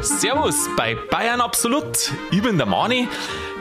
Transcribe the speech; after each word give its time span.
Servus 0.00 0.68
bei 0.76 0.96
Bayern 1.08 1.40
Absolut. 1.40 2.12
Ich 2.32 2.42
bin 2.42 2.56
der 2.56 2.66
Mani. 2.66 3.06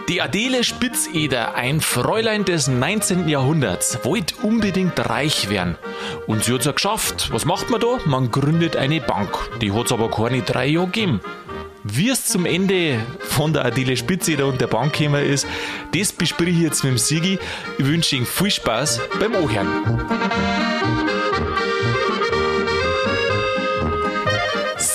Die 0.08 0.20
Adele 0.20 0.64
Spitzeder, 0.64 1.54
ein 1.54 1.80
Fräulein 1.80 2.46
des 2.46 2.68
19. 2.68 3.30
Jahrhunderts, 3.30 4.04
wollte 4.04 4.34
unbedingt 4.38 5.00
reich 5.08 5.52
werden. 5.52 5.78
Und 6.26 6.44
sie 6.44 6.54
hat 6.54 6.62
es 6.62 6.66
ja 6.66 6.72
geschafft. 6.72 7.30
Was 7.32 7.46
macht 7.46 7.70
man 7.70 7.82
da? 7.82 8.00
Man 8.06 8.32
gründet 8.32 8.76
eine 8.76 9.00
Bank. 9.00 9.38
Die 9.62 9.72
hat 9.72 9.86
es 9.86 9.92
aber 9.92 10.10
keine 10.10 10.42
drei 10.42 10.66
Jahre 10.66 10.88
gegeben. 10.88 11.22
Wie 11.84 12.10
es 12.10 12.26
zum 12.26 12.48
Ende 12.48 13.00
von 13.20 13.54
der 13.54 13.64
Adele 13.66 13.96
Spitzeder 13.96 14.48
und 14.48 14.60
der 14.60 14.68
Bank 14.68 14.98
gekommen 14.98 15.24
ist, 15.24 15.46
das 15.94 16.12
bespreche 16.12 16.50
ich 16.50 16.62
jetzt 16.62 16.84
mit 16.84 16.94
dem 16.94 16.98
Sigi. 16.98 17.38
Ich 17.78 17.86
wünsche 17.86 18.16
Ihnen 18.16 18.26
viel 18.26 18.50
Spaß 18.50 19.02
beim 19.20 19.36
Ohren. 19.36 19.68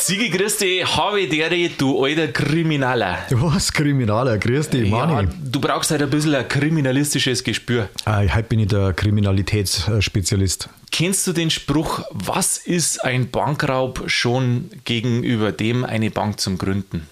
Grüß 0.06 0.58
dich, 0.58 0.96
habe 0.96 1.26
Dere, 1.26 1.70
du 1.78 2.04
alter 2.04 2.28
Kriminaler. 2.28 3.20
Was, 3.30 3.72
Kriminaler? 3.72 4.36
Grüß 4.36 4.68
dich, 4.68 4.90
Mani. 4.90 5.12
Ja, 5.12 5.22
du 5.42 5.60
brauchst 5.60 5.92
halt 5.92 6.02
ein 6.02 6.10
bisschen 6.10 6.34
ein 6.34 6.46
kriminalistisches 6.46 7.42
Gespür. 7.42 7.88
Ah, 8.04 8.20
heute 8.20 8.42
bin 8.42 8.58
ich 8.58 8.68
der 8.68 8.92
Kriminalitätsspezialist. 8.92 10.68
Kennst 10.92 11.26
du 11.26 11.32
den 11.32 11.48
Spruch, 11.50 12.02
was 12.10 12.58
ist 12.58 13.02
ein 13.02 13.30
Bankraub 13.30 14.02
schon 14.06 14.70
gegenüber 14.84 15.52
dem, 15.52 15.86
eine 15.86 16.10
Bank 16.10 16.38
zum 16.38 16.58
Gründen? 16.58 17.06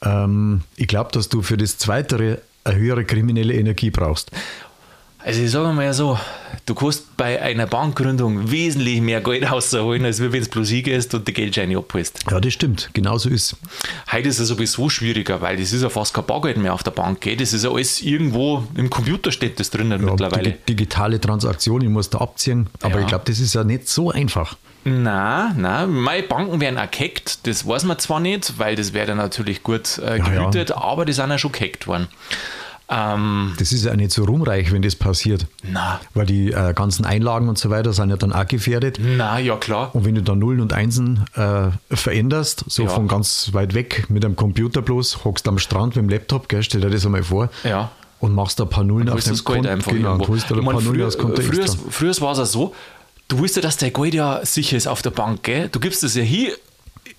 Ähm, 0.00 0.62
ich 0.76 0.86
glaube, 0.86 1.10
dass 1.10 1.28
du 1.28 1.42
für 1.42 1.56
das 1.56 1.76
Zweite 1.76 2.40
eine 2.62 2.76
höhere 2.76 3.04
kriminelle 3.04 3.54
Energie 3.54 3.90
brauchst. 3.90 4.30
Also 5.22 5.42
ich 5.42 5.50
sage 5.50 5.72
mal 5.74 5.92
so, 5.92 6.18
du 6.64 6.74
kannst 6.74 7.14
bei 7.18 7.40
einer 7.42 7.66
Bankgründung 7.66 8.50
wesentlich 8.50 9.02
mehr 9.02 9.20
Geld 9.20 9.50
rausholen, 9.50 10.04
als 10.06 10.20
wenn 10.20 10.34
es 10.34 10.48
bloß 10.48 10.70
hingehst 10.70 11.12
und 11.14 11.28
die 11.28 11.34
Geldscheine 11.34 11.76
abholst. 11.76 12.20
Ja, 12.30 12.40
das 12.40 12.54
stimmt. 12.54 12.88
Genauso 12.94 13.28
ist 13.28 13.56
Heute 14.10 14.28
ist 14.28 14.38
es 14.38 14.48
sowieso 14.48 14.88
schwieriger, 14.88 15.42
weil 15.42 15.58
das 15.58 15.72
ist 15.74 15.82
ja 15.82 15.90
fast 15.90 16.14
kein 16.14 16.24
Bargeld 16.24 16.56
mehr 16.56 16.72
auf 16.72 16.82
der 16.82 16.92
Bank. 16.92 17.20
Gell? 17.20 17.36
Das 17.36 17.52
ist 17.52 17.64
ja 17.64 17.70
alles 17.70 18.00
irgendwo 18.00 18.64
im 18.74 18.88
Computer 18.88 19.30
steht 19.30 19.60
das 19.60 19.68
drinnen 19.68 20.02
ja, 20.02 20.10
mittlerweile. 20.10 20.52
Digitale 20.68 21.20
Transaktion, 21.20 21.82
ich 21.82 21.90
muss 21.90 22.08
da 22.08 22.18
abziehen. 22.18 22.68
Aber 22.80 22.94
Ja. 22.96 23.00
ich 23.02 23.06
glaube, 23.06 23.24
das 23.26 23.40
ist 23.40 23.54
ja 23.54 23.62
nicht 23.62 23.88
so 23.88 24.10
einfach. 24.10 24.56
Na, 24.84 25.52
na, 25.54 25.86
meine 25.86 26.22
Banken 26.22 26.58
werden 26.62 26.78
auch 26.78 26.90
gehackt, 26.90 27.46
das 27.46 27.66
weiß 27.68 27.84
man 27.84 27.98
zwar 27.98 28.18
nicht, 28.20 28.58
weil 28.58 28.76
das 28.76 28.94
wäre 28.94 29.08
dann 29.08 29.18
natürlich 29.18 29.62
gut 29.62 29.98
äh, 29.98 30.16
Ja, 30.16 30.32
ja. 30.32 30.40
gehütet, 30.40 30.72
aber 30.72 31.04
die 31.04 31.12
sind 31.12 31.28
ja 31.28 31.36
schon 31.36 31.52
gehackt 31.52 31.86
worden. 31.86 32.08
Ähm, 32.90 33.54
Das 33.58 33.72
ist 33.72 33.84
ja 33.84 33.94
nicht 33.94 34.10
so 34.10 34.24
ruhmreich, 34.24 34.72
wenn 34.72 34.82
das 34.82 34.96
passiert. 34.96 35.46
na, 35.62 36.00
Weil 36.14 36.26
die 36.26 36.50
äh, 36.52 36.74
ganzen 36.74 37.04
Einlagen 37.04 37.48
und 37.48 37.56
so 37.58 37.70
weiter 37.70 37.92
sind 37.92 38.10
ja 38.10 38.16
dann 38.16 38.32
auch 38.32 38.46
gefährdet. 38.46 38.98
na, 39.00 39.38
ja 39.38 39.56
klar. 39.56 39.94
Und 39.94 40.04
wenn 40.04 40.16
du 40.16 40.22
da 40.22 40.34
Nullen 40.34 40.60
und 40.60 40.72
Einsen 40.72 41.24
äh, 41.34 41.68
veränderst, 41.94 42.64
so 42.66 42.82
Ja. 42.84 42.88
von 42.88 43.06
ganz 43.08 43.50
weit 43.52 43.74
weg 43.74 44.06
mit 44.08 44.24
einem 44.24 44.34
Computer 44.36 44.82
bloß, 44.82 45.24
hockst 45.24 45.46
am 45.46 45.58
Strand 45.58 45.94
mit 45.96 46.04
dem 46.04 46.08
Laptop, 46.08 46.48
gell, 46.48 46.62
stell 46.62 46.80
dir 46.80 46.90
das 46.90 47.06
einmal 47.06 47.22
vor, 47.22 47.48
Ja. 47.64 47.90
und 48.18 48.34
machst 48.34 48.58
da 48.58 48.64
ein 48.64 48.70
paar 48.70 48.84
Nullen 48.84 49.08
auf 49.08 49.22
dem 49.22 49.44
Konto. 49.44 49.68
einfach 49.68 49.92
genau, 49.92 50.12
irgendwo. 50.14 50.28
holst 50.32 50.50
da 50.50 50.56
ein 50.56 50.64
paar 50.64 50.74
Nullen 50.74 50.86
früher, 50.86 51.06
aus 51.06 51.16
Konto 51.18 51.42
früher, 51.42 51.66
früher 51.90 52.20
war 52.20 52.32
es 52.32 52.38
ja 52.38 52.44
so, 52.46 52.74
du 53.28 53.38
wusstest, 53.38 53.64
dass 53.64 53.76
dein 53.76 53.92
Geld 53.92 54.14
ja 54.14 54.40
sicher 54.44 54.76
ist 54.76 54.88
auf 54.88 55.00
der 55.02 55.10
Bank, 55.10 55.44
gell? 55.44 55.68
Du 55.70 55.78
gibst 55.78 56.02
es 56.02 56.16
ja 56.16 56.22
hier 56.22 56.52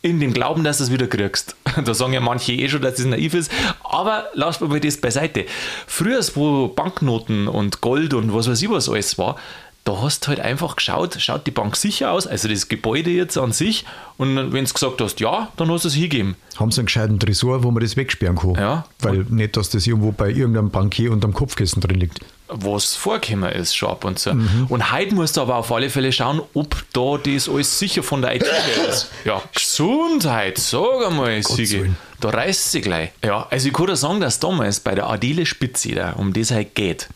in 0.01 0.19
dem 0.19 0.33
Glauben, 0.33 0.63
dass 0.63 0.79
du 0.79 0.85
es 0.85 0.91
wieder 0.91 1.07
kriegst. 1.07 1.55
Da 1.85 1.93
sagen 1.93 2.11
ja 2.13 2.19
manche 2.19 2.51
eh 2.51 2.67
schon, 2.67 2.81
dass 2.81 2.95
das 2.95 3.05
naiv 3.05 3.33
ist, 3.33 3.51
aber 3.83 4.25
lass 4.33 4.59
mal 4.59 4.79
das 4.79 4.97
beiseite. 4.97 5.45
Früher, 5.87 6.21
wo 6.35 6.67
Banknoten 6.67 7.47
und 7.47 7.79
Gold 7.79 8.13
und 8.13 8.33
was 8.33 8.49
weiß 8.49 8.61
ich 8.61 8.69
was 8.69 8.89
alles 8.89 9.17
war, 9.17 9.37
da 9.83 10.01
hast 10.01 10.23
du 10.23 10.27
halt 10.27 10.39
einfach 10.39 10.75
geschaut, 10.75 11.17
schaut 11.19 11.47
die 11.47 11.51
Bank 11.51 11.75
sicher 11.75 12.11
aus, 12.11 12.27
also 12.27 12.47
das 12.47 12.67
Gebäude 12.67 13.09
jetzt 13.09 13.37
an 13.37 13.51
sich, 13.51 13.83
und 14.17 14.35
wenn 14.53 14.65
du 14.65 14.71
gesagt 14.71 15.01
hast, 15.01 15.19
ja, 15.19 15.51
dann 15.57 15.71
hast 15.71 15.85
du 15.85 15.87
es 15.87 15.95
hingegeben. 15.95 16.35
Haben 16.57 16.71
sie 16.71 16.81
einen 16.81 16.85
gescheiten 16.85 17.19
Tresor, 17.19 17.63
wo 17.63 17.71
man 17.71 17.81
das 17.81 17.97
wegsperren 17.97 18.35
kann. 18.35 18.53
Ja. 18.55 18.85
Weil 18.99 19.25
nicht, 19.29 19.57
dass 19.57 19.71
das 19.71 19.87
irgendwo 19.87 20.11
bei 20.11 20.29
irgendeinem 20.29 20.69
Bankier 20.69 21.11
unterm 21.11 21.33
Kopfkissen 21.33 21.81
drin 21.81 21.99
liegt. 21.99 22.19
was 22.47 22.93
vorgekommen 22.93 23.51
ist, 23.51 23.75
schon 23.75 23.89
ab 23.89 24.05
und 24.05 24.19
zu. 24.19 24.35
Mhm. 24.35 24.67
Und 24.69 24.91
heute 24.91 25.15
musst 25.15 25.37
du 25.37 25.41
aber 25.41 25.55
auf 25.55 25.71
alle 25.71 25.89
Fälle 25.89 26.11
schauen, 26.11 26.41
ob 26.53 26.75
da 26.93 27.17
das 27.17 27.49
alles 27.49 27.79
sicher 27.79 28.03
von 28.03 28.21
der 28.21 28.35
IT 28.35 28.45
ist. 28.87 29.09
Ja, 29.25 29.41
Gesundheit, 29.55 30.59
sag 30.59 31.07
einmal, 31.07 31.41
Sigi. 31.41 31.91
Da 32.19 32.29
reißt 32.29 32.71
sie 32.71 32.81
gleich. 32.81 33.09
Ja, 33.25 33.47
also 33.49 33.67
ich 33.67 33.73
kann 33.73 33.87
dir 33.87 33.95
sagen, 33.95 34.19
dass 34.19 34.39
damals 34.39 34.79
bei 34.79 34.93
der 34.93 35.09
Adele 35.09 35.47
Spitzeder, 35.47 36.17
um 36.17 36.33
das 36.33 36.51
halt 36.51 36.75
geht, 36.75 37.07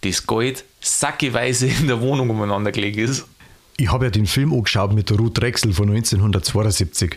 das 0.00 0.26
Geld 0.26 0.64
sackeweise 0.84 1.66
in 1.66 1.86
der 1.86 2.00
Wohnung 2.00 2.30
umeinander 2.30 2.72
gelegt 2.72 2.98
ist. 2.98 3.26
Ich 3.76 3.90
habe 3.90 4.04
ja 4.04 4.10
den 4.10 4.26
Film 4.26 4.52
angeschaut 4.52 4.92
mit 4.92 5.10
der 5.10 5.16
Ruth 5.16 5.40
Drexel 5.40 5.72
von 5.72 5.88
1972. 5.88 7.16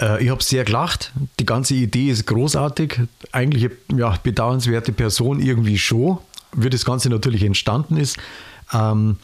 Äh, 0.00 0.24
ich 0.24 0.30
habe 0.30 0.42
sehr 0.42 0.64
gelacht. 0.64 1.12
Die 1.38 1.46
ganze 1.46 1.74
Idee 1.74 2.08
ist 2.08 2.26
großartig. 2.26 3.00
Eigentlich 3.32 3.70
ja, 3.94 4.16
bedauernswerte 4.22 4.92
Person 4.92 5.40
irgendwie 5.40 5.76
schon, 5.78 6.18
wie 6.54 6.70
das 6.70 6.84
Ganze 6.84 7.10
natürlich 7.10 7.42
entstanden 7.42 7.96
ist. 7.96 8.16
Ähm, 8.72 9.16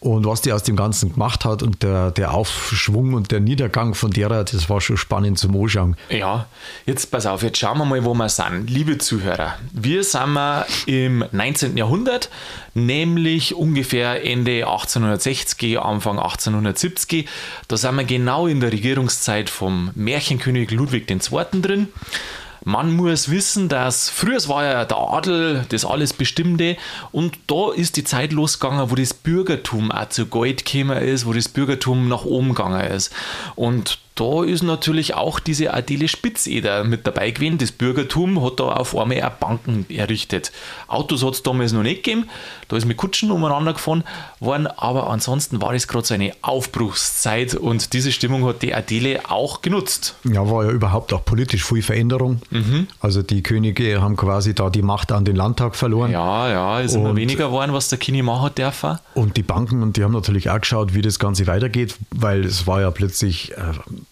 und 0.00 0.26
was 0.26 0.42
die 0.42 0.52
aus 0.52 0.62
dem 0.62 0.76
Ganzen 0.76 1.12
gemacht 1.12 1.44
hat 1.44 1.62
und 1.62 1.82
der, 1.82 2.12
der 2.12 2.32
Aufschwung 2.32 3.14
und 3.14 3.32
der 3.32 3.40
Niedergang 3.40 3.94
von 3.94 4.12
derer, 4.12 4.44
das 4.44 4.70
war 4.70 4.80
schon 4.80 4.96
spannend 4.96 5.40
zum 5.40 5.60
Anschauen. 5.60 5.96
Ja, 6.08 6.46
jetzt 6.86 7.10
pass 7.10 7.26
auf, 7.26 7.42
jetzt 7.42 7.58
schauen 7.58 7.78
wir 7.78 7.84
mal, 7.84 8.04
wo 8.04 8.14
wir 8.14 8.28
sind. 8.28 8.70
Liebe 8.70 8.98
Zuhörer, 8.98 9.56
wir 9.72 10.04
sind 10.04 10.34
wir 10.34 10.66
im 10.86 11.24
19. 11.32 11.76
Jahrhundert, 11.76 12.30
nämlich 12.74 13.56
ungefähr 13.56 14.24
Ende 14.24 14.68
1860, 14.68 15.80
Anfang 15.80 16.18
1870. 16.18 17.28
Da 17.66 17.76
sind 17.76 17.96
wir 17.96 18.04
genau 18.04 18.46
in 18.46 18.60
der 18.60 18.70
Regierungszeit 18.70 19.50
vom 19.50 19.90
Märchenkönig 19.96 20.70
Ludwig 20.70 21.10
II. 21.10 21.60
drin. 21.60 21.88
Man 22.64 22.94
muss 22.96 23.30
wissen, 23.30 23.68
dass 23.68 24.10
früher 24.10 24.38
war 24.48 24.64
ja 24.64 24.84
der 24.84 24.98
Adel 24.98 25.64
das 25.68 25.84
alles 25.84 26.12
Bestimmte 26.12 26.76
und 27.12 27.38
da 27.46 27.72
ist 27.72 27.96
die 27.96 28.04
Zeit 28.04 28.32
losgegangen, 28.32 28.90
wo 28.90 28.94
das 28.94 29.14
Bürgertum 29.14 29.90
auch 29.90 30.08
zu 30.08 30.26
Gold 30.26 30.64
gekommen 30.64 30.96
ist, 30.98 31.26
wo 31.26 31.32
das 31.32 31.48
Bürgertum 31.48 32.08
nach 32.08 32.24
oben 32.24 32.48
gegangen 32.50 32.80
ist. 32.80 33.12
Und 33.54 33.98
da 34.20 34.42
ist 34.44 34.62
natürlich 34.62 35.14
auch 35.14 35.38
diese 35.40 35.72
Adele 35.72 36.08
Spitzeder 36.08 36.82
mit 36.84 37.06
dabei 37.06 37.30
gewesen. 37.30 37.58
Das 37.58 37.72
Bürgertum 37.72 38.42
hat 38.44 38.58
da 38.60 38.64
auf 38.72 38.96
einmal 38.96 39.22
auch 39.22 39.30
Banken 39.30 39.86
errichtet. 39.88 40.50
Autos 40.88 41.24
hat 41.24 41.34
es 41.34 41.42
damals 41.42 41.72
noch 41.72 41.82
nicht 41.82 42.02
gegeben, 42.02 42.28
da 42.68 42.76
ist 42.76 42.84
mit 42.86 42.96
Kutschen 42.96 43.30
umeinander 43.30 43.72
gefahren 43.74 44.04
worden, 44.40 44.66
aber 44.66 45.08
ansonsten 45.10 45.60
war 45.62 45.72
es 45.74 45.86
gerade 45.88 46.06
so 46.06 46.14
eine 46.14 46.32
Aufbruchszeit 46.42 47.54
und 47.54 47.92
diese 47.92 48.12
Stimmung 48.12 48.44
hat 48.44 48.62
die 48.62 48.74
Adele 48.74 49.20
auch 49.30 49.62
genutzt. 49.62 50.16
Ja, 50.24 50.48
war 50.50 50.64
ja 50.64 50.70
überhaupt 50.70 51.12
auch 51.12 51.24
politisch 51.24 51.64
viel 51.64 51.82
Veränderung. 51.82 52.40
Also 53.00 53.22
die 53.22 53.42
Könige 53.42 54.00
haben 54.00 54.16
quasi 54.16 54.54
da 54.54 54.70
die 54.70 54.82
Macht 54.82 55.12
an 55.12 55.24
den 55.24 55.36
Landtag 55.36 55.76
verloren. 55.76 56.10
Ja, 56.12 56.48
ja, 56.48 56.80
ist 56.80 56.94
immer 56.94 57.10
Und- 57.10 57.16
weniger 57.16 57.46
geworden, 57.46 57.72
was 57.72 57.88
der 57.88 57.98
Kini 57.98 58.22
machen 58.22 58.50
dürfen. 58.56 58.98
Und 59.14 59.36
die 59.36 59.42
Banken, 59.42 59.82
und 59.82 59.96
die 59.96 60.04
haben 60.04 60.12
natürlich 60.12 60.50
auch 60.50 60.60
geschaut, 60.60 60.94
wie 60.94 61.02
das 61.02 61.18
Ganze 61.18 61.46
weitergeht, 61.46 61.96
weil 62.10 62.44
es 62.44 62.66
war 62.66 62.80
ja 62.80 62.90
plötzlich, 62.90 63.52
äh, 63.52 63.56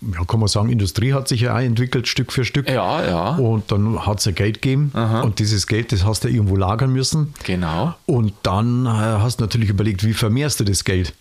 ja, 0.01 0.25
kann 0.27 0.41
man 0.41 0.49
sagen, 0.49 0.71
Industrie 0.71 1.13
hat 1.15 1.29
sich 1.29 1.43
ja 1.43 1.55
auch 1.57 1.61
entwickelt, 1.61 2.07
Stück 2.07 2.33
für 2.33 2.45
Stück. 2.45 2.69
Ja, 2.69 3.05
ja, 3.05 3.37
Und 3.37 3.73
dann 3.73 4.05
hat 4.07 4.19
es 4.19 4.27
ja 4.27 4.33
Geld 4.33 4.61
gegeben. 4.63 4.93
Und 5.23 5.39
dieses 5.39 5.67
Geld, 5.67 5.93
das 5.93 6.05
hast 6.05 6.25
du 6.25 6.29
irgendwo 6.29 6.57
lagern 6.57 6.93
müssen. 6.93 7.35
genau. 7.45 7.95
Und 8.07 8.33
dann 8.43 8.87
äh, 8.87 8.89
hast 8.89 9.41
du 9.41 9.45
natürlich 9.45 9.71
überlegt, 9.71 10.05
wie 10.05 10.13
vermehrst 10.13 10.61
du 10.61 10.65
das 10.65 10.85
Geld? 10.85 11.15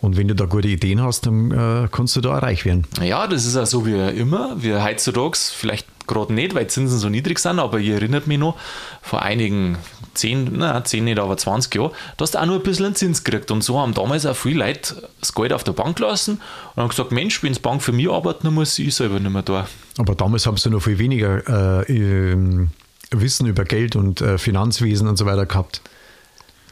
Und 0.00 0.16
wenn 0.16 0.26
du 0.28 0.34
da 0.34 0.46
gute 0.46 0.68
Ideen 0.68 1.00
hast, 1.02 1.26
dann 1.26 1.50
äh, 1.52 1.88
kannst 1.90 2.16
du 2.16 2.20
da 2.20 2.36
auch 2.36 2.42
reich 2.42 2.64
werden. 2.64 2.86
Ja, 3.00 3.26
das 3.28 3.44
ist 3.46 3.54
ja 3.54 3.66
so 3.66 3.86
wie 3.86 3.92
immer. 3.94 4.60
Wir 4.60 4.82
heutzutage, 4.84 5.36
vielleicht 5.36 5.86
gerade 6.06 6.32
nicht, 6.32 6.54
weil 6.54 6.64
die 6.64 6.68
Zinsen 6.68 6.98
so 6.98 7.08
niedrig 7.08 7.38
sind, 7.38 7.58
aber 7.58 7.78
ihr 7.78 7.94
erinnert 7.94 8.26
mich 8.26 8.38
noch, 8.38 8.56
vor 9.00 9.22
einigen 9.22 9.78
10, 10.14 10.50
na 10.52 10.84
10 10.84 11.04
nicht, 11.04 11.18
aber 11.18 11.36
20 11.36 11.74
Jahren, 11.74 11.92
da 12.16 12.22
hast 12.22 12.34
du 12.34 12.38
auch 12.38 12.46
nur 12.46 12.56
ein 12.56 12.62
bisschen 12.62 12.86
einen 12.86 12.94
Zins 12.94 13.24
gekriegt. 13.24 13.50
Und 13.50 13.62
so 13.62 13.80
haben 13.80 13.94
damals 13.94 14.26
auch 14.26 14.36
viele 14.36 14.64
Leute 14.66 15.08
das 15.20 15.34
Geld 15.34 15.52
auf 15.52 15.64
der 15.64 15.72
Bank 15.72 15.98
lassen 15.98 16.40
und 16.74 16.82
haben 16.82 16.88
gesagt, 16.88 17.12
Mensch, 17.12 17.42
wenn 17.42 17.52
die 17.52 17.60
Bank 17.60 17.82
für 17.82 17.92
mich 17.92 18.10
arbeitet, 18.10 18.44
dann 18.44 18.54
muss 18.54 18.78
ich 18.78 18.94
selber 18.94 19.20
nicht 19.20 19.32
mehr 19.32 19.42
da. 19.42 19.66
Aber 19.98 20.14
damals 20.14 20.46
haben 20.46 20.56
sie 20.56 20.70
noch 20.70 20.82
viel 20.82 20.98
weniger 20.98 21.82
äh, 21.88 21.92
ähm, 21.92 22.70
Wissen 23.10 23.46
über 23.46 23.64
Geld 23.64 23.96
und 23.96 24.20
äh, 24.20 24.38
Finanzwesen 24.38 25.08
und 25.08 25.16
so 25.16 25.26
weiter 25.26 25.46
gehabt. 25.46 25.82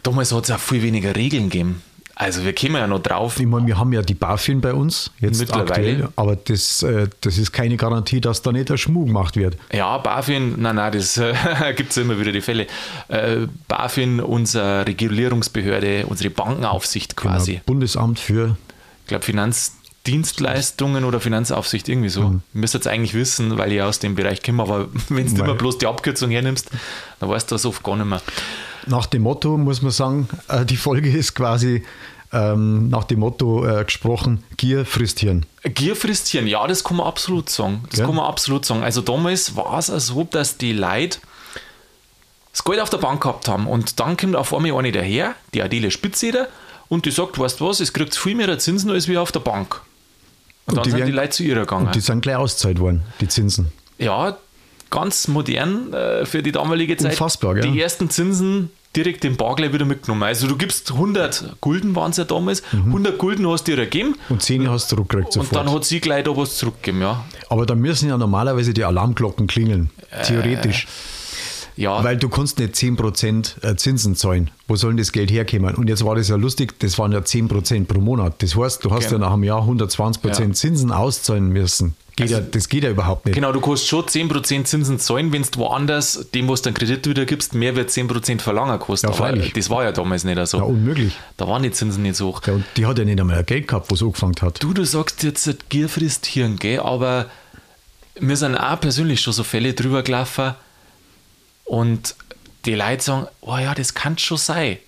Damals 0.02 0.32
hat 0.32 0.44
es 0.44 0.50
auch 0.50 0.58
viel 0.58 0.82
weniger 0.82 1.14
Regeln 1.14 1.50
gegeben. 1.50 1.82
Also 2.20 2.44
wir 2.44 2.54
kommen 2.54 2.74
ja 2.74 2.86
noch 2.86 2.98
drauf. 2.98 3.40
Ich 3.40 3.46
meine, 3.46 3.66
wir 3.66 3.78
haben 3.78 3.94
ja 3.94 4.02
die 4.02 4.12
BaFin 4.12 4.60
bei 4.60 4.74
uns, 4.74 5.10
jetzt 5.20 5.40
Mittlerweile. 5.40 5.70
aktuell, 5.70 6.08
aber 6.16 6.36
das, 6.36 6.82
äh, 6.82 7.08
das 7.22 7.38
ist 7.38 7.50
keine 7.50 7.78
Garantie, 7.78 8.20
dass 8.20 8.42
da 8.42 8.52
nicht 8.52 8.68
der 8.68 8.76
Schmuck 8.76 9.06
gemacht 9.06 9.36
wird. 9.36 9.56
Ja, 9.72 9.96
BaFin, 9.96 10.60
nein, 10.60 10.76
nein, 10.76 10.92
das 10.92 11.16
äh, 11.16 11.32
gibt 11.76 11.92
es 11.92 11.96
immer 11.96 12.20
wieder 12.20 12.30
die 12.30 12.42
Fälle. 12.42 12.66
Äh, 13.08 13.46
BaFin, 13.68 14.20
unsere 14.20 14.86
Regulierungsbehörde, 14.86 16.04
unsere 16.08 16.28
Bankenaufsicht 16.28 17.16
quasi. 17.16 17.52
Genau, 17.52 17.64
Bundesamt 17.64 18.18
für, 18.18 18.58
Ich 19.04 19.08
glaube, 19.08 19.24
Finanzdienstleistungen 19.24 21.04
oder 21.04 21.20
Finanzaufsicht, 21.20 21.88
irgendwie 21.88 22.10
so. 22.10 22.28
Mhm. 22.28 22.42
Ihr 22.52 22.60
müsst 22.60 22.74
jetzt 22.74 22.86
eigentlich 22.86 23.14
wissen, 23.14 23.56
weil 23.56 23.72
ich 23.72 23.80
aus 23.80 23.98
dem 23.98 24.14
Bereich 24.14 24.42
komme, 24.42 24.62
aber 24.62 24.88
wenn 25.08 25.34
du 25.34 25.42
immer 25.42 25.54
bloß 25.54 25.78
die 25.78 25.86
Abkürzung 25.86 26.30
hernimmst, 26.30 26.68
dann 27.18 27.30
weißt 27.30 27.50
du 27.50 27.54
das 27.54 27.64
oft 27.64 27.82
gar 27.82 27.96
nicht 27.96 28.04
mehr. 28.04 28.20
Nach 28.86 29.06
dem 29.06 29.22
Motto 29.22 29.56
muss 29.56 29.82
man 29.82 29.90
sagen, 29.92 30.28
äh, 30.48 30.64
die 30.64 30.76
Folge 30.76 31.10
ist 31.10 31.34
quasi 31.34 31.84
ähm, 32.32 32.88
nach 32.90 33.04
dem 33.04 33.20
Motto 33.20 33.66
äh, 33.66 33.84
gesprochen, 33.84 34.44
Gier 34.56 34.86
frisst 34.86 35.20
Hirn. 35.20 35.46
Gier 35.64 35.96
frisst 35.96 36.28
Hirn, 36.28 36.46
ja, 36.46 36.66
das 36.66 36.84
kann 36.84 36.96
man 36.96 37.06
absolut 37.06 37.50
sagen. 37.50 37.82
Das 37.90 37.98
Ja. 38.00 38.06
kann 38.06 38.14
man 38.14 38.24
absolut 38.26 38.64
sagen. 38.64 38.82
Also 38.84 39.00
damals 39.00 39.56
war 39.56 39.76
es 39.78 39.86
so, 39.86 40.24
dass 40.24 40.56
die 40.56 40.72
Leute 40.72 41.18
das 42.52 42.64
Geld 42.64 42.80
auf 42.80 42.90
der 42.90 42.98
Bank 42.98 43.22
gehabt 43.22 43.48
haben 43.48 43.66
und 43.66 44.00
dann 44.00 44.16
kommt 44.16 44.36
auf 44.36 44.52
einmal 44.54 44.72
eine 44.78 44.92
daher, 44.92 45.34
die 45.54 45.62
Adele 45.62 45.90
Spitzeder, 45.90 46.48
und 46.88 47.04
die 47.06 47.12
sagt, 47.12 47.38
weißt 47.38 47.60
du 47.60 47.68
was, 47.68 47.78
es 47.78 47.92
kriegt 47.92 48.16
viel 48.16 48.34
mehr 48.34 48.58
Zinsen 48.58 48.90
als 48.90 49.06
wir 49.06 49.22
auf 49.22 49.30
der 49.30 49.38
Bank. 49.40 49.80
Und, 50.66 50.72
Und 50.72 50.76
dann 50.78 50.84
die 50.84 50.90
sind 50.90 50.98
werden- 51.00 51.10
die 51.10 51.16
Leute 51.16 51.30
zu 51.30 51.42
ihr 51.44 51.54
gegangen. 51.54 51.86
Und 51.86 51.94
die 51.94 52.00
sind 52.00 52.20
gleich 52.20 52.34
auszahlt 52.36 52.80
worden, 52.80 53.02
die 53.20 53.28
Zinsen. 53.28 53.70
ja, 53.98 54.36
ganz 54.90 55.28
modern 55.28 55.92
äh, 55.92 56.26
für 56.26 56.42
die 56.42 56.52
damalige 56.52 56.96
Zeit. 56.96 57.12
Unfassbar, 57.12 57.54
gell? 57.54 57.70
Die 57.70 57.80
ersten 57.80 58.10
Zinsen 58.10 58.70
direkt 58.96 59.24
im 59.24 59.36
Bar 59.36 59.54
gleich 59.54 59.72
wieder 59.72 59.84
mitgenommen. 59.84 60.24
Also 60.24 60.48
du 60.48 60.56
gibst 60.56 60.90
100 60.92 61.56
Gulden, 61.60 61.94
waren 61.94 62.10
es 62.10 62.16
ja 62.16 62.24
damals, 62.24 62.62
100 62.72 63.18
Gulden 63.18 63.48
hast 63.48 63.68
du 63.68 63.72
ihr 63.72 63.76
gegeben 63.76 64.16
Und 64.28 64.42
10 64.42 64.68
hast 64.68 64.90
du 64.90 64.96
zurückgekriegt 64.96 65.28
und 65.36 65.42
Mhm. 65.42 65.46
sofort. 65.46 65.66
dann 65.68 65.72
hat 65.74 65.84
sie 65.84 66.00
gleich 66.00 66.24
da 66.24 66.36
was 66.36 66.56
zurückgegeben, 66.56 67.00
ja. 67.00 67.24
Aber 67.48 67.66
da 67.66 67.76
müssen 67.76 68.08
ja 68.08 68.18
normalerweise 68.18 68.74
die 68.74 68.82
Alarmglocken 68.84 69.46
klingeln, 69.46 69.90
theoretisch. 70.26 70.88
Ja, 71.76 72.02
Weil 72.04 72.18
du 72.18 72.28
kannst 72.28 72.58
nicht 72.58 72.74
10% 72.74 73.56
äh, 73.62 73.74
Zinsen 73.76 74.14
zahlen. 74.14 74.50
Wo 74.68 74.76
soll 74.76 74.90
denn 74.90 74.96
das 74.98 75.12
Geld 75.12 75.30
herkommen? 75.30 75.76
Und 75.76 75.88
jetzt 75.88 76.04
war 76.04 76.14
das 76.14 76.28
ja 76.28 76.36
lustig, 76.36 76.78
das 76.80 76.98
waren 76.98 77.12
ja 77.12 77.20
10% 77.20 77.86
pro 77.86 78.00
Monat. 78.00 78.42
Das 78.42 78.54
heißt, 78.56 78.84
du 78.84 78.90
hast 78.90 79.04
Genau. 79.08 79.12
ja 79.12 79.18
nach 79.28 79.32
einem 79.32 79.44
Jahr 79.44 79.62
120% 79.66 80.48
Ja. 80.48 80.52
Zinsen 80.52 80.92
auszahlen 80.92 81.48
müssen. 81.48 81.94
Geht 82.16 82.30
ja, 82.30 82.40
das 82.40 82.68
geht 82.68 82.84
ja 82.84 82.90
überhaupt 82.90 83.24
nicht. 83.26 83.34
Genau, 83.34 83.52
du 83.52 83.60
kannst 83.60 83.86
schon 83.86 84.04
10% 84.04 84.64
Zinsen 84.64 84.98
zahlen, 84.98 85.32
wenn 85.32 85.42
du 85.42 85.58
woanders 85.60 86.28
dem, 86.34 86.48
was 86.48 86.62
du 86.62 86.68
einen 86.70 86.76
Kredit 86.76 87.06
wieder 87.06 87.24
gibst, 87.24 87.54
mehr 87.54 87.76
wird 87.76 87.90
10% 87.90 88.40
verlangen 88.40 88.78
kosten. 88.78 89.08
Ja, 89.08 89.14
Aber 89.14 89.32
das 89.36 89.70
war 89.70 89.84
ja 89.84 89.92
damals 89.92 90.24
nicht 90.24 90.46
so. 90.46 90.58
Ja, 90.58 90.64
unmöglich. 90.64 91.16
da 91.36 91.46
waren 91.46 91.62
die 91.62 91.70
Zinsen 91.70 92.02
nicht 92.02 92.16
so 92.16 92.28
hoch. 92.28 92.42
Ja, 92.46 92.54
und 92.54 92.64
die 92.76 92.86
hat 92.86 92.98
ja 92.98 93.04
nicht 93.04 93.20
einmal 93.20 93.42
Geld 93.44 93.68
gehabt, 93.68 93.90
wo 93.90 93.96
sie 93.96 94.04
angefangen 94.04 94.34
hat. 94.40 94.62
Du, 94.62 94.72
du 94.74 94.84
sagst 94.84 95.22
jetzt, 95.22 95.68
Gier 95.70 95.88
frisst 95.88 96.26
Hirn, 96.26 96.56
gell? 96.56 96.80
aber 96.80 97.26
mir 98.18 98.36
sind 98.36 98.56
auch 98.56 98.80
persönlich 98.80 99.20
schon 99.20 99.32
so 99.32 99.44
Fälle 99.44 99.72
drüber 99.74 100.02
gelaufen 100.02 100.54
und 101.64 102.14
die 102.66 102.74
Leute 102.74 103.02
sagen, 103.02 103.26
oh 103.40 103.56
ja, 103.56 103.74
das 103.74 103.94
kann 103.94 104.18
schon 104.18 104.36
sein. 104.36 104.78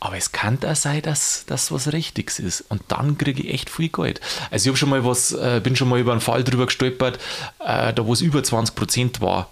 Aber 0.00 0.16
es 0.16 0.30
kann 0.30 0.60
da 0.60 0.74
sein, 0.76 1.02
dass 1.02 1.44
das 1.46 1.72
was 1.72 1.92
Richtiges 1.92 2.38
ist. 2.38 2.64
Und 2.68 2.82
dann 2.88 3.18
kriege 3.18 3.42
ich 3.42 3.52
echt 3.52 3.70
viel 3.70 3.88
Geld. 3.88 4.20
Also 4.50 4.64
ich 4.64 4.68
habe 4.68 4.76
schon 4.76 4.90
mal 4.90 5.04
was, 5.04 5.32
äh, 5.32 5.60
bin 5.62 5.74
schon 5.74 5.88
mal 5.88 5.98
über 5.98 6.12
einen 6.12 6.20
Fall 6.20 6.44
drüber 6.44 6.66
gestolpert, 6.66 7.18
äh, 7.58 7.92
da 7.92 8.06
wo 8.06 8.12
es 8.12 8.20
über 8.20 8.40
20% 8.40 9.20
war. 9.20 9.48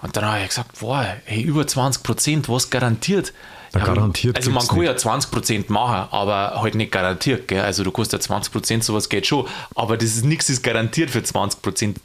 Und 0.00 0.16
dann 0.16 0.24
habe 0.24 0.40
ich 0.42 0.48
gesagt, 0.48 0.78
boah, 0.80 1.04
hey, 1.24 1.42
über 1.42 1.62
20%, 1.62 2.48
was 2.48 2.70
garantiert? 2.70 3.32
Na, 3.72 3.84
garantiert 3.84 4.36
Also 4.36 4.50
man 4.50 4.66
kann 4.66 4.78
nicht. 4.78 5.04
ja 5.04 5.12
20% 5.12 5.70
machen, 5.70 6.08
aber 6.10 6.60
halt 6.60 6.74
nicht 6.74 6.92
garantiert. 6.92 7.48
Gell? 7.48 7.60
Also 7.60 7.84
du 7.84 7.90
kostet 7.90 8.26
ja 8.26 8.36
20%, 8.36 8.82
sowas 8.82 9.08
geht 9.08 9.26
schon. 9.26 9.46
Aber 9.74 9.96
das 9.96 10.10
ist 10.16 10.24
nichts 10.24 10.48
ist 10.48 10.62
garantiert 10.62 11.10
für 11.10 11.18
20%. 11.18 11.96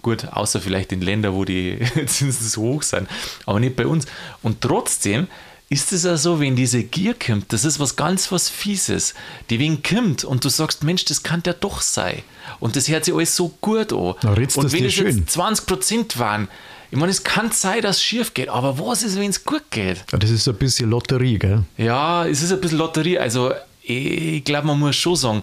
Gut, 0.00 0.26
außer 0.32 0.60
vielleicht 0.60 0.92
in 0.92 1.02
Ländern, 1.02 1.34
wo 1.34 1.44
die 1.44 1.78
Zinsen 2.06 2.48
so 2.48 2.62
hoch 2.62 2.82
sind. 2.82 3.08
Aber 3.44 3.60
nicht 3.60 3.76
bei 3.76 3.86
uns. 3.86 4.06
Und 4.42 4.60
trotzdem 4.60 5.28
ist 5.72 5.92
es 5.92 6.04
ja 6.04 6.16
so, 6.16 6.38
wenn 6.38 6.54
diese 6.54 6.82
Gier 6.82 7.14
kommt, 7.14 7.52
das 7.52 7.64
ist 7.64 7.80
was 7.80 7.96
ganz 7.96 8.30
was 8.30 8.48
Fieses, 8.48 9.14
die 9.48 9.58
wegen 9.58 9.82
kommt 9.82 10.24
und 10.24 10.44
du 10.44 10.48
sagst, 10.48 10.84
Mensch, 10.84 11.04
das 11.06 11.22
kann 11.22 11.42
ja 11.46 11.54
doch 11.54 11.80
sein. 11.80 12.22
Und 12.60 12.76
das 12.76 12.88
hört 12.88 13.04
sich 13.04 13.14
alles 13.14 13.34
so 13.34 13.48
gut 13.60 13.92
an. 13.92 14.14
Na, 14.22 14.32
und 14.32 14.56
das 14.56 14.72
wenn 14.72 14.84
es 14.84 14.92
schön. 14.92 15.18
jetzt 15.18 15.36
20% 15.36 16.18
waren, 16.18 16.48
ich 16.90 16.98
meine, 16.98 17.10
es 17.10 17.24
kann 17.24 17.50
sein, 17.52 17.80
dass 17.80 17.96
es 17.96 18.02
schief 18.02 18.34
geht, 18.34 18.50
aber 18.50 18.78
was 18.78 19.02
ist, 19.02 19.18
wenn 19.18 19.30
es 19.30 19.44
gut 19.44 19.62
geht? 19.70 20.04
Ja, 20.12 20.18
das 20.18 20.28
ist 20.28 20.46
ein 20.46 20.56
bisschen 20.56 20.90
Lotterie, 20.90 21.38
gell? 21.38 21.64
Ja, 21.78 22.26
es 22.26 22.42
ist 22.42 22.52
ein 22.52 22.60
bisschen 22.60 22.76
Lotterie. 22.76 23.18
Also, 23.18 23.52
ich 23.82 24.44
glaube, 24.44 24.66
man 24.66 24.78
muss 24.78 24.94
schon 24.94 25.16
sagen, 25.16 25.42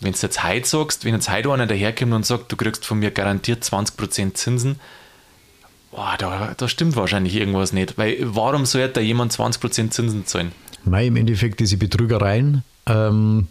wenn 0.00 0.12
du 0.12 0.18
jetzt 0.18 0.44
heute 0.44 0.68
sagst, 0.68 1.06
wenn 1.06 1.14
jetzt 1.14 1.30
heute 1.30 1.50
einer 1.50 1.66
daherkommt 1.66 2.12
und 2.12 2.26
sagt, 2.26 2.52
du 2.52 2.56
kriegst 2.56 2.84
von 2.84 2.98
mir 2.98 3.10
garantiert 3.10 3.64
20% 3.64 4.34
Zinsen, 4.34 4.78
boah, 5.92 6.14
da, 6.18 6.54
da 6.56 6.68
stimmt 6.68 6.96
wahrscheinlich 6.96 7.36
irgendwas 7.36 7.72
nicht. 7.72 7.96
Weil 7.96 8.16
warum 8.22 8.66
sollte 8.66 8.94
da 8.94 9.00
jemand 9.00 9.32
20% 9.32 9.90
Zinsen 9.90 10.26
zahlen? 10.26 10.52
Mei, 10.84 11.06
im 11.06 11.16
Endeffekt 11.16 11.60
diese 11.60 11.76
Betrügereien, 11.76 12.64
ähm, 12.86 13.46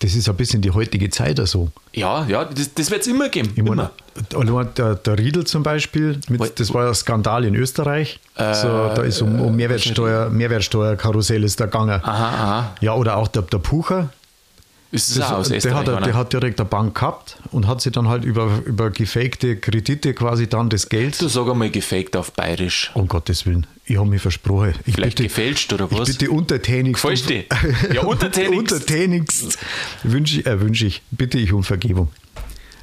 das 0.00 0.16
ist 0.16 0.28
ein 0.28 0.34
bisschen 0.34 0.60
die 0.62 0.72
heutige 0.72 1.10
Zeit 1.10 1.38
so. 1.46 1.70
Ja, 1.92 2.26
ja, 2.26 2.44
das, 2.44 2.74
das 2.74 2.90
wird 2.90 3.02
es 3.02 3.06
immer 3.06 3.28
geben. 3.28 3.50
Ich 3.54 3.62
meine, 3.62 3.90
immer. 4.32 4.50
allein 4.52 4.74
der, 4.74 4.96
der 4.96 5.16
Riedel 5.16 5.44
zum 5.44 5.62
Beispiel, 5.62 6.18
mit, 6.28 6.58
das 6.58 6.74
war 6.74 6.88
ein 6.88 6.94
Skandal 6.94 7.44
in 7.44 7.54
Österreich. 7.54 8.18
so, 8.36 8.42
da 8.42 9.02
ist 9.02 9.22
um, 9.22 9.40
um 9.40 9.54
Mehrwertsteuer, 9.54 10.28
Mehrwertsteuerkarussell 10.28 11.44
ist 11.44 11.60
da 11.60 11.66
gegangen. 11.66 12.00
Aha, 12.02 12.28
aha. 12.28 12.76
Ja, 12.80 12.94
oder 12.94 13.16
auch 13.16 13.28
der, 13.28 13.42
der 13.42 13.58
Pucher. 13.58 14.10
Ist 14.92 15.18
auch 15.22 15.30
aus 15.38 15.48
der, 15.48 15.74
hat, 15.74 15.86
der 15.86 16.14
hat 16.14 16.32
direkt 16.34 16.60
eine 16.60 16.68
Bank 16.68 16.94
gehabt 16.94 17.38
und 17.50 17.66
hat 17.66 17.80
sich 17.80 17.92
dann 17.92 18.08
halt 18.08 18.24
über, 18.24 18.60
über 18.66 18.90
gefakte 18.90 19.56
Kredite 19.56 20.12
quasi 20.12 20.48
dann 20.48 20.68
das 20.68 20.90
Geld. 20.90 21.18
Du 21.20 21.28
sag 21.28 21.48
einmal 21.48 21.70
gefaked 21.70 22.14
auf 22.14 22.32
Bayerisch. 22.32 22.90
Um 22.92 23.08
Gottes 23.08 23.46
Willen, 23.46 23.66
ich 23.86 23.96
habe 23.96 24.10
mich 24.10 24.20
versprochen. 24.20 24.74
Ich 24.84 24.94
Vielleicht 24.94 25.16
bitte, 25.16 25.28
gefälscht 25.28 25.72
oder 25.72 25.88
ich 25.90 25.98
was? 25.98 26.08
bitte 26.10 26.30
untertänigst. 26.30 27.02
Gefällst 27.02 27.30
dir? 27.30 27.44
Ja, 27.94 28.02
untertänigst. 28.04 28.72
untertänigst 28.72 29.58
wünsche 30.02 30.40
ich, 30.40 30.46
äh, 30.46 30.60
wünsche 30.60 30.86
ich, 30.86 31.00
bitte 31.10 31.38
ich 31.38 31.54
um 31.54 31.64
Vergebung. 31.64 32.08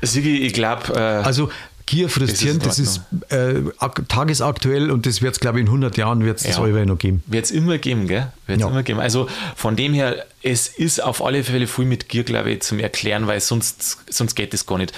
Sigi, 0.02 0.38
ich 0.40 0.54
glaube, 0.54 0.94
äh, 0.96 1.00
Also 1.00 1.50
Gier 1.90 2.08
frisst 2.08 2.44
Das 2.64 2.78
ist 2.78 3.02
das 3.12 3.32
äh, 3.32 3.64
ak- 3.80 4.08
tagesaktuell 4.08 4.92
und 4.92 5.08
das 5.08 5.24
wird 5.24 5.34
es, 5.34 5.40
glaube 5.40 5.58
ich, 5.58 5.64
in 5.64 5.70
100 5.70 5.98
Jahren 5.98 6.24
wird 6.24 6.38
es 6.38 6.44
das 6.44 6.58
Ja. 6.58 6.62
allweil 6.64 6.86
noch 6.86 7.00
geben. 7.00 7.24
Wird 7.26 7.46
es 7.46 7.52
immer 7.52 7.80
geben, 7.80 8.08
gell? 8.08 8.32
Wird's 8.46 8.62
Ja. 8.62 8.68
immer 8.70 8.84
geben. 8.84 9.00
Also 9.00 9.28
von 9.56 9.76
dem 9.76 9.96
her, 9.96 10.24
es 10.44 10.68
ist 10.68 11.02
auf 11.02 11.24
alle 11.26 11.44
Fälle 11.44 11.66
viel 11.66 11.86
mit 11.86 12.08
Gier, 12.08 12.24
glaube 12.24 12.52
ich, 12.52 12.62
zum 12.62 12.78
Erklären, 12.80 13.26
weil 13.26 13.40
sonst, 13.42 13.98
sonst 14.08 14.36
geht 14.36 14.54
es 14.54 14.68
gar 14.68 14.78
nicht. 14.78 14.94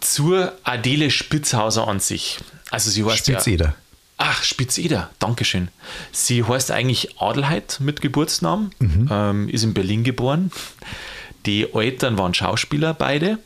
Zur 0.00 0.52
Adele 0.64 1.10
Spitzhauser 1.10 1.86
an 1.86 2.00
sich. 2.00 2.38
Also 2.70 2.90
sie 2.90 3.04
heißt 3.04 3.28
ja, 3.28 3.34
Spitzeder. 3.40 3.74
Ach, 4.18 4.42
Spitzeder, 4.42 5.10
Dankeschön. 5.20 5.68
Sie 6.10 6.42
heißt 6.42 6.70
eigentlich 6.72 7.20
Adelheid 7.20 7.78
mit 7.80 8.00
Geburtsnamen, 8.00 8.70
ähm, 9.10 9.48
ist 9.48 9.62
in 9.62 9.72
Berlin 9.74 10.04
geboren. 10.04 10.50
Die 11.44 11.72
Eltern 11.72 12.18
waren 12.18 12.34
Schauspieler, 12.34 12.92
beide. 12.94 13.38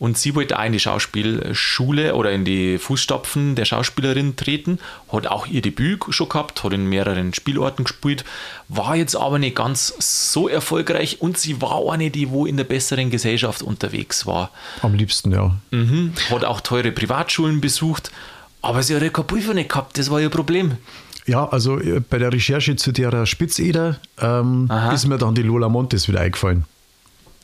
Und 0.00 0.16
sie 0.16 0.34
wollte 0.34 0.58
auch 0.58 0.64
in 0.64 0.72
die 0.72 0.80
Schauspielschule 0.80 2.14
oder 2.14 2.32
in 2.32 2.46
die 2.46 2.78
Fußstapfen 2.78 3.54
der 3.54 3.66
Schauspielerin 3.66 4.34
treten, 4.34 4.78
hat 5.12 5.26
auch 5.26 5.46
ihr 5.46 5.60
Debüt 5.60 6.02
schon 6.08 6.30
gehabt, 6.30 6.64
hat 6.64 6.72
in 6.72 6.86
mehreren 6.86 7.34
Spielorten 7.34 7.84
gespielt, 7.84 8.24
war 8.68 8.96
jetzt 8.96 9.14
aber 9.14 9.38
nicht 9.38 9.56
ganz 9.56 9.92
so 9.98 10.48
erfolgreich 10.48 11.20
und 11.20 11.36
sie 11.36 11.60
war 11.60 11.92
eine, 11.92 12.10
die 12.10 12.30
wo 12.30 12.46
in 12.46 12.56
der 12.56 12.64
besseren 12.64 13.10
Gesellschaft 13.10 13.62
unterwegs 13.62 14.24
war. 14.24 14.52
Am 14.80 14.94
liebsten, 14.94 15.32
ja. 15.32 15.54
Mhm. 15.70 16.14
Hat 16.30 16.46
auch 16.46 16.62
teure 16.62 16.92
Privatschulen 16.92 17.60
besucht, 17.60 18.10
aber 18.62 18.82
sie 18.82 18.96
hat 18.96 19.02
ja 19.02 19.10
kein 19.10 19.26
Prüfer 19.26 19.52
nicht 19.52 19.68
gehabt, 19.68 19.98
das 19.98 20.10
war 20.10 20.18
ihr 20.18 20.30
Problem. 20.30 20.78
Ja, 21.26 21.46
also 21.46 21.78
äh, 21.78 22.00
bei 22.00 22.16
der 22.16 22.32
Recherche 22.32 22.74
zu 22.76 22.92
der 22.92 23.26
Spitzeder 23.26 24.00
ähm, 24.18 24.72
ist 24.94 25.06
mir 25.06 25.18
dann 25.18 25.34
die 25.34 25.42
Lola 25.42 25.68
Montes 25.68 26.08
wieder 26.08 26.20
eingefallen. 26.20 26.64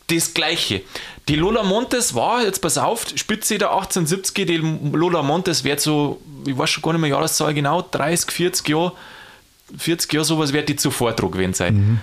Das 0.08 0.34
gleiche. 0.34 0.82
Die 1.28 1.34
Lola 1.34 1.64
Montes 1.64 2.14
war, 2.14 2.44
jetzt 2.44 2.60
pass 2.60 2.78
auf, 2.78 3.06
Spitze 3.16 3.58
der 3.58 3.70
1870, 3.72 4.46
die 4.46 4.56
Lola 4.92 5.22
Montes 5.22 5.64
wird 5.64 5.80
so, 5.80 6.20
ich 6.46 6.56
weiß 6.56 6.70
schon 6.70 6.82
gar 6.82 6.92
nicht 6.92 7.00
mehr 7.00 7.10
Jahreszahl 7.10 7.52
genau, 7.52 7.82
30, 7.82 8.30
40 8.30 8.68
Jahre, 8.68 8.92
40 9.76 10.12
Jahre 10.12 10.24
sowas 10.24 10.52
wird 10.52 10.68
die 10.68 10.76
zuvor 10.76 11.12
dran 11.14 11.32
gewesen 11.32 11.54
sein. 11.54 12.00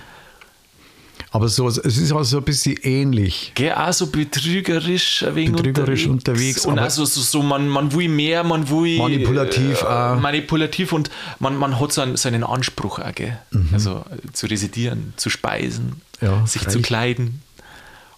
Aber 1.30 1.48
so, 1.48 1.66
es 1.66 1.78
ist 1.78 2.12
auch 2.12 2.22
so 2.22 2.36
ein 2.36 2.44
bisschen 2.44 2.76
ähnlich. 2.82 3.52
Gell, 3.56 3.72
auch 3.72 3.92
so 3.92 4.06
betrügerisch 4.08 5.24
wenig 5.32 5.52
Betrügerisch 5.56 6.06
unterwegs, 6.06 6.64
Und 6.66 6.74
aber- 6.74 6.82
also 6.82 7.04
so, 7.06 7.20
so 7.22 7.42
man, 7.42 7.66
man 7.66 7.92
will 7.92 8.08
mehr, 8.08 8.44
man 8.44 8.68
will 8.68 8.98
Manipulativ 8.98 9.82
äh, 9.82 9.84
auch. 9.86 10.20
manipulativ 10.20 10.92
und 10.92 11.10
man, 11.40 11.56
man 11.56 11.80
hat 11.80 11.92
so 11.92 12.02
einen, 12.02 12.16
so 12.16 12.28
einen 12.28 12.44
Anspruch 12.44 12.98
auch, 13.00 13.12
gell? 13.14 13.38
Also 13.72 14.04
äh, 14.10 14.32
zu 14.32 14.46
residieren, 14.46 15.14
zu 15.16 15.30
speisen, 15.30 16.02
Mhm. 16.20 16.26
Ja, 16.28 16.46
sich 16.46 16.62
zu 16.62 16.68
freilich. 16.70 16.82
kleiden. 16.86 17.42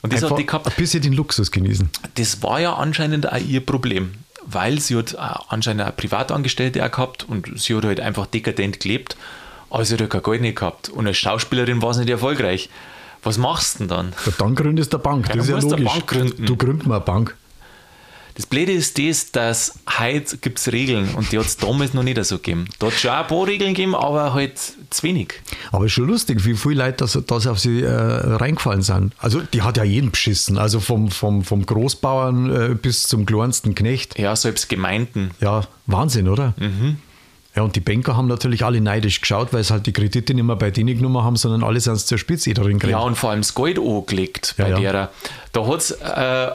Und 0.06 0.12
das 0.12 0.22
Einfach 0.22 0.36
hat 0.36 0.40
die 0.40 0.46
gehabt. 0.46 0.66
ein 0.66 0.72
bisschen 0.76 1.02
den 1.02 1.12
Luxus 1.12 1.50
genießen. 1.50 1.90
Das 2.14 2.42
war 2.42 2.60
ja 2.60 2.74
anscheinend 2.74 3.30
auch 3.32 3.36
ihr 3.38 3.64
Problem, 3.64 4.12
weil 4.46 4.80
sie 4.80 4.96
hat 4.96 5.16
auch 5.16 5.50
anscheinend 5.50 5.82
eine 5.82 5.92
Privatangestellte 5.92 6.84
auch 6.84 6.90
gehabt 6.90 7.24
und 7.28 7.58
sie 7.60 7.74
hat 7.74 7.84
halt 7.84 8.00
einfach 8.00 8.26
dekadent 8.26 8.80
gelebt, 8.80 9.16
aber 9.68 9.84
sie 9.84 9.94
hat 9.94 10.00
halt 10.00 10.10
kein 10.10 10.22
Geld 10.22 10.40
nicht 10.42 10.58
gehabt. 10.58 10.88
Und 10.88 11.06
als 11.06 11.16
Schauspielerin 11.16 11.82
war 11.82 11.92
sie 11.92 12.00
nicht 12.00 12.10
erfolgreich. 12.10 12.70
Was 13.22 13.38
machst 13.38 13.74
du 13.74 13.78
denn 13.80 13.88
dann? 13.88 14.12
Ja, 14.24 14.32
dann 14.38 14.54
gründest 14.54 14.92
du 14.92 14.98
eine 14.98 15.02
Bank. 15.02 15.28
Ja, 15.28 15.34
das 15.36 15.48
ist 15.48 15.70
ja 15.70 15.76
logisch. 15.76 16.32
Du 16.38 16.56
gründest 16.56 16.86
mal 16.86 16.96
eine 16.96 17.04
Bank. 17.04 17.36
Das 18.36 18.44
Blöde 18.44 18.70
ist 18.72 18.98
das, 18.98 19.32
dass 19.32 19.78
heute 19.98 20.36
gibt 20.36 20.58
es 20.58 20.70
Regeln 20.70 21.08
und 21.14 21.32
die 21.32 21.38
hat 21.38 21.46
es 21.46 21.56
damals 21.56 21.94
noch 21.94 22.02
nicht 22.02 22.22
so 22.24 22.36
gegeben. 22.36 22.66
Da 22.78 22.88
hat 22.88 22.92
es 22.94 23.00
schon 23.00 23.10
auch 23.10 23.14
ein 23.22 23.26
paar 23.26 23.46
Regeln 23.46 23.72
gegeben, 23.72 23.94
aber 23.94 24.34
halt 24.34 24.58
zu 24.90 25.02
wenig. 25.04 25.34
Aber 25.72 25.86
ist 25.86 25.92
schon 25.92 26.06
lustig, 26.06 26.44
wie 26.44 26.54
viele 26.54 26.84
Leute 26.84 26.98
das, 26.98 27.18
das 27.26 27.46
auf 27.46 27.58
sie 27.58 27.80
äh, 27.80 27.90
reingefallen 27.90 28.82
sind. 28.82 29.14
Also 29.18 29.40
die 29.40 29.62
hat 29.62 29.78
ja 29.78 29.84
jeden 29.84 30.10
beschissen. 30.10 30.58
Also 30.58 30.80
vom, 30.80 31.10
vom, 31.10 31.44
vom 31.44 31.64
Großbauern 31.64 32.72
äh, 32.72 32.74
bis 32.74 33.04
zum 33.04 33.24
kleinsten 33.24 33.74
Knecht. 33.74 34.18
Ja, 34.18 34.36
selbst 34.36 34.68
Gemeinden. 34.68 35.30
Ja, 35.40 35.62
Wahnsinn, 35.86 36.28
oder? 36.28 36.52
Mhm. 36.58 36.98
Ja, 37.54 37.62
und 37.62 37.74
die 37.74 37.80
Banker 37.80 38.18
haben 38.18 38.26
natürlich 38.28 38.66
alle 38.66 38.82
neidisch 38.82 39.22
geschaut, 39.22 39.54
weil 39.54 39.60
es 39.60 39.70
halt 39.70 39.86
die 39.86 39.94
Kredite 39.94 40.34
nicht 40.34 40.44
mehr 40.44 40.56
bei 40.56 40.70
denen 40.70 40.94
genommen 40.94 41.24
haben, 41.24 41.36
sondern 41.36 41.64
alle 41.64 41.80
sind 41.80 41.98
zur 41.98 42.18
Spitze 42.18 42.52
drin 42.52 42.78
Ja, 42.86 42.98
und 42.98 43.16
vor 43.16 43.30
allem 43.30 43.40
das 43.40 43.54
Gold 43.54 43.78
angelegt 43.78 44.54
bei 44.58 44.64
Ja, 44.64 44.76
ja. 44.76 44.80
derer. 44.80 45.10
Da 45.52 45.66
hat's, 45.66 45.90
äh, 45.90 46.50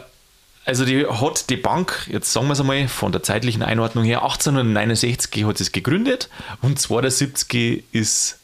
also 0.65 0.85
die 0.85 1.05
hat 1.05 1.49
die 1.49 1.57
Bank, 1.57 2.07
jetzt 2.11 2.31
sagen 2.31 2.47
wir 2.47 2.53
es 2.53 2.59
einmal, 2.59 2.87
von 2.87 3.11
der 3.11 3.23
zeitlichen 3.23 3.63
Einordnung 3.63 4.03
her, 4.03 4.23
1869 4.23 5.45
hat 5.45 5.57
sie 5.57 5.63
es 5.63 5.71
gegründet. 5.71 6.29
Und 6.61 6.79
72 6.79 7.83
ist 7.91 8.40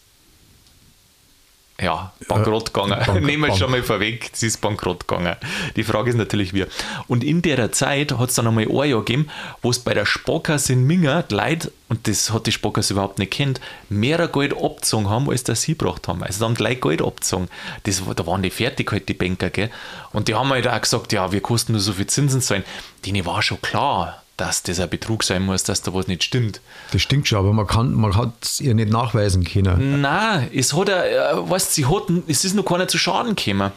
ja, 1.79 2.11
bankrott 2.27 2.73
gegangen. 2.73 2.97
Bank- 3.05 3.21
Nehmen 3.23 3.43
wir 3.43 3.47
es 3.49 3.51
Bank. 3.51 3.59
schon 3.59 3.71
mal 3.71 3.83
vorweg, 3.83 4.29
sie 4.33 4.47
ist 4.47 4.61
bankrott 4.61 5.07
gegangen. 5.07 5.35
Die 5.75 5.83
Frage 5.83 6.09
ist 6.09 6.15
natürlich 6.15 6.53
wie. 6.53 6.65
Und 7.07 7.23
in 7.23 7.41
der 7.43 7.71
Zeit 7.71 8.11
hat 8.17 8.29
es 8.29 8.35
dann 8.35 8.47
einmal 8.47 8.65
ein 8.65 8.89
Jahr 8.89 8.99
gegeben, 8.99 9.27
wo 9.61 9.69
es 9.69 9.79
bei 9.79 9.93
der 9.93 10.05
Sparkasse 10.07 10.73
in 10.73 10.85
Minger 10.87 11.23
die 11.23 11.35
Leute, 11.35 11.71
und 11.89 12.07
das 12.07 12.31
hat 12.33 12.47
die 12.47 12.51
Sparkasse 12.51 12.93
überhaupt 12.93 13.19
nicht 13.19 13.31
kennt, 13.31 13.61
mehr 13.89 14.27
Geld 14.27 14.53
abgezogen 14.57 15.09
haben, 15.09 15.29
als 15.29 15.43
das 15.43 15.61
sie 15.61 15.77
gebracht 15.77 16.07
haben. 16.07 16.23
Also 16.23 16.39
da 16.39 16.45
haben 16.45 16.55
die 16.55 16.63
Leute 16.63 16.77
Geld 16.77 17.01
abgezogen. 17.01 17.47
Das, 17.83 18.01
da 18.15 18.25
waren 18.25 18.41
die 18.41 18.49
fertig 18.49 18.91
halt, 18.91 19.07
die 19.07 19.13
Banker, 19.13 19.49
gell? 19.51 19.69
Und 20.13 20.27
die 20.27 20.35
haben 20.35 20.49
halt 20.49 20.67
auch 20.67 20.81
gesagt, 20.81 21.13
ja, 21.13 21.31
wir 21.31 21.41
kosten 21.41 21.73
nur 21.73 21.81
so 21.81 21.93
viel 21.93 22.07
Zinsen 22.07 22.41
zahlen. 22.41 22.63
Denen 23.05 23.25
war 23.25 23.41
schon 23.43 23.61
klar, 23.61 24.23
dass 24.37 24.61
das 24.63 24.79
ein 24.79 24.89
Betrug 24.89 25.23
sein 25.23 25.41
muss, 25.43 25.63
dass 25.63 25.81
da 25.81 25.93
was 25.93 26.07
nicht 26.07 26.23
stimmt. 26.23 26.61
Das 26.91 27.01
stimmt 27.01 27.27
schon, 27.27 27.39
aber 27.39 27.53
man, 27.53 27.65
kann, 27.67 27.93
man 27.93 28.15
hat 28.15 28.33
es 28.41 28.61
ihr 28.61 28.73
nicht 28.75 28.91
nachweisen 28.91 29.43
können. 29.43 30.01
Nein, 30.01 30.47
es 30.53 30.73
hat 30.75 30.89
ja, 30.89 31.03
äh, 31.03 31.49
weißt, 31.49 31.73
sie 31.73 31.85
hat, 31.87 32.03
es 32.27 32.45
ist 32.45 32.53
noch 32.53 32.63
keiner 32.63 32.87
zu 32.87 32.97
Schaden 32.97 33.35
gekommen. 33.35 33.71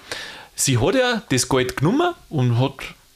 Sie 0.54 0.78
hat 0.78 0.94
ja 0.94 1.22
das 1.30 1.48
Geld 1.48 1.78
genommen 1.78 2.12
und 2.28 2.58
hat 2.60 2.74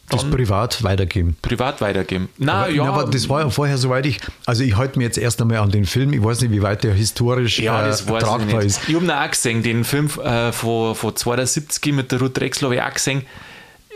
Das 0.08 0.24
privat 0.24 0.82
weitergeben. 0.82 1.36
privat 1.42 1.82
weitergegeben. 1.82 2.30
Nein, 2.38 2.56
Aber, 2.56 2.70
ja, 2.70 2.84
aber 2.84 3.04
das 3.10 3.28
war 3.28 3.40
ja 3.42 3.50
vorher, 3.50 3.76
soweit 3.76 4.06
ich, 4.06 4.20
also 4.46 4.62
ich 4.64 4.76
halte 4.78 4.98
mir 4.98 5.04
jetzt 5.04 5.18
erst 5.18 5.42
einmal 5.42 5.58
an 5.58 5.70
den 5.70 5.84
Film, 5.84 6.14
ich 6.14 6.24
weiß 6.24 6.40
nicht, 6.40 6.52
wie 6.52 6.62
weit 6.62 6.82
der 6.84 6.94
historisch 6.94 7.58
ja, 7.58 7.86
äh, 7.86 7.94
tragbar 7.94 8.38
nicht. 8.38 8.64
ist. 8.64 8.88
Ich 8.88 8.94
habe 8.94 9.04
ihn 9.04 9.10
auch 9.10 9.30
gesehen, 9.30 9.62
den 9.62 9.84
Film 9.84 10.08
äh, 10.24 10.50
von, 10.52 10.94
von 10.94 11.14
72 11.14 11.92
mit 11.92 12.10
der 12.10 12.20
Ruth 12.20 12.38
Drexler 12.38 12.68
habe 12.68 12.76
ich 12.76 12.82
auch 12.82 12.94
gesehen. 12.94 13.26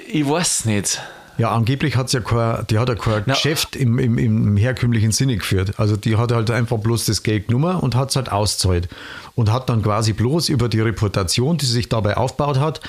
Ich 0.06 0.28
weiß 0.28 0.66
nicht. 0.66 1.00
Ja, 1.38 1.52
angeblich 1.52 1.96
hat 1.96 2.12
ja 2.12 2.20
kein, 2.20 2.66
die 2.66 2.78
hat 2.78 2.88
ja 2.88 2.94
kein 2.96 3.22
Na, 3.26 3.34
Geschäft 3.34 3.76
im, 3.76 3.98
im, 3.98 4.18
im 4.18 4.56
herkömmlichen 4.56 5.12
Sinne 5.12 5.36
geführt. 5.36 5.74
Also 5.78 5.96
die 5.96 6.16
hat 6.16 6.32
halt 6.32 6.50
einfach 6.50 6.78
bloß 6.78 7.06
das 7.06 7.22
Geld 7.22 7.46
genommen 7.46 7.76
und 7.76 7.94
hat 7.94 8.10
es 8.10 8.16
halt 8.16 8.30
auszahlt. 8.30 8.88
Und 9.36 9.52
hat 9.52 9.68
dann 9.68 9.82
quasi 9.82 10.12
bloß 10.12 10.48
über 10.48 10.68
die 10.68 10.80
Reputation, 10.80 11.56
die 11.58 11.64
sie 11.66 11.72
sich 11.74 11.88
dabei 11.88 12.16
aufgebaut 12.16 12.58
hat, 12.58 12.80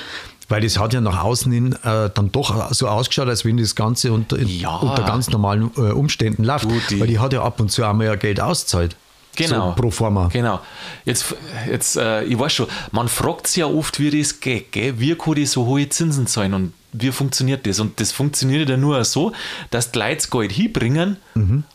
weil 0.47 0.61
das 0.61 0.79
hat 0.79 0.93
ja 0.93 0.99
nach 1.01 1.23
außen 1.23 1.51
hin 1.51 1.73
äh, 1.83 2.09
dann 2.11 2.31
doch 2.31 2.71
so 2.73 2.87
ausgeschaut, 2.87 3.27
als 3.27 3.45
wenn 3.45 3.57
das 3.57 3.75
Ganze 3.75 4.11
unter, 4.11 4.39
Ja. 4.41 4.77
unter 4.77 5.03
ganz 5.03 5.29
normalen 5.29 5.69
äh, 5.77 5.91
Umständen 5.91 6.43
läuft. 6.43 6.67
Die- 6.89 6.99
weil 6.99 7.05
die 7.07 7.19
hat 7.19 7.33
ja 7.33 7.43
ab 7.43 7.59
und 7.59 7.71
zu 7.71 7.83
einmal 7.85 8.07
ja 8.07 8.15
Geld 8.15 8.41
auszahlt. 8.41 8.95
Genau. 9.35 9.69
So 9.75 9.81
pro 9.81 9.91
forma. 9.91 10.29
Genau. 10.33 10.59
Jetzt, 11.05 11.35
jetzt 11.69 11.97
äh, 11.97 12.23
ich 12.23 12.37
weiß 12.39 12.51
schon, 12.51 12.67
man 12.91 13.07
fragt 13.07 13.45
sich 13.45 13.57
ja 13.57 13.67
oft, 13.67 13.99
wie 13.99 14.09
das 14.19 14.39
geht, 14.39 14.71
gell? 14.71 14.99
wie 14.99 15.13
kann 15.13 15.37
ich 15.37 15.51
so 15.51 15.67
hohe 15.67 15.87
Zinsen 15.87 16.25
zahlen 16.25 16.55
und 16.55 16.73
wie 16.93 17.11
funktioniert 17.11 17.65
das? 17.67 17.79
Und 17.79 17.99
das 17.99 18.11
funktioniert 18.11 18.69
ja 18.69 18.77
nur 18.77 19.03
so, 19.05 19.31
dass 19.71 19.91
die 19.91 19.99
Leute 19.99 20.15
das 20.17 20.29
Geld 20.29 20.51
hinbringen, 20.51 21.17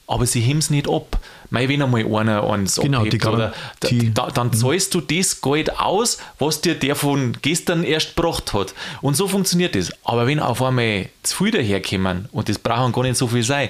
aber 0.07 0.27
sie 0.27 0.41
heben 0.41 0.59
es 0.59 0.71
nicht 0.71 0.89
ab. 0.89 1.19
Mei, 1.51 1.69
wenn 1.69 1.83
einmal 1.83 2.05
einer 2.07 2.43
eins 2.51 2.77
Genau, 2.77 2.99
abhebt, 2.99 3.23
die 3.23 3.29
oder, 3.29 3.53
Garantie. 3.81 4.11
da, 4.13 4.29
dann 4.31 4.53
zahlst 4.53 4.93
du 4.95 5.01
das 5.01 5.41
Geld 5.41 5.79
aus, 5.79 6.19
was 6.39 6.61
dir 6.61 6.75
der 6.75 6.97
von 6.97 7.37
gestern 7.43 7.85
erst 7.85 8.17
gebracht 8.17 8.53
hat. 8.55 8.75
Und 9.03 9.15
so 9.17 9.29
funktioniert 9.29 9.77
das. 9.77 9.93
Aber 10.03 10.27
wenn 10.27 10.41
auf 10.41 10.61
einmal 10.63 11.09
zu 11.23 11.45
viel 11.45 11.53
daherkommen, 11.53 12.29
und 12.33 12.49
das 12.49 12.59
brauchen 12.59 12.93
gar 12.93 13.03
nicht 13.03 13.17
so 13.17 13.29
viel 13.29 13.45
sein, 13.45 13.69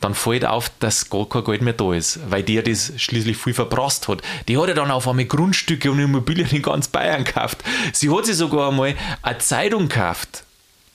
dann 0.00 0.14
fällt 0.14 0.44
auf, 0.46 0.70
dass 0.78 1.10
gar 1.10 1.28
kein 1.28 1.44
Geld 1.44 1.62
mehr 1.62 1.72
da 1.72 1.92
ist, 1.92 2.20
weil 2.30 2.42
der 2.44 2.62
das 2.62 2.92
schließlich 2.96 3.36
viel 3.36 3.52
verprasst 3.52 4.08
hat. 4.08 4.22
Die 4.46 4.56
hat 4.56 4.68
ja 4.68 4.74
dann 4.74 4.90
auf 4.90 5.08
einmal 5.08 5.24
Grundstücke 5.24 5.90
und 5.90 5.98
Immobilien 5.98 6.48
in 6.50 6.62
ganz 6.62 6.88
Bayern 6.88 7.24
gekauft. 7.24 7.58
Sie 7.92 8.08
hat 8.08 8.26
sich 8.26 8.36
sogar 8.36 8.68
einmal 8.70 8.94
eine 9.22 9.38
Zeitung 9.38 9.88
gekauft. 9.88 10.44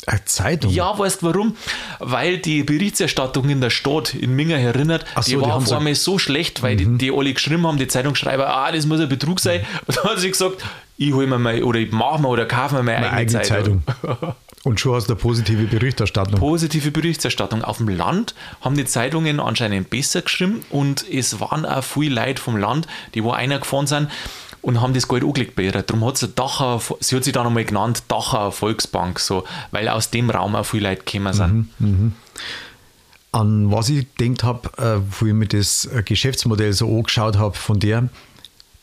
Eine 0.05 0.25
Zeitung? 0.25 0.71
Ja, 0.73 0.97
weißt 0.97 1.21
du 1.21 1.27
warum? 1.27 1.55
Weil 1.99 2.37
die 2.39 2.63
Berichterstattung 2.63 3.47
in 3.49 3.61
der 3.61 3.69
Stadt 3.69 4.13
in 4.13 4.35
Minger 4.35 4.57
erinnert, 4.57 5.05
Ach 5.15 5.23
so, 5.23 5.31
die 5.31 5.35
die 5.37 5.41
war 5.41 5.55
auf 5.55 5.67
so- 5.67 5.75
einmal 5.75 5.95
so 5.95 6.19
schlecht, 6.19 6.61
weil 6.61 6.75
die, 6.75 6.85
die 6.97 7.11
alle 7.11 7.33
geschrieben 7.33 7.65
haben, 7.65 7.77
die 7.77 7.87
Zeitungsschreiber, 7.87 8.47
ah, 8.53 8.71
das 8.71 8.85
muss 8.85 8.99
ein 8.99 9.09
Betrug 9.09 9.39
sein. 9.39 9.61
Und 9.87 9.97
dann 9.97 10.03
hat 10.05 10.19
sie 10.19 10.29
gesagt, 10.31 10.63
ich 10.97 11.13
hole 11.13 11.27
mir 11.27 11.39
mal 11.39 11.63
oder 11.63 11.79
ich 11.79 11.91
mache 11.91 12.21
mir 12.21 12.27
oder 12.27 12.45
kaufe 12.45 12.75
mir 12.75 12.83
meine, 12.83 12.97
Eine 12.97 13.11
eigene, 13.11 13.39
eigene 13.39 13.41
Zeitung. 13.43 13.83
Zeitung. 14.01 14.33
Und 14.65 14.79
schon 14.79 14.95
hast 14.95 15.07
du 15.07 15.13
eine 15.13 15.19
positive 15.21 15.63
Berichterstattung. 15.63 16.39
Positive 16.39 16.91
Berichterstattung. 16.91 17.63
Auf 17.65 17.77
dem 17.77 17.89
Land 17.89 18.33
haben 18.61 18.77
die 18.77 18.85
Zeitungen 18.85 19.39
anscheinend 19.41 19.89
besser 19.89 20.21
geschrieben 20.21 20.63
und 20.69 21.03
es 21.09 21.39
waren 21.41 21.65
auch 21.65 21.83
viele 21.83 22.15
Leute 22.15 22.41
vom 22.41 22.55
Land, 22.55 22.87
die 23.13 23.23
wo 23.23 23.31
einer 23.31 23.59
gefahren 23.59 23.87
sind 23.87 24.07
und 24.63 24.81
haben 24.81 24.93
das 24.93 25.07
Geld 25.07 25.23
angelegt 25.23 25.55
bei 25.55 25.63
ihr. 25.63 25.71
Darum 25.71 26.03
hat 26.05 26.17
sie 26.17 26.29
Dacher, 26.29 26.81
sie 26.99 27.15
hat 27.15 27.23
sich 27.23 27.33
dann 27.33 27.45
einmal 27.45 27.65
genannt 27.65 28.03
Dacher 28.07 28.51
Volksbank, 28.51 29.19
so, 29.19 29.43
weil 29.71 29.87
aus 29.89 30.09
dem 30.09 30.29
Raum 30.29 30.55
auch 30.55 30.65
viele 30.65 30.89
Leute 30.89 31.03
gekommen 31.03 31.33
sind. 31.33 31.69
An 33.31 33.71
was 33.71 33.89
ich 33.89 34.07
gedacht 34.15 34.43
habe, 34.43 34.69
äh, 34.77 35.01
wo 35.19 35.25
ich 35.25 35.33
mir 35.33 35.47
das 35.47 35.85
äh, 35.85 36.03
Geschäftsmodell 36.03 36.71
so 36.71 36.87
angeschaut 36.87 37.37
habe 37.37 37.55
von 37.55 37.79
der, 37.79 38.09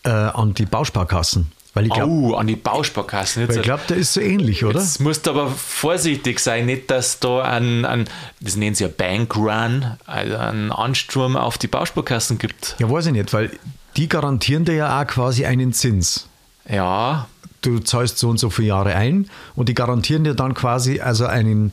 äh, 0.05 0.11
an 0.11 0.55
die 0.55 0.67
Bausparkassen. 0.67 1.53
Weil 1.73 1.87
ich 1.87 1.93
glaube, 1.93 2.13
Au, 2.13 2.35
an 2.35 2.49
die 2.49 2.57
Bausparkassen. 2.57 3.45
Jetzt, 3.45 3.57
ich 3.57 3.63
glaub, 3.63 3.87
der 3.87 3.97
ist 3.97 4.15
so 4.15 4.21
ähnlich, 4.21 4.65
oder? 4.65 4.81
Jetzt 4.81 5.01
musst 5.01 5.27
du 5.27 5.31
aber 5.31 5.49
vorsichtig 5.51 6.41
sein, 6.41 6.67
nicht, 6.67 6.91
dass 6.91 7.21
da 7.21 7.43
ein, 7.43 7.85
ein 7.85 8.09
das 8.41 8.57
nennen 8.57 8.75
sie 8.75 8.85
ja 8.85 8.91
Bankrun, 8.95 9.87
also 10.05 10.37
einen 10.37 10.73
Ansturm 10.73 11.37
auf 11.37 11.59
die 11.59 11.69
Bausparkassen 11.69 12.39
gibt. 12.39 12.75
Ja, 12.81 12.91
weiß 12.91 13.07
ich 13.07 13.13
nicht, 13.13 13.33
weil 13.33 13.53
die 13.97 14.09
garantieren 14.09 14.65
dir 14.65 14.75
ja 14.75 15.01
auch 15.01 15.07
quasi 15.07 15.45
einen 15.45 15.73
Zins. 15.73 16.27
Ja, 16.69 17.27
Du 17.63 17.79
zahlst 17.79 18.19
so 18.19 18.31
und 18.31 18.39
so 18.39 18.49
viele 18.49 18.69
Jahre 18.69 18.95
ein 18.95 19.29
und 19.55 19.69
die 19.69 19.75
garantieren 19.75 20.25
dir 20.25 20.35
dann 20.35 20.55
quasi 20.55 21.01
also 21.01 21.27
einen, 21.27 21.73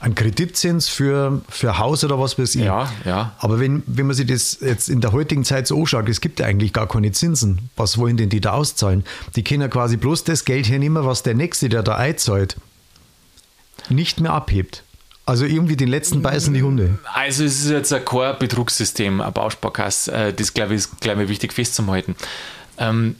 einen 0.00 0.14
Kreditzins 0.14 0.88
für, 0.88 1.42
für 1.48 1.78
Haus 1.78 2.04
oder 2.04 2.20
was 2.20 2.38
weiß 2.38 2.54
ich. 2.54 2.62
Ja, 2.62 2.88
ja. 3.04 3.32
Aber 3.38 3.58
wenn, 3.58 3.82
wenn 3.86 4.06
man 4.06 4.14
sich 4.14 4.26
das 4.26 4.58
jetzt 4.60 4.88
in 4.88 5.00
der 5.00 5.10
heutigen 5.10 5.44
Zeit 5.44 5.66
so 5.66 5.78
anschaut, 5.80 6.08
es 6.08 6.20
gibt 6.20 6.38
ja 6.38 6.46
eigentlich 6.46 6.72
gar 6.72 6.86
keine 6.86 7.10
Zinsen. 7.10 7.70
Was 7.76 7.98
wollen 7.98 8.16
denn 8.16 8.28
die 8.28 8.40
da 8.40 8.52
auszahlen? 8.52 9.02
Die 9.34 9.42
können 9.42 9.62
ja 9.62 9.68
quasi 9.68 9.96
bloß 9.96 10.22
das 10.22 10.44
Geld 10.44 10.68
hernehmen, 10.68 11.04
was 11.04 11.24
der 11.24 11.34
Nächste, 11.34 11.68
der 11.68 11.82
da 11.82 11.96
einzahlt, 11.96 12.56
nicht 13.88 14.20
mehr 14.20 14.32
abhebt. 14.32 14.84
Also 15.26 15.46
irgendwie 15.46 15.76
den 15.76 15.88
letzten 15.88 16.20
beißen 16.20 16.52
die 16.52 16.62
Hunde. 16.62 16.98
Also 17.12 17.44
es 17.44 17.64
ist 17.64 17.70
jetzt 17.70 17.92
ein 17.92 18.04
kein 18.04 18.38
Betrugssystem, 18.38 19.20
ein 19.20 19.32
Bausparkasse. 19.32 20.12
Äh, 20.12 20.32
Das 20.34 20.52
glaube 20.52 20.74
ich 20.74 20.80
ist 20.80 21.00
glaube 21.00 21.22
ich, 21.24 21.28
wichtig 21.30 21.52
festzuhalten. 21.52 22.14
Ähm, 22.78 23.16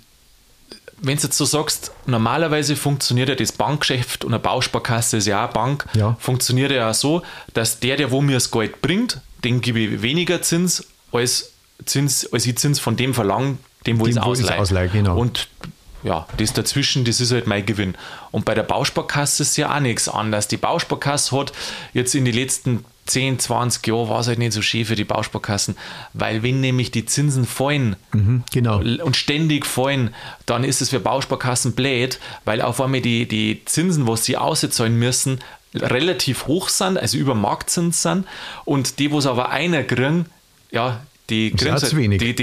wenn 1.00 1.16
du 1.16 1.22
jetzt 1.24 1.36
so 1.36 1.44
sagst, 1.44 1.90
normalerweise 2.06 2.76
funktioniert 2.76 3.28
ja 3.28 3.34
das 3.34 3.52
Bankgeschäft 3.52 4.24
und 4.24 4.32
eine 4.32 4.38
Bausparkasse 4.40 5.16
ist 5.18 5.26
ja 5.26 5.40
auch 5.40 5.44
eine 5.44 5.52
Bank, 5.52 5.86
Ja. 5.94 6.16
funktioniert 6.20 6.70
ja 6.72 6.90
auch 6.90 6.94
so, 6.94 7.22
dass 7.52 7.80
der, 7.80 7.96
der 7.96 8.10
wo 8.10 8.20
mir 8.20 8.34
das 8.34 8.50
Geld 8.50 8.80
bringt, 8.80 9.20
den 9.42 9.60
gebe 9.60 9.80
ich 9.80 10.02
weniger 10.02 10.40
Zins, 10.42 10.86
als, 11.12 11.52
Zins, 11.84 12.30
als 12.32 12.46
ich 12.46 12.56
Zins 12.56 12.78
von 12.80 12.96
dem 12.96 13.12
verlange, 13.12 13.58
dem 13.86 13.98
wo 13.98 14.06
ich 14.06 14.16
es 14.16 14.22
ausleihe, 14.22 14.88
genau. 14.88 15.18
Und 15.18 15.48
ja, 16.04 16.26
das 16.36 16.52
dazwischen, 16.52 17.04
das 17.04 17.20
ist 17.20 17.32
halt 17.32 17.46
mein 17.46 17.66
Gewinn. 17.66 17.96
Und 18.30 18.44
bei 18.44 18.54
der 18.54 18.62
Bausparkasse 18.62 19.42
ist 19.42 19.56
ja 19.56 19.74
auch 19.74 19.80
nichts 19.80 20.08
anderes. 20.08 20.46
Die 20.48 20.58
Bausparkasse 20.58 21.36
hat 21.36 21.52
jetzt 21.92 22.14
in 22.14 22.24
den 22.24 22.34
letzten 22.34 22.84
10, 23.06 23.38
20 23.38 23.86
Jahren 23.86 24.08
war 24.08 24.20
es 24.20 24.28
halt 24.28 24.38
nicht 24.38 24.52
so 24.52 24.62
schön 24.62 24.84
für 24.84 24.94
die 24.94 25.04
Bausparkassen, 25.04 25.76
weil 26.14 26.42
wenn 26.42 26.60
nämlich 26.60 26.90
die 26.90 27.04
Zinsen 27.04 27.44
fallen 27.44 27.96
Mhm, 28.12 28.44
genau. 28.50 28.78
und 28.78 29.16
ständig 29.16 29.66
fallen, 29.66 30.14
dann 30.46 30.64
ist 30.64 30.80
es 30.80 30.90
für 30.90 31.00
Bausparkassen 31.00 31.74
blöd, 31.74 32.18
weil 32.44 32.62
auf 32.62 32.80
einmal 32.80 33.02
die, 33.02 33.26
die 33.26 33.62
Zinsen, 33.66 34.06
was 34.06 34.24
sie 34.24 34.36
auszahlen 34.36 34.98
müssen, 34.98 35.40
relativ 35.74 36.46
hoch 36.46 36.68
sind, 36.68 36.98
also 36.98 37.18
über 37.18 37.34
Marktzins 37.34 38.00
sind 38.00 38.26
und 38.64 38.98
die, 38.98 39.10
wo 39.10 39.18
es 39.18 39.26
aber 39.26 39.50
einer 39.50 39.82
kriegen, 39.82 40.26
ja, 40.70 41.02
die 41.30 41.50
ist 41.82 41.94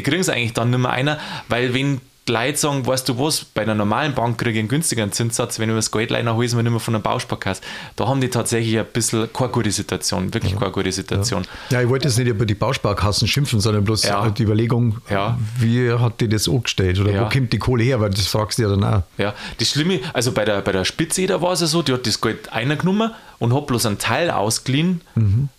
kriegen 0.04 0.22
es 0.22 0.30
eigentlich 0.30 0.54
dann 0.54 0.70
nicht 0.70 0.80
mehr 0.80 0.92
einer, 0.92 1.20
weil 1.48 1.74
wenn 1.74 2.02
Leute 2.28 2.58
sagen, 2.58 2.86
weißt 2.86 3.10
du 3.10 3.18
was, 3.20 3.44
bei 3.44 3.64
einer 3.64 3.74
normalen 3.76 4.14
Bank 4.14 4.38
kriege 4.38 4.52
ich 4.52 4.60
einen 4.60 4.68
günstigeren 4.68 5.12
Zinssatz, 5.12 5.58
wenn 5.60 5.70
ich 5.70 5.74
mir 5.74 5.78
das 5.80 5.92
Geld 5.92 6.12
leihen 6.12 6.32
hole, 6.32 6.46
ich 6.46 6.54
mir 6.54 6.62
nicht 6.64 6.72
mehr 6.72 6.80
von 6.80 6.94
einer 6.96 7.02
Bausparkasse. 7.02 7.62
Da 7.96 8.08
haben 8.08 8.22
die 8.22 8.30
tatsächlich 8.30 8.78
ein 8.78 8.86
bisschen 8.86 9.32
keine 9.34 9.50
gute 9.50 9.72
Situation, 9.72 10.32
wirklich 10.34 10.58
keine 10.58 10.72
gute 10.72 10.92
Situation. 10.92 11.46
Ja, 11.72 11.82
ich 11.82 11.90
wollte 11.90 12.08
jetzt 12.08 12.18
nicht 12.20 12.28
über 12.28 12.46
die 12.46 12.54
Bausparkassen 12.54 13.28
schimpfen, 13.28 13.60
sondern 13.60 13.84
bloß 13.84 14.04
Ja. 14.04 14.30
die 14.30 14.44
Überlegung, 14.44 14.98
Ja. 15.10 15.38
wie 15.58 15.92
hat 15.92 16.22
die 16.22 16.30
das 16.30 16.48
angestellt 16.48 17.00
oder 17.00 17.12
Ja. 17.12 17.26
wo 17.26 17.30
kommt 17.30 17.52
die 17.54 17.60
Kohle 17.60 17.84
her, 17.84 18.00
weil 18.00 18.12
das 18.12 18.28
fragst 18.28 18.60
du 18.60 18.64
ja 18.64 18.70
dann 18.70 18.84
auch. 18.84 19.04
Ja, 19.18 19.34
das 19.58 19.70
Schlimme, 19.70 20.00
also 20.14 20.32
bei 20.32 20.46
der, 20.46 20.62
bei 20.62 20.72
der 20.72 20.86
Spitze 20.86 21.26
da 21.26 21.42
war 21.42 21.54
es 21.54 21.62
ja 21.62 21.68
so, 21.68 21.82
die 21.82 21.92
hat 21.92 22.06
das 22.06 22.22
Geld 22.22 22.54
eingenommen 22.54 23.12
und 23.40 23.54
hat 23.54 23.66
bloß 23.68 23.88
einen 23.88 23.98
Teil 23.98 24.30
ausgeliehen 24.30 25.02
Mhm. 25.16 25.50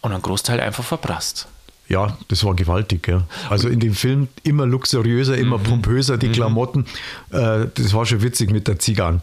und 0.00 0.12
einen 0.12 0.22
Großteil 0.22 0.60
einfach 0.60 0.82
verprasst. 0.84 1.46
Ja, 1.88 2.18
das 2.28 2.42
war 2.44 2.54
gewaltig. 2.54 3.06
Ja. 3.06 3.22
Also 3.48 3.68
in 3.68 3.78
dem 3.80 3.94
Film 3.94 4.28
immer 4.42 4.66
luxuriöser, 4.66 5.34
Mhm. 5.34 5.40
immer 5.40 5.58
pompöser, 5.58 6.18
die 6.18 6.30
Klamotten. 6.30 6.84
Äh, 7.30 7.66
das 7.74 7.92
war 7.94 8.04
schon 8.06 8.22
witzig 8.22 8.50
mit 8.50 8.66
der 8.66 8.78
Zigarren. 8.78 9.22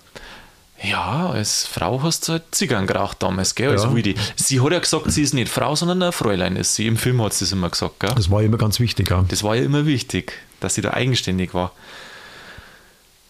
Ja, 0.82 1.29
als 1.29 1.65
Frau 1.65 2.01
hast 2.03 2.27
du 2.27 2.34
halt 2.34 2.43
Zigarren 2.51 2.88
geraucht 2.88 3.24
damals, 3.24 3.55
gell, 3.55 3.70
als 3.72 3.84
Ja. 3.84 3.91
Sie 4.36 4.60
hat 4.62 4.72
ja 4.72 4.79
gesagt, 4.79 5.12
sie 5.12 5.22
ist 5.22 5.34
nicht 5.34 5.48
Frau, 5.50 5.75
sondern 5.75 6.01
ein 6.03 6.12
Fräulein 6.12 6.55
ist 6.58 6.75
sie. 6.75 6.88
Im 6.88 6.98
Film 6.98 7.22
hat 7.22 7.34
sie 7.34 7.46
es 7.46 7.51
immer 7.53 7.70
gesagt, 7.70 8.00
gell? 8.01 8.12
Das 8.15 8.29
war 8.29 8.41
immer 8.43 8.58
ganz 8.58 8.79
wichtig. 8.82 9.10
Ja. 9.10 9.24
Das 9.27 9.43
war 9.43 9.55
ja 9.55 9.63
immer 9.63 9.86
wichtig, 9.86 10.34
dass 10.60 10.75
sie 10.75 10.82
da 10.82 10.91
eigenständig 10.91 11.53
war. 11.53 11.72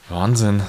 Wahnsinn. 0.09 0.61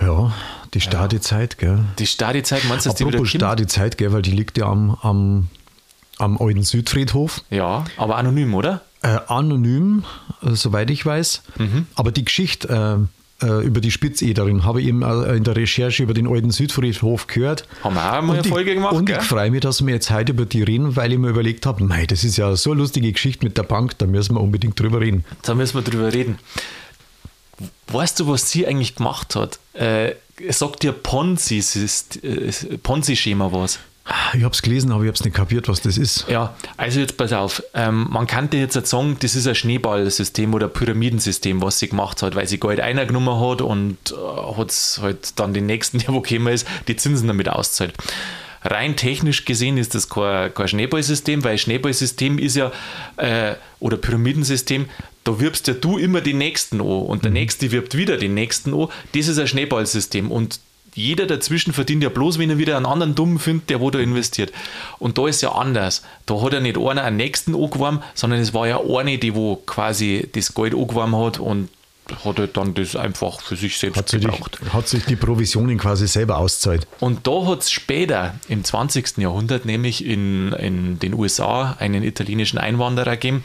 ja, 0.00 0.32
die 0.74 0.80
Stadezeit, 0.80 1.58
gell. 1.58 1.84
Die 1.98 2.06
Stadizeit, 2.06 2.64
meinst 2.68 2.86
du, 2.86 2.90
dass 2.90 2.96
die 2.96 3.04
wieder 3.04 3.16
Apropos? 3.18 3.30
Stadezeit, 3.30 3.98
gell, 3.98 4.12
weil 4.12 4.22
die 4.22 4.30
liegt 4.32 4.56
ja 4.56 4.66
am, 4.66 4.96
am, 5.02 5.48
am 6.20 6.38
alten 6.38 6.62
Südfriedhof. 6.62 7.42
Ja, 7.50 7.84
aber 7.96 8.16
anonym, 8.16 8.54
oder? 8.54 8.82
Äh, 9.02 9.18
anonym, 9.28 10.04
äh, 10.42 10.50
soweit 10.50 10.90
ich 10.90 11.04
weiß. 11.04 11.42
Mhm. 11.58 11.86
Aber 11.94 12.12
die 12.12 12.24
Geschichte 12.24 12.68
äh, 12.68 13.06
äh, 13.42 13.64
über 13.64 13.80
die 13.80 13.90
Spitzederin 13.90 14.64
habe 14.64 14.80
ich 14.80 14.88
eben 14.88 15.02
äh, 15.02 15.34
in 15.36 15.44
der 15.44 15.56
Recherche 15.56 16.02
über 16.02 16.12
den 16.14 16.26
alten 16.26 16.50
Südfriedhof 16.50 17.26
gehört. 17.26 17.66
Haben 17.82 17.94
wir 17.94 18.18
auch 18.18 18.22
mal 18.22 18.38
eine 18.38 18.44
Folge 18.44 18.74
gemacht, 18.74 18.92
Und 18.92 19.06
gell? 19.06 19.18
ich 19.20 19.26
freue 19.26 19.50
mich, 19.50 19.60
dass 19.60 19.84
wir 19.84 19.94
jetzt 19.94 20.10
heute 20.10 20.32
über 20.32 20.44
die 20.44 20.62
reden, 20.62 20.96
weil 20.96 21.12
ich 21.12 21.18
mir 21.18 21.28
überlegt 21.28 21.64
habe, 21.64 21.82
mei, 21.84 22.06
das 22.06 22.24
ist 22.24 22.36
ja 22.36 22.54
so 22.56 22.72
eine 22.72 22.80
lustige 22.80 23.10
Geschichte 23.10 23.44
mit 23.44 23.56
der 23.56 23.62
Bank, 23.62 23.96
da 23.98 24.06
müssen 24.06 24.34
wir 24.34 24.40
unbedingt 24.40 24.78
drüber 24.78 25.00
reden. 25.00 25.24
Da 25.42 25.54
müssen 25.54 25.74
wir 25.76 25.82
drüber 25.82 26.12
reden. 26.12 26.38
Weißt 27.88 28.20
du, 28.20 28.28
was 28.28 28.50
sie 28.50 28.66
eigentlich 28.66 28.96
gemacht 28.96 29.34
hat? 29.36 29.58
Äh, 29.72 30.14
sagt 30.50 30.82
dir 30.82 30.92
Ponzi, 30.92 31.62
Ponzi-Schema 32.82 33.52
was? 33.52 33.78
Ich 34.34 34.42
habe 34.42 34.52
es 34.52 34.62
gelesen, 34.62 34.90
aber 34.92 35.02
ich 35.02 35.08
habe 35.08 35.14
es 35.14 35.24
nicht 35.24 35.36
kapiert, 35.36 35.68
was 35.68 35.82
das 35.82 35.96
ist. 35.96 36.26
Ja, 36.28 36.54
also 36.76 37.00
jetzt 37.00 37.16
pass 37.16 37.32
auf. 37.32 37.62
Ähm, 37.74 38.08
man 38.10 38.26
könnte 38.26 38.56
jetzt 38.56 38.74
halt 38.74 38.86
sagen, 38.86 39.16
das 39.20 39.36
ist 39.36 39.46
ein 39.46 39.54
Schneeballsystem 39.54 40.52
oder 40.52 40.68
Pyramidensystem, 40.68 41.62
was 41.62 41.78
sie 41.78 41.88
gemacht 41.88 42.22
hat, 42.22 42.34
weil 42.34 42.46
sie 42.46 42.58
Geld 42.58 42.80
eingenommen 42.80 43.40
hat 43.40 43.62
und 43.62 43.96
äh, 44.10 44.56
hat 44.56 45.00
halt 45.00 45.38
dann 45.38 45.54
den 45.54 45.66
nächsten, 45.66 45.98
der 46.00 46.08
wo 46.08 46.20
gekommen 46.20 46.52
ist, 46.52 46.66
die 46.88 46.96
Zinsen 46.96 47.28
damit 47.28 47.48
auszahlt. 47.48 47.94
Rein 48.62 48.94
technisch 48.96 49.46
gesehen 49.46 49.78
ist 49.78 49.94
das 49.94 50.08
kein, 50.08 50.52
kein 50.52 50.68
Schneeballsystem, 50.68 51.42
weil 51.44 51.56
Schneeballsystem 51.56 52.38
ist 52.38 52.56
ja, 52.56 52.72
äh, 53.16 53.54
oder 53.78 53.96
Pyramidensystem, 53.96 54.86
da 55.24 55.38
wirbst 55.40 55.66
ja 55.68 55.74
du 55.74 55.98
immer 55.98 56.20
den 56.20 56.38
nächsten 56.38 56.80
an 56.80 56.86
und 56.86 57.24
der 57.24 57.30
nächste 57.30 57.70
wirbt 57.72 57.96
wieder 57.96 58.16
den 58.16 58.34
nächsten 58.34 58.74
an. 58.74 58.88
Das 59.14 59.28
ist 59.28 59.38
ein 59.38 59.46
Schneeballsystem 59.46 60.30
und 60.30 60.60
jeder 60.94 61.26
dazwischen 61.26 61.72
verdient 61.72 62.02
ja 62.02 62.08
bloß, 62.08 62.38
wenn 62.38 62.50
er 62.50 62.58
wieder 62.58 62.76
einen 62.76 62.86
anderen 62.86 63.14
Dummen 63.14 63.38
findet, 63.38 63.70
der 63.70 63.80
wo 63.80 63.90
da 63.90 63.98
investiert. 63.98 64.52
Und 64.98 65.18
da 65.18 65.26
ist 65.28 65.40
ja 65.40 65.52
anders. 65.52 66.02
Da 66.26 66.40
hat 66.42 66.52
ja 66.52 66.60
nicht 66.60 66.78
einer 66.78 67.04
einen 67.04 67.16
nächsten 67.16 67.54
angeworben, 67.54 68.00
sondern 68.14 68.40
es 68.40 68.54
war 68.54 68.66
ja 68.66 68.80
eine, 68.80 69.18
die 69.18 69.34
wo 69.34 69.56
quasi 69.56 70.28
das 70.32 70.54
Geld 70.54 70.74
angeworben 70.74 71.16
hat 71.16 71.38
und 71.38 71.68
hat 72.24 72.38
halt 72.38 72.56
dann 72.56 72.74
das 72.74 72.96
einfach 72.96 73.40
für 73.40 73.56
sich 73.56 73.78
selbst 73.78 73.96
Hat, 73.96 74.10
gebraucht. 74.10 74.58
die, 74.60 74.70
hat 74.70 74.88
sich 74.88 75.04
die 75.04 75.16
Provisionen 75.16 75.78
quasi 75.78 76.08
selber 76.08 76.38
auszahlt. 76.38 76.86
Und 76.98 77.26
da 77.26 77.46
hat 77.46 77.60
es 77.60 77.70
später, 77.70 78.34
im 78.48 78.64
20. 78.64 79.18
Jahrhundert, 79.18 79.64
nämlich 79.64 80.04
in, 80.04 80.52
in 80.54 80.98
den 80.98 81.14
USA, 81.14 81.76
einen 81.78 82.02
italienischen 82.02 82.58
Einwanderer 82.58 83.12
gegeben, 83.12 83.44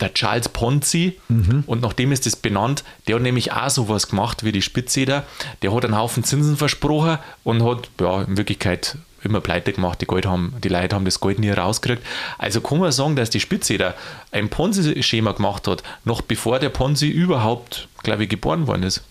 der 0.00 0.14
Charles 0.14 0.48
Ponzi, 0.48 1.18
und 1.66 1.82
nachdem 1.82 2.12
ist 2.12 2.26
das 2.26 2.36
benannt, 2.36 2.84
der 3.06 3.16
hat 3.16 3.22
nämlich 3.22 3.52
auch 3.52 3.70
sowas 3.70 4.08
gemacht 4.08 4.44
wie 4.44 4.52
die 4.52 4.62
Spitzeder. 4.62 5.24
Der 5.62 5.74
hat 5.74 5.84
einen 5.84 5.96
Haufen 5.96 6.24
Zinsen 6.24 6.56
versprochen 6.56 7.18
und 7.44 7.62
hat 7.62 7.88
ja, 8.00 8.22
in 8.22 8.36
Wirklichkeit 8.36 8.96
immer 9.24 9.40
pleite 9.40 9.72
gemacht. 9.72 10.00
Die, 10.00 10.06
Geld 10.06 10.26
haben, 10.26 10.54
die 10.62 10.68
Leute 10.68 10.94
haben 10.94 11.04
das 11.04 11.20
Geld 11.20 11.38
nie 11.38 11.50
rausgekriegt. 11.50 12.02
Also 12.38 12.60
kann 12.60 12.78
man 12.78 12.92
sagen, 12.92 13.16
dass 13.16 13.30
die 13.30 13.40
Spitzeder 13.40 13.94
ein 14.30 14.48
Ponzi-Schema 14.48 15.32
gemacht 15.32 15.66
hat, 15.66 15.82
noch 16.04 16.20
bevor 16.20 16.58
der 16.58 16.68
Ponzi 16.68 17.08
überhaupt, 17.08 17.88
glaube 18.02 18.24
ich, 18.24 18.28
geboren 18.28 18.66
worden 18.66 18.84
ist. 18.84 19.02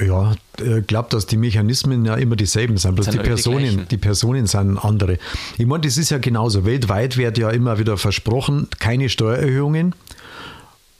Ja, 0.00 0.34
ich 0.58 0.86
glaube, 0.86 1.08
dass 1.10 1.26
die 1.26 1.36
Mechanismen 1.36 2.04
ja 2.04 2.14
immer 2.14 2.36
dieselben 2.36 2.76
sind, 2.76 2.94
bloß 2.94 3.06
Sind 3.06 3.14
die 3.14 3.18
die 3.18 3.24
Personen, 3.24 3.58
gleichen. 3.58 3.88
die 3.88 3.96
Personen 3.96 4.46
sind 4.46 4.78
andere. 4.78 5.18
Ich 5.56 5.66
meine, 5.66 5.80
das 5.82 5.96
ist 5.96 6.10
ja 6.10 6.18
genauso. 6.18 6.64
Weltweit 6.64 7.16
wird 7.16 7.36
ja 7.36 7.50
immer 7.50 7.78
wieder 7.80 7.96
versprochen, 7.98 8.68
keine 8.78 9.08
Steuererhöhungen. 9.08 9.94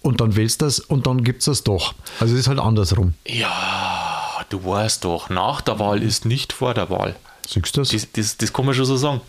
Und 0.03 0.21
dann 0.21 0.35
willst 0.37 0.63
du 0.63 0.67
das 0.67 0.81
und 0.81 1.07
dann 1.07 1.23
gibt 1.23 1.41
es 1.41 1.47
das 1.47 1.63
doch. 1.65 1.95
Also 2.19 2.35
es 2.35 2.41
ist 2.41 2.49
halt 2.49 2.59
andersrum. 2.59 3.15
Ja, 3.27 4.45
du 4.49 4.65
weißt 4.65 5.05
doch, 5.05 5.29
nach 5.29 5.61
der 5.61 5.79
Wahl 5.79 6.03
ist 6.03 6.25
nicht 6.25 6.53
vor 6.53 6.75
der 6.75 6.91
Wahl. 6.91 7.15
Siehst 7.47 7.77
du 7.77 7.81
das? 7.81 7.91
Das, 7.91 8.13
das, 8.13 8.37
das 8.37 8.53
kann 8.53 8.65
man 8.67 8.75
schon 8.75 8.85
so 8.85 8.97
sagen. 8.97 9.21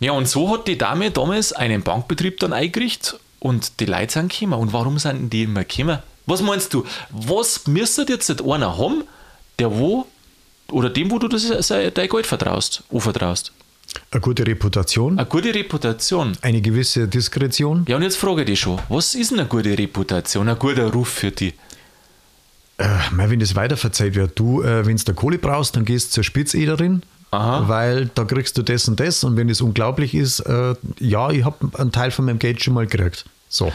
Ja, 0.00 0.12
und 0.12 0.28
so 0.28 0.52
hat 0.52 0.68
die 0.68 0.78
Dame 0.78 1.10
damals 1.10 1.52
einen 1.52 1.82
Bankbetrieb 1.82 2.40
dann 2.40 2.52
eingerichtet 2.52 3.18
und 3.38 3.80
die 3.80 3.86
Leute 3.86 4.12
sind 4.12 4.32
gekommen. 4.32 4.54
Und 4.54 4.72
warum 4.72 4.98
sind 4.98 5.32
die 5.32 5.44
immer 5.44 5.64
gekommen? 5.64 5.98
Was 6.26 6.40
meinst 6.42 6.72
du? 6.74 6.84
Was 7.10 7.66
müsste 7.66 8.04
jetzt 8.08 8.28
nicht 8.28 8.42
einer 8.44 8.76
haben, 8.78 9.04
der 9.58 9.76
wo 9.76 10.06
oder 10.70 10.88
dem, 10.90 11.10
wo 11.10 11.18
du 11.18 11.28
das, 11.28 11.68
dein 11.68 11.92
Geld 12.08 12.26
vertraust, 12.26 12.82
anvertraust? 12.92 13.52
Eine 14.10 14.20
gute 14.22 14.46
Reputation, 14.46 15.18
Eine 15.18 15.28
gute 15.28 15.54
Reputation. 15.54 16.32
eine 16.40 16.62
gewisse 16.62 17.08
Diskretion. 17.08 17.84
Ja, 17.88 17.96
und 17.96 18.02
jetzt 18.02 18.16
frage 18.16 18.40
ich 18.42 18.46
dich 18.46 18.60
schon, 18.60 18.78
was 18.88 19.14
ist 19.14 19.32
denn 19.32 19.40
eine 19.40 19.48
gute 19.48 19.76
Reputation, 19.76 20.48
ein 20.48 20.58
guter 20.58 20.90
Ruf 20.92 21.08
für 21.08 21.30
die? 21.30 21.52
Äh, 22.78 22.88
wenn 23.10 23.38
das 23.38 23.54
weiterverzeiht 23.54 24.14
wird, 24.14 24.38
du, 24.38 24.62
äh, 24.62 24.86
wenn 24.86 24.96
du 24.96 25.04
Kohle 25.14 25.38
brauchst, 25.38 25.76
dann 25.76 25.84
gehst 25.84 26.08
du 26.08 26.14
zur 26.14 26.24
Spitzederin, 26.24 27.02
Aha. 27.32 27.68
weil 27.68 28.10
da 28.14 28.24
kriegst 28.24 28.56
du 28.56 28.62
das 28.62 28.88
und 28.88 28.98
das. 28.98 29.24
Und 29.24 29.36
wenn 29.36 29.48
es 29.50 29.60
unglaublich 29.60 30.14
ist, 30.14 30.40
äh, 30.40 30.74
ja, 30.98 31.30
ich 31.30 31.44
habe 31.44 31.70
einen 31.78 31.92
Teil 31.92 32.10
von 32.10 32.24
meinem 32.24 32.38
Geld 32.38 32.62
schon 32.62 32.74
mal 32.74 32.86
gekriegt. 32.86 33.26
So. 33.48 33.72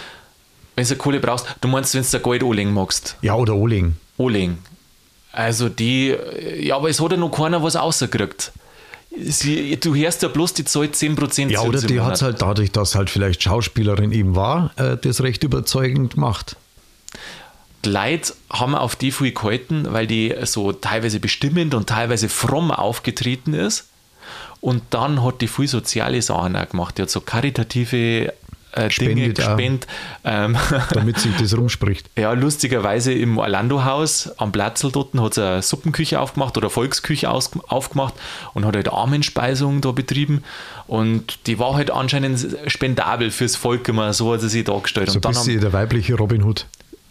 Wenn 0.78 0.88
du 0.88 0.96
Kohle 0.96 1.20
brauchst, 1.20 1.48
du 1.60 1.68
meinst, 1.68 1.96
wenn 1.96 2.06
du 2.10 2.20
Geld 2.20 2.44
anlegen 2.44 2.72
magst. 2.72 3.18
Ja, 3.24 3.34
oder 3.34 3.54
anlegen. 3.54 3.98
anlegen. 4.20 4.60
Also 5.32 5.70
die, 5.70 6.16
ja, 6.60 6.76
aber 6.76 6.90
es 6.90 7.02
hat 7.02 7.12
ja 7.12 7.18
noch 7.18 7.32
keiner 7.32 7.64
was 7.64 7.76
rausgekriegt. 7.76 8.52
Sie, 9.20 9.76
du 9.78 9.96
hörst 9.96 10.22
ja 10.22 10.30
bloß, 10.30 10.54
die 10.54 10.66
zahlt 10.66 10.94
10% 10.94 11.50
Ja, 11.50 11.62
oder 11.62 11.82
die 11.82 12.00
hat 12.00 12.14
es 12.14 12.22
halt 12.22 12.44
dadurch, 12.44 12.72
dass 12.72 12.94
halt 12.94 13.10
vielleicht 13.10 13.42
Schauspielerin 13.42 14.12
eben 14.12 14.36
war, 14.36 14.72
äh, 14.76 14.98
das 14.98 15.22
recht 15.22 15.44
überzeugend 15.44 16.14
gemacht. 16.14 16.56
Die 17.84 17.90
Leute 17.90 18.36
haben 18.52 18.76
auf 18.76 18.96
die 18.96 19.12
viel 19.12 19.32
gehalten, 19.32 19.88
weil 19.90 20.06
die 20.06 20.36
so 20.44 20.74
teilweise 20.74 21.20
bestimmend 21.20 21.74
und 21.74 21.90
teilweise 21.90 22.30
fromm 22.30 22.70
aufgetreten 22.70 23.56
ist. 23.56 23.88
Und 24.62 24.84
dann 24.92 25.24
hat 25.24 25.42
die 25.42 25.48
viel 25.48 25.68
soziale 25.68 26.22
Sachen 26.22 26.56
auch 26.56 26.70
gemacht. 26.70 27.00
Die 27.00 27.02
hat 27.02 27.10
so 27.10 27.22
karitative 27.22 28.32
äh, 28.78 28.90
Dinge 28.90 29.34
gespendet. 29.34 29.88
Ähm, 30.24 30.58
damit 30.94 31.20
sich 31.20 31.36
das 31.38 31.58
rumspricht. 31.58 32.10
Ja, 32.18 32.34
lustigerweise 32.34 33.14
im 33.14 33.38
Orlando-Haus 33.38 34.32
am 34.38 34.52
Platzl 34.52 34.92
dort 34.92 35.14
hat 35.16 35.34
sie 35.34 35.46
eine 35.46 35.62
Suppenküche 35.62 36.20
aufgemacht 36.20 36.58
oder 36.58 36.70
Volksküche 36.70 37.30
aus, 37.30 37.52
aufgemacht 37.68 38.14
und 38.54 38.66
hat 38.66 38.76
halt 38.76 38.90
Armenspeisung 38.90 39.82
da 39.82 39.92
betrieben. 39.92 40.44
Und 40.88 41.48
die 41.48 41.60
war 41.60 41.76
halt 41.76 41.92
anscheinend 41.92 42.46
spendabel 42.68 43.32
fürs 43.32 43.56
Volk 43.56 43.88
immer, 43.90 44.14
so 44.14 44.34
hat 44.34 44.42
sie 44.42 44.50
sich 44.50 44.64
dargestellt. 44.64 45.10
So 45.10 45.16
und 45.16 45.18
ein 45.18 45.22
dann 45.22 45.36
haben 45.36 45.46
bisschen 45.46 45.62
der 45.62 45.74
weibliche 45.74 46.16
Robin 46.16 46.44
Hood. 46.44 46.66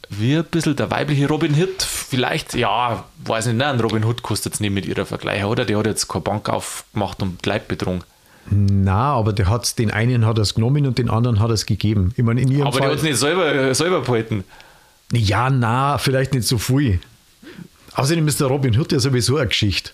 wir 0.09 0.40
ein 0.40 0.44
bisschen 0.46 0.76
der 0.76 0.90
weibliche 0.90 1.29
Robin 1.29 1.55
Hood, 1.55 1.83
vielleicht, 1.83 2.55
ja, 2.55 3.05
weiß 3.24 3.46
nicht, 3.46 3.57
nein, 3.57 3.81
Robin 3.81 4.05
Hood 4.05 4.22
kostet 4.22 4.55
jetzt 4.55 4.61
nicht 4.61 4.72
mit 4.72 4.87
ihrer 4.87 5.07
Vergleich, 5.07 5.44
oder? 5.44 5.64
Die 5.64 5.76
hat 5.76 5.87
jetzt 5.87 6.09
keine 6.09 6.22
Bank 6.22 6.48
aufgemacht 6.48 7.22
und 7.22 7.44
Leute 7.44 7.64
betrogen. 7.68 8.05
Na, 8.51 9.13
aber 9.15 9.33
der 9.33 9.49
hat's, 9.49 9.75
den 9.75 9.91
einen 9.91 10.25
hat 10.27 10.39
er 10.39 10.43
es 10.43 10.55
genommen 10.55 10.87
und 10.87 10.99
den 10.99 11.11
anderen 11.11 11.41
hat 11.41 11.51
er 11.51 11.55
es 11.55 11.67
gegeben. 11.67 12.13
Ich 12.17 12.23
meine, 12.25 12.41
in 12.41 12.51
ihrem 12.51 12.69
Aber 12.69 12.79
Fall. 12.79 12.89
hat 12.89 12.97
es 12.97 13.03
nicht 13.03 13.17
selber, 13.19 13.53
äh, 13.53 13.75
selber 13.75 14.03
behalten. 14.03 14.45
ja, 15.13 15.51
na, 15.51 15.99
vielleicht 15.99 16.33
nicht 16.35 16.47
so 16.47 16.59
viel. 16.59 17.01
Außerdem 17.95 18.27
ist 18.29 18.41
der 18.41 18.47
Robin 18.49 18.79
Hood 18.79 18.93
ja 18.93 18.99
sowieso 19.01 19.37
eine 19.39 19.49
Geschichte. 19.49 19.91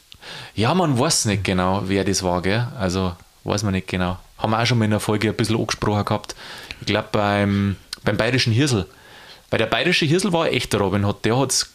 Ja, 0.54 0.74
man 0.74 0.98
weiß 0.98 1.26
nicht 1.26 1.44
genau, 1.44 1.82
wer 1.86 2.04
das 2.04 2.22
war, 2.22 2.42
gell? 2.42 2.66
Also, 2.78 3.12
weiß 3.44 3.62
man 3.62 3.72
nicht 3.72 3.88
genau. 3.88 4.18
Haben 4.38 4.50
wir 4.50 4.60
auch 4.60 4.66
schon 4.66 4.78
mal 4.78 4.84
in 4.84 4.90
der 4.90 5.00
Folge 5.00 5.28
ein 5.28 5.34
bisschen 5.36 5.56
angesprochen 5.58 6.04
gehabt. 6.04 6.34
Ich 6.80 6.86
glaube, 6.86 7.08
beim, 7.12 7.76
beim 8.04 8.16
bayerischen 8.16 8.52
Hirsel. 8.52 8.86
Weil 9.50 9.58
der 9.58 9.66
bayerische 9.66 10.04
Hirsel 10.04 10.32
war 10.32 10.44
ein 10.46 10.52
echter 10.52 10.78
Robin 10.78 11.04
Hood. 11.04 11.24
Der 11.24 11.38
hat 11.38 11.50
es 11.50 11.70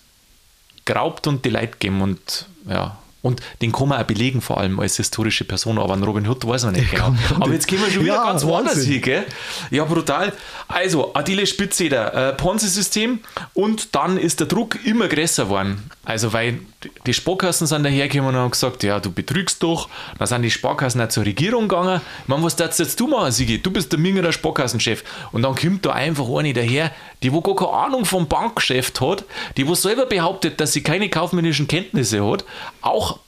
geraubt 0.85 1.27
und 1.27 1.43
die 1.45 1.49
Leute 1.49 1.67
gegeben 1.69 2.01
und 2.01 2.45
ja. 2.67 2.97
Und 3.21 3.41
den 3.61 3.71
kann 3.71 3.89
man 3.89 3.99
auch 4.01 4.05
belegen, 4.05 4.41
vor 4.41 4.59
allem 4.59 4.79
als 4.79 4.97
historische 4.97 5.43
Person, 5.43 5.79
aber 5.79 5.93
an 5.93 6.03
Robin 6.03 6.27
Hood 6.27 6.47
weiß 6.47 6.65
man 6.65 6.73
nicht 6.75 6.91
genau. 6.91 7.15
Aber 7.39 7.51
jetzt 7.51 7.67
gehen 7.67 7.79
wir 7.81 7.91
schon 7.91 8.03
wieder 8.03 8.15
Ja, 8.15 8.25
ganz 8.25 8.43
woanders 8.43 8.83
hin, 8.83 9.01
gell? 9.01 9.25
Ja, 9.71 9.85
brutal. 9.85 10.33
Also, 10.67 11.13
Adile 11.15 11.47
Spitzeder, 11.47 12.13
äh, 12.13 12.33
Ponzi-System 12.33 13.19
und 13.53 13.95
dann 13.95 14.17
ist 14.17 14.39
der 14.39 14.47
Druck 14.47 14.77
immer 14.85 15.07
größer 15.07 15.45
geworden. 15.45 15.89
Also, 16.05 16.31
weil 16.31 16.59
die 17.05 17.13
Sparkassen 17.13 17.67
sind 17.67 17.83
dahergekommen 17.83 18.35
und 18.35 18.41
haben 18.41 18.51
gesagt, 18.51 18.83
ja, 18.83 18.99
du 18.99 19.11
betrügst 19.11 19.63
doch. 19.63 19.89
Dann 20.19 20.27
sind 20.27 20.43
die 20.43 20.51
Sparkassen 20.51 21.01
auch 21.01 21.09
zur 21.09 21.25
Regierung 21.25 21.67
gegangen. 21.67 22.01
Ich 22.21 22.27
meine, 22.27 22.43
was 22.43 22.55
darfst 22.55 22.79
jetzt 22.79 22.99
du 22.99 23.07
machen, 23.07 23.31
Sigi? 23.31 23.61
Du 23.61 23.71
bist 23.71 23.91
der 23.91 23.99
Mingerer 23.99 24.31
Sparkassenchef. 24.31 25.03
Und 25.31 25.41
dann 25.41 25.55
kommt 25.55 25.85
da 25.85 25.91
einfach 25.93 26.27
eine 26.37 26.53
daher, 26.53 26.91
die 27.23 27.31
wo 27.33 27.41
gar 27.41 27.55
keine 27.55 27.71
Ahnung 27.71 28.05
vom 28.05 28.27
Bankgeschäft 28.27 29.01
hat, 29.01 29.23
die 29.57 29.67
wo 29.67 29.75
selber 29.75 30.05
behauptet, 30.05 30.59
dass 30.59 30.73
sie 30.73 30.83
keine 30.83 31.09
kaufmännischen 31.09 31.67
Kenntnisse 31.67 32.25
hat, 32.25 32.45
auch 32.81 33.19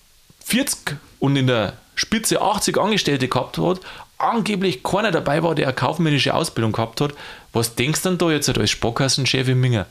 40 0.45 0.97
und 1.19 1.35
in 1.35 1.47
der 1.47 1.73
Spitze 1.95 2.41
80 2.41 2.77
Angestellte 2.77 3.27
gehabt 3.27 3.57
hat, 3.57 3.81
angeblich 4.17 4.83
keiner 4.83 5.11
dabei 5.11 5.43
war, 5.43 5.55
der 5.55 5.67
eine 5.67 5.75
kaufmännische 5.75 6.33
Ausbildung 6.33 6.71
gehabt 6.71 7.01
hat. 7.01 7.13
Was 7.53 7.75
denkst 7.75 8.01
du 8.03 8.09
denn 8.09 8.17
da 8.17 8.31
jetzt 8.31 8.49
als 8.49 8.69
Sparkassenchef 8.69 9.47
im 9.47 9.59
Minger? 9.59 9.85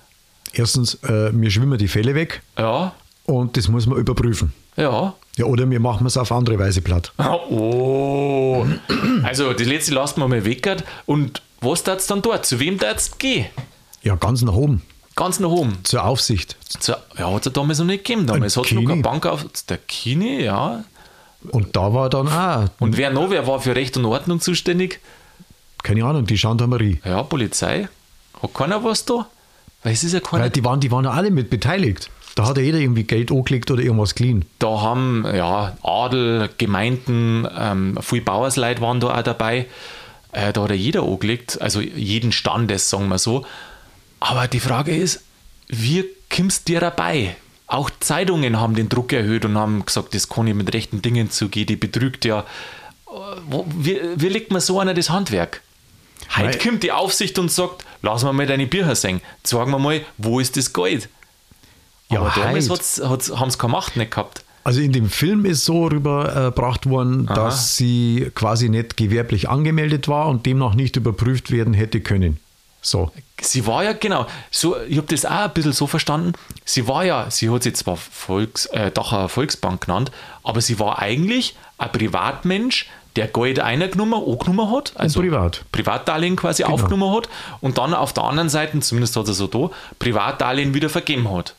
Erstens, 0.52 0.94
äh, 1.04 1.30
mir 1.32 1.50
schwimmen 1.50 1.78
die 1.78 1.88
Fälle 1.88 2.14
weg 2.14 2.40
Ja, 2.56 2.94
und 3.24 3.56
das 3.56 3.68
muss 3.68 3.86
man 3.86 3.98
überprüfen. 3.98 4.52
ja. 4.76 5.14
Ja, 5.36 5.44
oder 5.44 5.70
wir 5.70 5.78
machen 5.78 6.04
es 6.04 6.16
auf 6.16 6.32
andere 6.32 6.58
Weise 6.58 6.82
platt. 6.82 7.12
Oh. 7.50 8.66
Also, 9.22 9.52
das 9.52 9.66
letzte 9.68 9.94
lassen 9.94 10.20
wir 10.20 10.26
mal 10.26 10.44
weg. 10.44 10.68
Und 11.06 11.42
was 11.60 11.84
tat's 11.84 12.08
dann 12.08 12.22
dort? 12.22 12.44
Zu 12.44 12.58
wem 12.58 12.76
tat's 12.76 13.18
gehen? 13.18 13.46
Ja, 14.08 14.16
ganz 14.16 14.40
nach 14.40 14.54
oben, 14.54 14.80
Ganz 15.16 15.38
nach 15.38 15.50
oben. 15.50 15.78
zur 15.82 16.04
Aufsicht. 16.04 16.56
Zur, 16.80 16.96
ja, 17.18 17.30
hat 17.30 17.46
es 17.46 17.52
damals 17.52 17.78
noch 17.78 17.84
nicht 17.84 18.04
gegeben. 18.04 18.26
Damals 18.26 18.56
hat 18.56 18.64
es 18.64 18.72
noch 18.72 18.84
keine. 18.86 19.02
Bank 19.02 19.26
auf. 19.26 19.44
Der 19.68 19.76
Kini, 19.76 20.44
ja. 20.44 20.82
Und 21.50 21.76
da 21.76 21.92
war 21.92 22.08
dann 22.08 22.26
auch, 22.28 22.68
Und 22.78 22.96
wer 22.96 23.10
noch? 23.10 23.28
Wer 23.30 23.46
war 23.46 23.60
für 23.60 23.76
Recht 23.76 23.96
und 23.98 24.06
Ordnung 24.06 24.40
zuständig? 24.40 25.00
keine 25.82 26.04
Ahnung, 26.04 26.24
die 26.26 26.36
Gendarmerie. 26.36 27.00
Ja, 27.04 27.22
Polizei. 27.22 27.88
Hat 28.42 28.54
keiner 28.54 28.82
was 28.82 29.04
da? 29.04 29.26
Weil 29.82 29.92
es 29.92 30.04
ist 30.04 30.12
ja 30.14 30.20
keiner. 30.20 30.44
Weil 30.44 30.50
die 30.50 30.64
waren, 30.64 30.80
die 30.80 30.90
waren 30.90 31.04
ja 31.04 31.10
alle 31.10 31.30
mit 31.30 31.50
beteiligt. 31.50 32.10
Da 32.34 32.46
hat 32.46 32.56
ja 32.56 32.62
jeder 32.62 32.78
irgendwie 32.78 33.04
Geld 33.04 33.30
angelegt 33.30 33.70
oder 33.70 33.82
irgendwas 33.82 34.14
geliehen. 34.14 34.44
Da 34.58 34.80
haben 34.80 35.24
ja 35.34 35.76
Adel, 35.82 36.48
Gemeinden, 36.56 37.46
ähm, 37.58 37.98
viele 38.00 38.22
Bauersleute 38.22 38.80
waren 38.80 39.00
da 39.00 39.18
auch 39.18 39.22
dabei. 39.22 39.66
Äh, 40.32 40.52
da 40.52 40.62
hat 40.62 40.70
ja 40.70 40.76
jeder 40.76 41.02
angelegt, 41.02 41.60
also 41.60 41.80
jeden 41.80 42.32
Standes, 42.32 42.90
sagen 42.90 43.08
wir 43.08 43.18
so. 43.18 43.44
Aber 44.20 44.48
die 44.48 44.60
Frage 44.60 44.96
ist, 44.96 45.22
wie 45.68 46.04
kommst 46.34 46.68
du 46.68 46.72
dir 46.72 46.80
dabei? 46.80 47.36
Auch 47.66 47.90
Zeitungen 48.00 48.58
haben 48.58 48.74
den 48.74 48.88
Druck 48.88 49.12
erhöht 49.12 49.44
und 49.44 49.56
haben 49.58 49.84
gesagt, 49.84 50.14
das 50.14 50.28
kann 50.28 50.46
nicht 50.46 50.56
mit 50.56 50.72
rechten 50.72 51.02
Dingen 51.02 51.30
zugehen, 51.30 51.66
die 51.66 51.76
betrügt 51.76 52.24
ja. 52.24 52.40
Äh, 52.40 53.12
wie, 53.76 54.00
wie 54.16 54.28
legt 54.28 54.50
man 54.50 54.60
so 54.60 54.80
einer 54.80 54.94
das 54.94 55.10
Handwerk? 55.10 55.62
Heute 56.36 56.58
kommt 56.58 56.82
die 56.82 56.92
Aufsicht 56.92 57.38
und 57.38 57.50
sagt, 57.50 57.84
lass 58.02 58.22
mal 58.24 58.32
mal 58.32 58.46
deine 58.46 58.66
Bücher 58.66 58.94
sehen. 58.94 59.20
Sagen 59.44 59.70
wir 59.70 59.78
mal, 59.78 60.00
wo 60.16 60.40
ist 60.40 60.56
das 60.56 60.72
Geld? 60.72 61.08
Ja, 62.10 62.20
Aber 62.20 62.32
damals 62.34 62.68
heute. 62.68 62.80
hat's, 62.80 63.02
hat's, 63.04 63.30
haben 63.38 63.50
sie 63.50 63.58
keine 63.58 63.72
Macht 63.72 63.96
nicht 63.96 64.10
gehabt. 64.10 64.44
Also 64.64 64.80
in 64.80 64.92
dem 64.92 65.08
Film 65.08 65.44
ist 65.46 65.64
so 65.64 65.86
rübergebracht 65.86 66.88
worden, 66.88 67.26
dass 67.26 67.76
sie 67.76 68.30
quasi 68.34 68.68
nicht 68.68 68.96
gewerblich 68.96 69.48
angemeldet 69.48 70.08
war 70.08 70.28
und 70.28 70.44
demnach 70.44 70.74
nicht 70.74 70.96
überprüft 70.96 71.50
werden 71.50 71.72
hätte 71.72 72.00
können. 72.00 72.38
So. 72.80 73.10
Sie 73.40 73.66
war 73.66 73.84
ja, 73.84 73.92
genau, 73.92 74.26
so, 74.50 74.76
ich 74.88 74.96
habe 74.96 75.06
das 75.08 75.24
auch 75.24 75.30
ein 75.30 75.52
bisschen 75.52 75.72
so 75.72 75.86
verstanden. 75.86 76.32
Sie 76.64 76.86
war 76.88 77.04
ja, 77.04 77.30
sie 77.30 77.50
hat 77.50 77.62
sich 77.62 77.76
zwar 77.76 77.96
Volks, 77.96 78.66
äh, 78.66 78.90
Dacher 78.90 79.28
Volksbank 79.28 79.86
genannt, 79.86 80.10
aber 80.42 80.60
sie 80.60 80.78
war 80.78 80.98
eigentlich 80.98 81.56
ein 81.76 81.92
Privatmensch, 81.92 82.86
der 83.16 83.26
Geld 83.26 83.58
eingenommen, 83.58 84.22
angenommen 84.24 84.70
hat. 84.70 84.92
Also 84.94 85.20
privat. 85.20 85.64
Privatdarlehen 85.72 86.36
quasi 86.36 86.64
aufgenommen 86.64 87.16
hat 87.16 87.28
und 87.60 87.78
dann 87.78 87.94
auf 87.94 88.12
der 88.12 88.24
anderen 88.24 88.48
Seite, 88.48 88.78
zumindest 88.80 89.16
hat 89.16 89.26
er 89.26 89.34
so 89.34 89.48
da, 89.48 89.70
Privatdarlehen 89.98 90.72
wieder 90.72 90.88
vergeben 90.88 91.30
hat. 91.32 91.54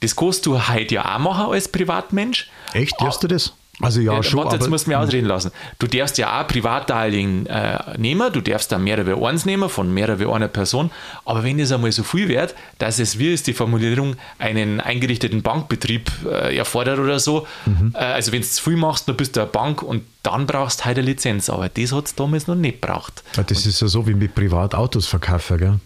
Das 0.00 0.16
kannst 0.16 0.46
du 0.46 0.68
heute 0.68 0.96
ja 0.96 1.14
auch 1.14 1.18
machen 1.18 1.52
als 1.52 1.68
Privatmensch. 1.68 2.50
Echt, 2.72 3.00
darfst 3.00 3.22
du 3.22 3.28
das? 3.28 3.54
Also 3.82 4.00
ja, 4.00 4.14
Ja, 4.14 4.22
schon. 4.22 4.44
warte, 4.44 4.56
jetzt 4.56 4.68
musst 4.70 4.86
du 4.86 4.90
mich 4.90 4.96
ausreden 4.96 5.26
lassen. 5.26 5.50
Du 5.78 5.86
darfst 5.86 6.16
ja 6.18 6.40
auch 6.40 6.46
Privatdarlehen 6.46 7.46
äh, 7.46 7.98
nehmen, 7.98 8.32
du 8.32 8.40
darfst 8.40 8.72
da 8.72 8.78
mehrere 8.78 9.16
eins 9.26 9.44
nehmen 9.44 9.68
von 9.68 9.92
mehrere 9.92 10.32
einer 10.32 10.48
Person, 10.48 10.90
aber 11.24 11.42
wenn 11.44 11.58
es 11.60 11.72
einmal 11.72 11.92
so 11.92 12.02
viel 12.02 12.28
wird, 12.28 12.54
dass 12.78 12.98
es, 12.98 13.18
wie 13.18 13.32
ist 13.32 13.46
die 13.46 13.52
Formulierung, 13.52 14.16
einen 14.38 14.80
eingerichteten 14.80 15.42
Bankbetrieb 15.42 16.10
äh, 16.26 16.56
erfordert 16.56 16.98
oder 16.98 17.18
so, 17.18 17.46
Mhm. 17.66 17.92
äh, 17.94 17.98
also 17.98 18.32
wenn 18.32 18.40
du 18.42 18.46
zu 18.48 18.62
viel 18.62 18.76
machst, 18.76 19.08
dann 19.08 19.16
bist 19.16 19.36
du 19.36 19.40
eine 19.40 19.50
Bank 19.50 19.82
und 19.82 20.02
dann 20.22 20.46
brauchst 20.46 20.80
du 20.80 20.84
halt 20.84 20.98
eine 20.98 21.06
Lizenz, 21.06 21.50
aber 21.50 21.68
das 21.68 21.92
hat 21.92 22.06
es 22.06 22.14
damals 22.14 22.46
noch 22.46 22.54
nicht 22.54 22.80
braucht. 22.80 23.22
Ja, 23.36 23.42
das 23.42 23.66
ist 23.66 23.80
ja 23.80 23.88
so 23.88 24.06
wie 24.06 24.14
mit 24.14 24.34
Privatautos 24.34 25.06
verkaufen, 25.06 25.58
gell? 25.58 25.80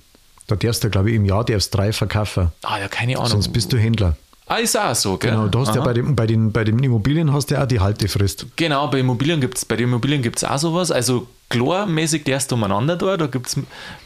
Da 0.48 0.54
darfst 0.54 0.84
du, 0.84 0.90
glaube 0.90 1.10
ich, 1.10 1.16
im 1.16 1.24
Jahr 1.24 1.44
darfst 1.44 1.74
drei 1.74 1.92
verkaufen. 1.92 2.52
Ah 2.62 2.78
ja, 2.78 2.86
keine 2.88 3.16
Ahnung. 3.16 3.28
Sonst 3.30 3.48
bist 3.48 3.72
du 3.72 3.78
Händler. 3.78 4.16
Ah, 4.46 4.56
ist 4.56 4.78
auch 4.78 4.94
so, 4.94 5.16
gell? 5.18 5.30
Genau, 5.32 5.48
du 5.48 5.58
hast 5.60 5.68
ja 5.74 5.80
Aha. 5.80 5.84
bei, 5.84 5.92
dem, 5.94 6.14
bei, 6.16 6.26
den, 6.26 6.52
bei 6.52 6.64
den 6.64 6.78
Immobilien 6.78 7.32
hast 7.32 7.50
du 7.50 7.54
ja 7.54 7.62
auch 7.64 7.66
die 7.68 7.80
Haltefrist. 7.80 8.46
Genau, 8.56 8.88
bei 8.88 9.00
Immobilien 9.00 9.40
gibt's, 9.40 9.64
bei 9.64 9.76
den 9.76 9.84
Immobilien 9.88 10.22
gibt 10.22 10.36
es 10.38 10.44
auch 10.44 10.58
sowas. 10.58 10.90
Also 10.90 11.26
klarmäßig 11.48 12.24
darfst 12.24 12.50
du 12.50 12.54
umeinander 12.56 12.96
da, 12.96 13.16
da 13.16 13.26
gibt 13.26 13.46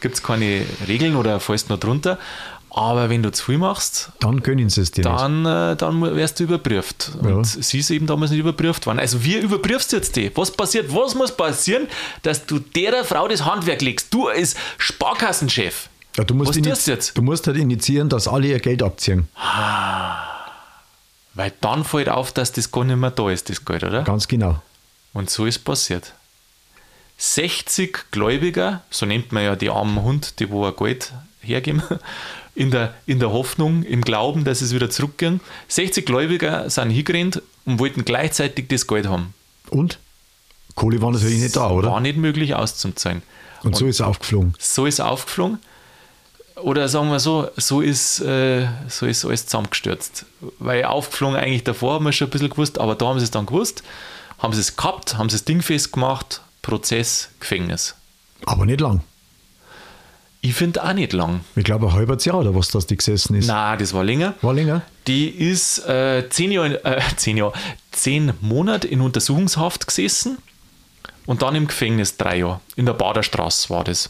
es 0.03 0.23
keine 0.23 0.61
Regeln 0.87 1.15
oder 1.15 1.39
fällst 1.39 1.69
noch 1.69 1.79
drunter. 1.79 2.17
Aber 2.73 3.09
wenn 3.09 3.21
du 3.21 3.33
zu 3.33 3.43
viel 3.43 3.57
machst, 3.57 4.13
Dann 4.21 4.41
gönnen 4.43 4.69
sie 4.69 4.79
es 4.79 4.91
dir 4.91 5.03
nicht. 5.03 5.19
dann, 5.19 5.45
äh, 5.45 5.75
dann 5.75 5.95
mu- 5.95 6.15
wirst 6.15 6.39
du 6.39 6.45
überprüft. 6.45 7.11
Ja. 7.21 7.31
Und 7.35 7.43
sie 7.45 7.79
ist 7.79 7.89
eben 7.91 8.07
damals 8.07 8.31
nicht 8.31 8.39
überprüft 8.39 8.85
worden. 8.85 8.97
Also 8.99 9.25
wie 9.25 9.35
überprüfst 9.39 9.91
du 9.91 9.97
jetzt 9.97 10.15
die? 10.15 10.31
Was 10.35 10.51
passiert? 10.51 10.85
Was 10.95 11.13
muss 11.13 11.35
passieren, 11.35 11.87
dass 12.23 12.45
du 12.45 12.59
der 12.59 13.03
Frau 13.03 13.27
das 13.27 13.43
Handwerk 13.43 13.81
legst? 13.81 14.13
Du 14.13 14.29
als 14.29 14.55
Sparkassenchef. 14.77 15.89
Ja, 16.15 16.23
du, 16.23 16.33
musst 16.33 16.55
Was 16.55 16.61
tust 16.61 16.87
jetzt? 16.87 17.17
du 17.17 17.21
musst 17.21 17.45
halt 17.45 17.57
initiieren, 17.57 18.07
dass 18.07 18.29
alle 18.29 18.47
ihr 18.47 18.59
Geld 18.59 18.83
abziehen. 18.83 19.27
Weil 21.33 21.53
dann 21.61 21.83
fällt 21.83 22.09
auf, 22.09 22.31
dass 22.31 22.51
das 22.51 22.71
gar 22.71 22.83
nicht 22.83 22.97
mehr 22.97 23.11
da 23.11 23.29
ist, 23.29 23.49
das 23.49 23.63
Geld, 23.63 23.83
oder? 23.83 24.03
Ganz 24.03 24.27
genau. 24.27 24.61
Und 25.13 25.29
so 25.29 25.45
ist 25.45 25.59
passiert. 25.59 26.13
60 27.17 28.11
Gläubiger, 28.11 28.81
so 28.89 29.05
nennt 29.05 29.31
man 29.31 29.43
ja 29.43 29.55
die 29.55 29.69
armen 29.69 30.01
Hund, 30.01 30.39
die 30.39 30.49
wo 30.49 30.65
ein 30.65 30.75
Geld 30.75 31.13
hergeben, 31.39 31.83
in 32.55 32.71
der, 32.71 32.95
in 33.05 33.19
der 33.19 33.31
Hoffnung, 33.31 33.83
im 33.83 34.01
Glauben, 34.01 34.43
dass 34.43 34.61
es 34.61 34.73
wieder 34.73 34.89
zurückgehen. 34.89 35.39
60 35.67 36.05
Gläubiger 36.05 36.69
sind 36.69 36.89
hingerannt 36.89 37.41
und 37.65 37.79
wollten 37.79 38.05
gleichzeitig 38.05 38.67
das 38.67 38.87
Geld 38.87 39.07
haben. 39.07 39.33
Und? 39.69 39.99
Kohle 40.75 41.01
war 41.01 41.11
natürlich 41.11 41.39
nicht 41.39 41.55
da, 41.55 41.69
oder? 41.69 41.91
War 41.91 41.99
nicht 41.99 42.17
möglich 42.17 42.55
auszuzahlen. 42.55 43.21
Und 43.63 43.75
so 43.75 43.85
ist 43.85 43.99
er 43.99 44.07
aufgeflogen. 44.07 44.55
So 44.57 44.85
ist 44.85 44.99
er 44.99 45.11
aufgeflogen. 45.11 45.59
Oder 46.61 46.87
sagen 46.87 47.09
wir 47.09 47.19
so, 47.19 47.49
so 47.57 47.81
ist, 47.81 48.21
äh, 48.21 48.67
so 48.87 49.05
ist 49.05 49.25
alles 49.25 49.45
zusammengestürzt. 49.45 50.25
Weil 50.59 50.85
aufgeflogen 50.85 51.37
eigentlich 51.37 51.63
davor 51.63 51.95
haben 51.95 52.05
wir 52.05 52.11
schon 52.11 52.27
ein 52.27 52.31
bisschen 52.31 52.49
gewusst, 52.49 52.79
aber 52.79 52.95
da 52.95 53.07
haben 53.07 53.19
sie 53.19 53.25
es 53.25 53.31
dann 53.31 53.45
gewusst, 53.45 53.83
haben 54.39 54.53
sie 54.53 54.61
es 54.61 54.75
gehabt, 54.75 55.17
haben 55.17 55.29
sie 55.29 55.35
das 55.35 55.45
Ding 55.45 55.61
festgemacht, 55.61 56.41
Prozess, 56.61 57.29
Gefängnis. 57.39 57.95
Aber 58.45 58.65
nicht 58.65 58.81
lang. 58.81 59.01
Ich 60.43 60.55
finde 60.55 60.83
auch 60.83 60.93
nicht 60.93 61.13
lang. 61.13 61.41
Ich 61.55 61.63
glaube, 61.63 61.87
ein 61.87 61.93
halbes 61.93 62.25
Jahr 62.25 62.39
oder 62.39 62.55
was 62.55 62.69
das 62.69 62.87
die 62.87 62.97
gesessen 62.97 63.35
ist. 63.35 63.45
Na, 63.45 63.77
das 63.77 63.93
war 63.93 64.03
länger. 64.03 64.33
War 64.41 64.55
länger? 64.55 64.81
Die 65.05 65.29
ist 65.29 65.87
äh, 65.87 66.27
zehn 66.29 66.51
Jahre, 66.51 66.83
äh, 66.83 66.99
zehn 67.15 67.37
Jahre, 67.37 67.53
zehn 67.91 68.33
Monate 68.41 68.87
in 68.87 69.01
Untersuchungshaft 69.01 69.85
gesessen 69.85 70.39
und 71.27 71.43
dann 71.43 71.53
im 71.53 71.67
Gefängnis 71.67 72.17
drei 72.17 72.39
Jahre. 72.39 72.59
In 72.75 72.87
der 72.87 72.93
Baderstraße 72.93 73.69
war 73.69 73.83
das. 73.83 74.09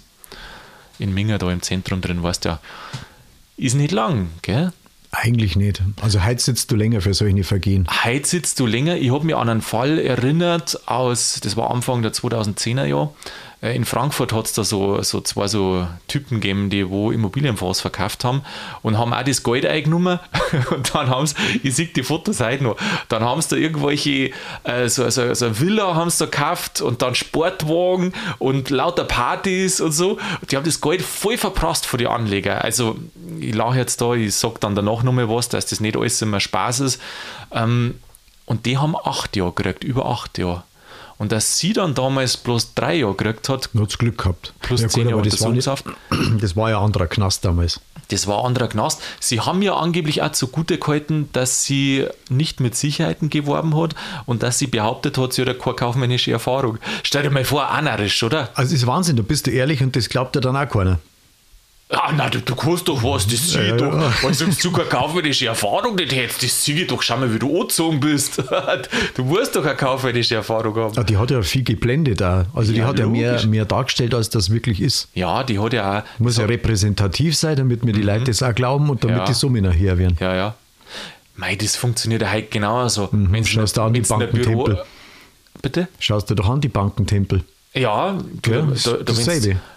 In 1.01 1.13
Minger, 1.15 1.39
da 1.39 1.51
im 1.51 1.63
Zentrum 1.63 1.99
drin, 1.99 2.21
weißt 2.21 2.45
du 2.45 2.49
ja. 2.49 2.59
Ist 3.57 3.73
nicht 3.73 3.91
lang, 3.91 4.29
gell? 4.43 4.71
Eigentlich 5.09 5.55
nicht. 5.55 5.81
Also 6.01 6.23
heute 6.23 6.41
sitzt 6.41 6.71
du 6.71 6.75
länger 6.75 7.01
für 7.01 7.13
solche 7.13 7.43
Vergehen. 7.43 7.87
Heute 8.03 8.27
sitzt 8.27 8.59
du 8.59 8.65
länger. 8.65 8.95
Ich 8.95 9.11
habe 9.11 9.25
mich 9.25 9.35
an 9.35 9.49
einen 9.49 9.61
Fall 9.61 9.99
erinnert 9.99 10.87
aus, 10.87 11.39
das 11.43 11.57
war 11.57 11.71
Anfang 11.71 12.01
der 12.01 12.13
2010er 12.13 12.85
Jahre. 12.85 13.13
Äh, 13.61 13.75
In 13.75 13.85
Frankfurt 13.85 14.33
hat 14.33 14.45
es 14.45 14.53
da 14.53 14.63
so, 14.63 15.01
so 15.01 15.21
zwei 15.21 15.47
so 15.47 15.87
Typen 16.07 16.41
gegeben, 16.41 16.69
die 16.69 16.89
wo 16.89 17.11
Immobilienfonds 17.11 17.81
verkauft 17.81 18.23
haben 18.23 18.41
und 18.81 18.97
haben 18.97 19.13
auch 19.13 19.23
das 19.23 19.43
Geld 19.43 19.65
eingenommen 19.65 20.19
und 20.71 20.93
dann 20.93 21.09
haben 21.09 21.27
sie, 21.27 21.35
ich 21.63 21.75
sehe 21.75 21.87
die 21.87 22.03
Fotos 22.03 22.39
heute 22.39 22.63
noch, 22.63 22.77
dann 23.09 23.23
haben 23.23 23.41
sie 23.41 23.49
da 23.49 23.55
irgendwelche, 23.55 24.31
äh, 24.63 24.89
so, 24.89 25.09
so, 25.09 25.33
so 25.33 25.45
eine 25.45 25.59
Villa 25.59 25.95
haben 25.95 26.09
sie 26.09 26.19
da 26.19 26.25
gekauft 26.25 26.81
und 26.81 27.01
dann 27.01 27.15
Sportwagen 27.15 28.13
und 28.39 28.69
lauter 28.69 29.03
Partys 29.03 29.79
und 29.79 29.91
so. 29.91 30.17
Die 30.49 30.57
haben 30.57 30.65
das 30.65 30.81
Geld 30.81 31.01
voll 31.01 31.37
verprasst 31.37 31.85
von 31.85 31.97
den 31.97 32.07
Anlegern. 32.07 32.59
Also 32.59 32.97
ich 33.39 33.53
lache 33.53 33.77
jetzt 33.77 34.01
da, 34.01 34.13
ich 34.13 34.35
sage 34.35 34.55
dann 34.59 34.75
danach 34.75 35.03
nochmal 35.03 35.29
was, 35.29 35.49
dass 35.49 35.65
das 35.67 35.79
nicht 35.79 35.95
alles 35.95 36.21
immer 36.21 36.39
Spaß 36.39 36.81
ist. 36.81 37.01
Ähm, 37.51 37.95
und 38.45 38.65
die 38.65 38.77
haben 38.77 38.95
acht 38.95 39.35
Jahre 39.37 39.53
gekriegt, 39.53 39.83
über 39.83 40.05
acht 40.07 40.37
Jahre. 40.37 40.63
Und 41.21 41.31
dass 41.31 41.59
sie 41.59 41.71
dann 41.71 41.93
damals 41.93 42.35
bloß 42.35 42.73
drei 42.73 42.95
Jahre 42.95 43.13
gekriegt 43.13 43.47
hat, 43.47 43.69
hat's 43.77 43.99
Glück 43.99 44.17
gehabt. 44.17 44.55
Plus 44.59 44.87
zehn 44.87 45.03
aber 45.03 45.17
Jahre 45.17 45.29
das 45.29 45.39
war, 45.39 45.51
nicht, 45.51 45.67
Untersuchungshaft. 45.67 46.41
das 46.41 46.55
war 46.55 46.71
ja 46.71 46.79
ein 46.79 46.85
anderer 46.85 47.05
Knast 47.05 47.45
damals. 47.45 47.79
das 48.07 48.25
war 48.25 48.39
ein 48.39 48.47
anderer 48.47 48.67
Knast. 48.67 49.03
Sie 49.19 49.39
haben 49.39 49.61
ja 49.61 49.75
angeblich 49.75 50.23
auch 50.23 50.31
zugute 50.31 50.79
gehalten, 50.79 51.29
dass 51.31 51.63
sie 51.63 52.07
nicht 52.29 52.59
mit 52.59 52.75
Sicherheiten 52.75 53.29
geworben 53.29 53.79
hat 53.79 53.93
und 54.25 54.41
dass 54.41 54.57
sie 54.57 54.65
behauptet 54.65 55.19
hat, 55.19 55.33
sie 55.33 55.43
hat 55.43 55.49
ja 55.49 55.53
keine 55.53 55.75
kaufmännische 55.75 56.31
Erfahrung. 56.31 56.79
Stell 57.03 57.21
dir 57.21 57.29
mal 57.29 57.45
vor, 57.45 57.69
anarisch, 57.69 58.23
oder? 58.23 58.49
Also 58.55 58.73
es 58.73 58.81
ist 58.81 58.87
Wahnsinn, 58.87 59.15
da 59.15 59.21
bist 59.21 59.45
du 59.45 59.51
ehrlich 59.51 59.83
und 59.83 59.95
das 59.95 60.09
glaubt 60.09 60.35
dir 60.35 60.41
dann 60.41 60.57
auch 60.57 60.67
keiner. 60.67 60.97
Ah, 61.93 62.13
na, 62.15 62.29
du, 62.29 62.39
du 62.39 62.55
kannst 62.55 62.87
doch 62.87 63.03
was, 63.03 63.27
das 63.27 63.49
sehe 63.51 63.63
ich 63.63 63.69
Ja, 63.71 63.75
doch. 63.77 63.93
ja. 63.93 64.13
Wenn 64.21 64.55
du 64.61 64.71
keine 64.71 64.87
kaufmännische 64.87 65.47
Erfahrung 65.47 65.95
nicht 65.95 66.15
hättest, 66.15 66.41
das 66.43 66.63
sehe 66.65 66.75
ich 66.81 66.87
doch. 66.87 67.01
Schau 67.01 67.17
mal, 67.17 67.33
wie 67.33 67.39
du 67.39 67.61
angezogen 67.61 67.99
bist. 67.99 68.41
Du 69.15 69.23
musst 69.25 69.55
doch 69.55 69.65
eine 69.65 69.75
kaufmännische 69.75 70.35
Erfahrung 70.35 70.75
haben. 70.75 70.97
Ah, 70.97 71.03
die 71.03 71.17
hat 71.17 71.31
ja 71.31 71.41
viel 71.41 71.63
geblendet 71.63 72.21
auch. 72.23 72.45
Also 72.53 72.71
die 72.71 72.79
Ja, 72.79 72.87
hat 72.87 72.97
ja 72.99 73.07
mehr, 73.07 73.31
logisch. 73.33 73.45
mehr 73.47 73.65
dargestellt, 73.65 74.13
als 74.13 74.29
das 74.29 74.49
wirklich 74.49 74.81
ist. 74.81 75.09
Ja, 75.13 75.43
die 75.43 75.59
hat 75.59 75.73
ja 75.73 75.99
auch. 75.99 76.03
Muss 76.19 76.37
ja 76.37 76.45
repräsentativ 76.45 77.35
sein, 77.35 77.57
damit 77.57 77.83
mir 77.83 77.91
die 77.93 78.01
Leute 78.03 78.23
das 78.25 78.41
auch 78.41 78.55
glauben 78.55 78.89
und 78.89 79.03
damit 79.03 79.15
Mhm. 79.17 79.19
Ja. 79.21 79.25
die 79.25 79.33
Summen 79.33 79.63
nachher 79.63 79.97
werden. 79.97 80.15
Ja, 80.19 80.33
ja. 80.35 80.55
Mei, 81.35 81.55
das 81.55 81.75
funktioniert 81.75 82.21
ja 82.21 82.31
heute 82.31 82.47
genauso. 82.47 83.09
Mhm, 83.11 83.31
Wenn's 83.33 83.49
schaust 83.49 83.75
du 83.77 83.81
an 83.81 83.93
die 83.93 84.01
Bankentempel. 84.01 84.83
Bitte? 85.61 85.87
Schaust 85.99 86.29
du 86.29 86.35
doch 86.35 86.49
an, 86.49 86.61
die 86.61 86.69
Bankentempel. 86.69 87.43
Ja, 87.73 88.17
Ja, 88.17 88.21
da, 88.41 88.61
da, 88.83 89.13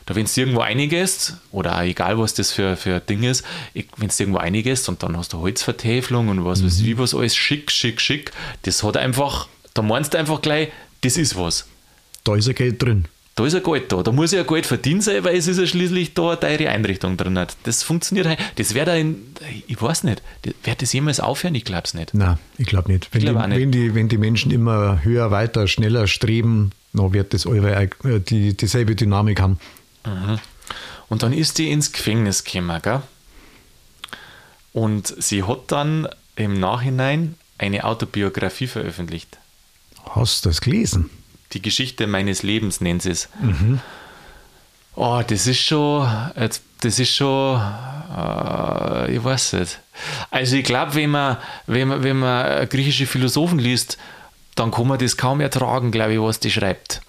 da, 0.07 0.15
wenn 0.17 0.25
du 0.27 0.31
irgendwo 0.41 0.61
eingehst, 0.61 1.35
oder 1.53 1.81
egal 1.85 2.19
was 2.19 2.35
das 2.35 2.51
für, 2.51 2.77
für 2.77 2.97
ein 2.97 3.07
Ding 3.09 3.23
ist, 3.23 3.45
wenn 3.73 4.09
du 4.09 4.15
irgendwo 4.19 4.39
eingehst 4.41 4.89
und 4.89 5.03
dann 5.03 5.17
hast 5.17 5.33
du 5.33 5.39
Holzvertäfelung 5.39 6.29
und 6.29 6.45
was 6.45 6.65
weiß 6.65 6.81
Mhm. 6.81 6.89
ich, 6.89 6.99
was 6.99 7.15
alles 7.15 7.37
schick, 7.37 7.71
schick, 7.71 8.01
schick, 8.01 8.33
das 8.63 8.83
hat 8.83 8.97
einfach, 8.97 9.49
da 9.75 9.83
meinst 9.83 10.13
du 10.15 10.19
einfach 10.19 10.43
gleich, 10.43 10.71
das 11.03 11.17
ist 11.17 11.37
was. 11.37 11.67
Da 12.25 12.35
ist 12.35 12.47
ja 12.49 12.53
Geld 12.53 12.83
drin. 12.83 13.05
Da 13.37 13.45
ist 13.47 13.53
ja 13.53 13.59
Geld 13.61 13.91
da. 13.93 14.03
Da 14.03 14.13
muss 14.13 14.31
ja 14.33 14.45
Geld 14.45 14.65
verdient 14.65 15.03
sein, 15.03 15.23
weil 15.25 15.37
es 15.37 15.47
ist 15.49 15.59
ja 15.59 15.67
schließlich 15.67 16.15
da 16.15 16.31
eine 16.31 16.41
teure 16.41 16.69
Einrichtung 16.71 17.17
drin. 17.17 17.39
Das 17.65 17.83
funktioniert 17.83 18.27
halt. 18.29 18.39
Das 18.57 18.75
wäre 18.75 18.87
da 18.87 18.95
in, 18.95 19.17
ich 19.67 19.81
weiß 19.83 20.05
nicht, 20.05 20.23
wird 20.63 20.83
das 20.83 20.93
jemals 20.93 21.19
aufhören? 21.21 21.55
Ich 21.57 21.65
glaube 21.65 21.83
es 21.85 21.95
nicht. 21.95 22.15
Nein, 22.15 22.39
ich 22.59 22.67
glaube 22.67 22.93
nicht. 22.93 23.09
Wenn, 23.13 23.21
glaub 23.23 23.43
die, 23.43 23.49
nicht. 23.49 23.59
Wenn, 23.61 23.71
die, 23.73 23.95
wenn 23.95 24.09
die 24.09 24.19
Menschen 24.19 24.53
immer 24.53 25.03
höher, 25.05 25.31
weiter, 25.33 25.67
schneller 25.67 26.07
streben, 26.07 26.71
dann 26.95 27.13
wird 27.13 27.35
das 27.35 27.45
eure, 27.45 27.75
äh, 27.75 28.21
die, 28.21 28.57
dieselbe 28.57 28.95
Dynamik 28.95 29.41
haben. 29.41 29.59
Und 31.09 31.23
dann 31.23 31.33
ist 31.33 31.59
die 31.59 31.71
ins 31.71 31.93
Gefängnis 31.93 32.45
gekommen, 32.45 32.81
gell? 32.83 33.03
Und 34.73 35.15
sie 35.23 35.45
hat 35.45 35.71
dann 35.71 36.09
im 36.37 36.59
Nachhinein 36.59 37.37
eine 37.59 37.85
Autobiografie 37.85 38.67
veröffentlicht. 38.67 39.39
Hast 40.11 40.45
du 40.45 40.49
das 40.49 40.61
gelesen? 40.61 41.11
Die 41.53 41.63
Geschichte 41.63 42.07
meines 42.07 42.43
Lebens 42.43 42.81
nennt 42.81 43.03
sie 43.03 43.11
es. 43.11 43.29
Oh, 44.97 45.23
das 45.27 45.47
ist 45.47 45.61
schon, 45.61 46.09
das 46.35 46.99
ist 46.99 47.15
schon, 47.15 47.61
äh, 47.61 49.17
ich 49.17 49.23
weiß 49.23 49.55
nicht. 49.55 49.81
Also 50.31 50.57
ich 50.57 50.65
glaube, 50.65 50.95
wenn 50.95 51.11
man, 51.11 51.37
wenn, 51.67 51.89
man, 51.89 52.03
wenn 52.03 52.19
man 52.19 52.69
griechische 52.69 53.07
Philosophen 53.07 53.59
liest, 53.59 53.99
dann 54.55 54.71
kann 54.71 54.89
man 54.89 54.99
das 54.99 55.17
kaum 55.17 55.41
ertragen, 55.41 55.91
glaube 55.91 56.15
ich, 56.15 56.21
was 56.21 56.41
die 56.41 56.51
schreibt. 56.51 57.01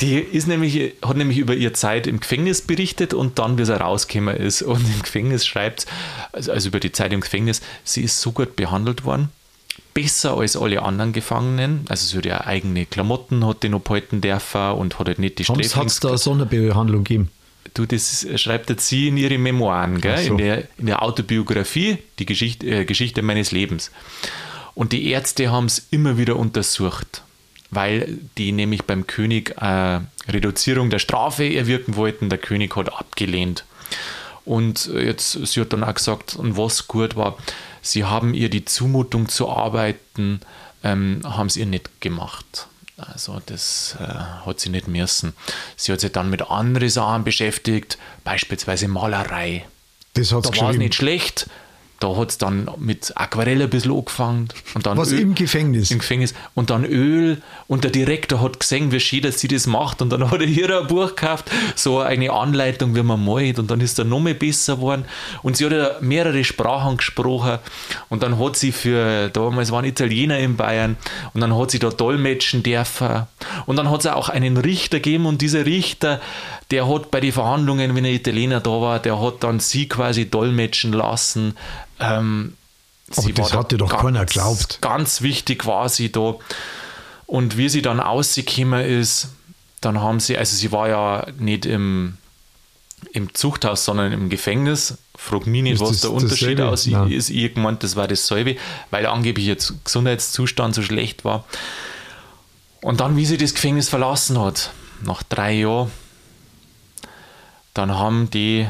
Die 0.00 0.18
ist 0.18 0.48
nämlich, 0.48 0.94
hat 1.02 1.16
nämlich 1.16 1.38
über 1.38 1.54
ihre 1.54 1.72
Zeit 1.72 2.08
im 2.08 2.18
Gefängnis 2.18 2.62
berichtet 2.62 3.14
und 3.14 3.38
dann, 3.38 3.58
wie 3.58 3.64
sie 3.64 3.78
rausgekommen 3.78 4.36
ist. 4.36 4.62
Und 4.74 4.80
im 4.80 5.02
Gefängnis 5.02 5.46
schreibt, 5.46 5.86
also, 6.32 6.50
also 6.50 6.68
über 6.68 6.80
die 6.80 6.90
Zeit 6.90 7.12
im 7.12 7.20
Gefängnis, 7.20 7.62
sie 7.84 8.02
ist 8.02 8.20
so 8.20 8.32
gut 8.32 8.56
behandelt 8.56 9.04
worden, 9.04 9.28
besser 9.94 10.36
als 10.36 10.56
alle 10.56 10.82
anderen 10.82 11.12
Gefangenen. 11.12 11.84
Also 11.88 12.06
sie 12.06 12.18
hat 12.18 12.26
ja 12.26 12.40
eigene 12.44 12.86
Klamotten, 12.86 13.46
hat 13.46 13.62
die 13.62 13.68
noch 13.68 13.80
behalten 13.80 14.20
dürfen 14.20 14.72
und 14.72 14.98
hat 14.98 15.06
halt 15.06 15.20
nicht 15.20 15.38
die 15.38 15.44
Hat 15.44 15.60
es 15.60 16.00
da 16.00 16.08
eine 16.08 16.18
Sonderbehandlung 16.18 17.04
gegeben? 17.04 17.30
Du, 17.72 17.86
das 17.86 18.26
schreibt 18.36 18.70
jetzt 18.70 18.88
sie 18.88 19.08
in 19.08 19.16
ihre 19.16 19.38
Memoiren, 19.38 20.00
gell? 20.00 20.18
So. 20.18 20.32
in, 20.32 20.38
der, 20.38 20.64
in 20.76 20.86
der 20.86 21.02
Autobiografie, 21.02 21.98
die 22.18 22.26
Geschichte, 22.26 22.66
äh, 22.66 22.84
Geschichte 22.84 23.22
meines 23.22 23.52
Lebens. 23.52 23.90
Und 24.74 24.92
die 24.92 25.10
Ärzte 25.10 25.50
haben 25.52 25.66
es 25.66 25.86
immer 25.90 26.18
wieder 26.18 26.36
untersucht, 26.36 27.22
weil 27.70 28.18
die 28.38 28.52
nämlich 28.52 28.84
beim 28.84 29.06
König 29.06 29.56
äh, 29.60 30.00
Reduzierung 30.28 30.90
der 30.90 30.98
Strafe 30.98 31.54
erwirken 31.54 31.96
wollten. 31.96 32.28
Der 32.28 32.38
König 32.38 32.74
hat 32.76 32.92
abgelehnt. 32.92 33.64
Und 34.44 34.86
jetzt, 34.86 35.46
sie 35.46 35.60
hat 35.60 35.72
dann 35.72 35.84
auch 35.84 35.94
gesagt, 35.94 36.36
und 36.36 36.56
was 36.56 36.86
gut 36.86 37.16
war, 37.16 37.38
sie 37.80 38.04
haben 38.04 38.34
ihr 38.34 38.50
die 38.50 38.64
Zumutung 38.64 39.28
zu 39.28 39.48
arbeiten, 39.48 40.40
ähm, 40.82 41.20
haben 41.24 41.48
sie 41.48 41.60
ihr 41.60 41.66
nicht 41.66 42.00
gemacht. 42.00 42.66
Also 42.96 43.40
das 43.46 43.96
äh, 43.98 44.04
hat 44.04 44.60
sie 44.60 44.68
nicht 44.68 44.86
müssen. 44.86 45.32
Sie 45.76 45.92
hat 45.92 46.00
sich 46.00 46.12
dann 46.12 46.30
mit 46.30 46.42
anderen 46.42 46.88
Sachen 46.88 47.24
beschäftigt, 47.24 47.98
beispielsweise 48.22 48.86
Malerei. 48.86 49.66
Das 50.14 50.30
hat 50.32 50.44
Da 50.44 50.60
war 50.60 50.70
es 50.70 50.76
nicht 50.76 50.94
schlecht. 50.94 51.48
Da 52.04 52.14
hat 52.18 52.28
es 52.32 52.36
dann 52.36 52.68
mit 52.76 53.12
Aquarell 53.16 53.62
ein 53.62 53.70
bisschen 53.70 53.90
angefangen. 53.90 54.48
Und 54.74 54.84
dann 54.84 54.98
Was 54.98 55.10
Öl- 55.10 55.20
im 55.20 55.34
Gefängnis? 55.34 55.90
Im 55.90 56.00
Gefängnis. 56.00 56.34
Und 56.54 56.68
dann 56.68 56.84
Öl. 56.84 57.40
Und 57.66 57.82
der 57.82 57.90
Direktor 57.90 58.42
hat 58.42 58.60
gesehen, 58.60 58.92
wie 58.92 59.00
schön, 59.00 59.22
dass 59.22 59.40
sie 59.40 59.48
das 59.48 59.66
macht. 59.66 60.02
Und 60.02 60.10
dann 60.10 60.30
hat 60.30 60.38
er 60.38 60.46
ihr 60.46 60.80
ein 60.82 60.86
Buch 60.86 61.08
gekauft, 61.16 61.50
so 61.74 62.00
eine 62.00 62.30
Anleitung, 62.30 62.94
wie 62.94 63.02
man 63.02 63.24
malt. 63.24 63.58
Und 63.58 63.70
dann 63.70 63.80
ist 63.80 63.98
er 63.98 64.04
noch 64.04 64.20
mehr 64.20 64.34
besser 64.34 64.76
geworden. 64.76 65.06
Und 65.42 65.56
sie 65.56 65.64
hat 65.64 65.72
ja 65.72 65.92
mehrere 66.02 66.44
Sprachen 66.44 66.98
gesprochen. 66.98 67.58
Und 68.10 68.22
dann 68.22 68.38
hat 68.38 68.56
sie 68.56 68.72
für, 68.72 69.30
damals 69.30 69.72
waren 69.72 69.86
Italiener 69.86 70.38
in 70.38 70.56
Bayern. 70.56 70.98
Und 71.32 71.40
dann 71.40 71.56
hat 71.56 71.70
sie 71.70 71.78
da 71.78 71.88
dolmetschen 71.88 72.62
dürfen. 72.62 73.22
Und 73.64 73.76
dann 73.76 73.90
hat 73.90 74.00
es 74.00 74.06
auch 74.08 74.28
einen 74.28 74.58
Richter 74.58 74.98
gegeben. 74.98 75.24
Und 75.24 75.40
dieser 75.40 75.64
Richter, 75.64 76.20
der 76.74 76.88
hat 76.88 77.12
bei 77.12 77.20
den 77.20 77.30
Verhandlungen, 77.30 77.94
wenn 77.94 78.04
ein 78.04 78.12
Italiener 78.12 78.58
da 78.58 78.70
war, 78.70 78.98
der 78.98 79.20
hat 79.20 79.44
dann 79.44 79.60
sie 79.60 79.86
quasi 79.86 80.28
dolmetschen 80.28 80.92
lassen. 80.92 81.56
Ähm, 82.00 82.54
Aber 83.16 83.30
das 83.30 83.52
war 83.52 83.60
hat 83.60 83.70
dir 83.70 83.78
doch 83.78 83.96
keiner 83.96 84.26
geglaubt. 84.26 84.78
Ganz 84.80 85.22
wichtig 85.22 85.66
war 85.66 85.88
sie 85.88 86.10
da. 86.10 86.34
Und 87.26 87.56
wie 87.56 87.68
sie 87.68 87.80
dann 87.80 88.00
rausgekommen 88.00 88.84
ist, 88.84 89.28
dann 89.82 90.00
haben 90.00 90.18
sie, 90.18 90.36
also 90.36 90.56
sie 90.56 90.72
war 90.72 90.88
ja 90.88 91.26
nicht 91.38 91.64
im, 91.64 92.16
im 93.12 93.32
Zuchthaus, 93.34 93.84
sondern 93.84 94.10
im 94.10 94.28
Gefängnis. 94.28 94.98
Frag 95.14 95.46
mich 95.46 95.62
nicht, 95.62 95.74
Ist 95.74 95.80
was 95.80 95.90
das 95.90 96.00
der 96.00 96.10
Unterschied 96.10 96.60
aus 96.60 96.86
Nein. 96.86 97.12
ist. 97.12 97.30
Ich 97.30 97.54
gemeint, 97.54 97.84
das 97.84 97.94
war 97.94 98.08
dasselbe, 98.08 98.56
weil 98.90 99.06
angeblich 99.06 99.46
ihr 99.46 99.58
Gesundheitszustand 99.84 100.74
so 100.74 100.82
schlecht 100.82 101.24
war. 101.24 101.44
Und 102.80 102.98
dann, 102.98 103.16
wie 103.16 103.26
sie 103.26 103.36
das 103.38 103.54
Gefängnis 103.54 103.88
verlassen 103.88 104.40
hat, 104.40 104.72
nach 105.04 105.22
drei 105.22 105.52
Jahren, 105.52 105.92
dann 107.74 107.92
haben 107.96 108.30
die 108.30 108.66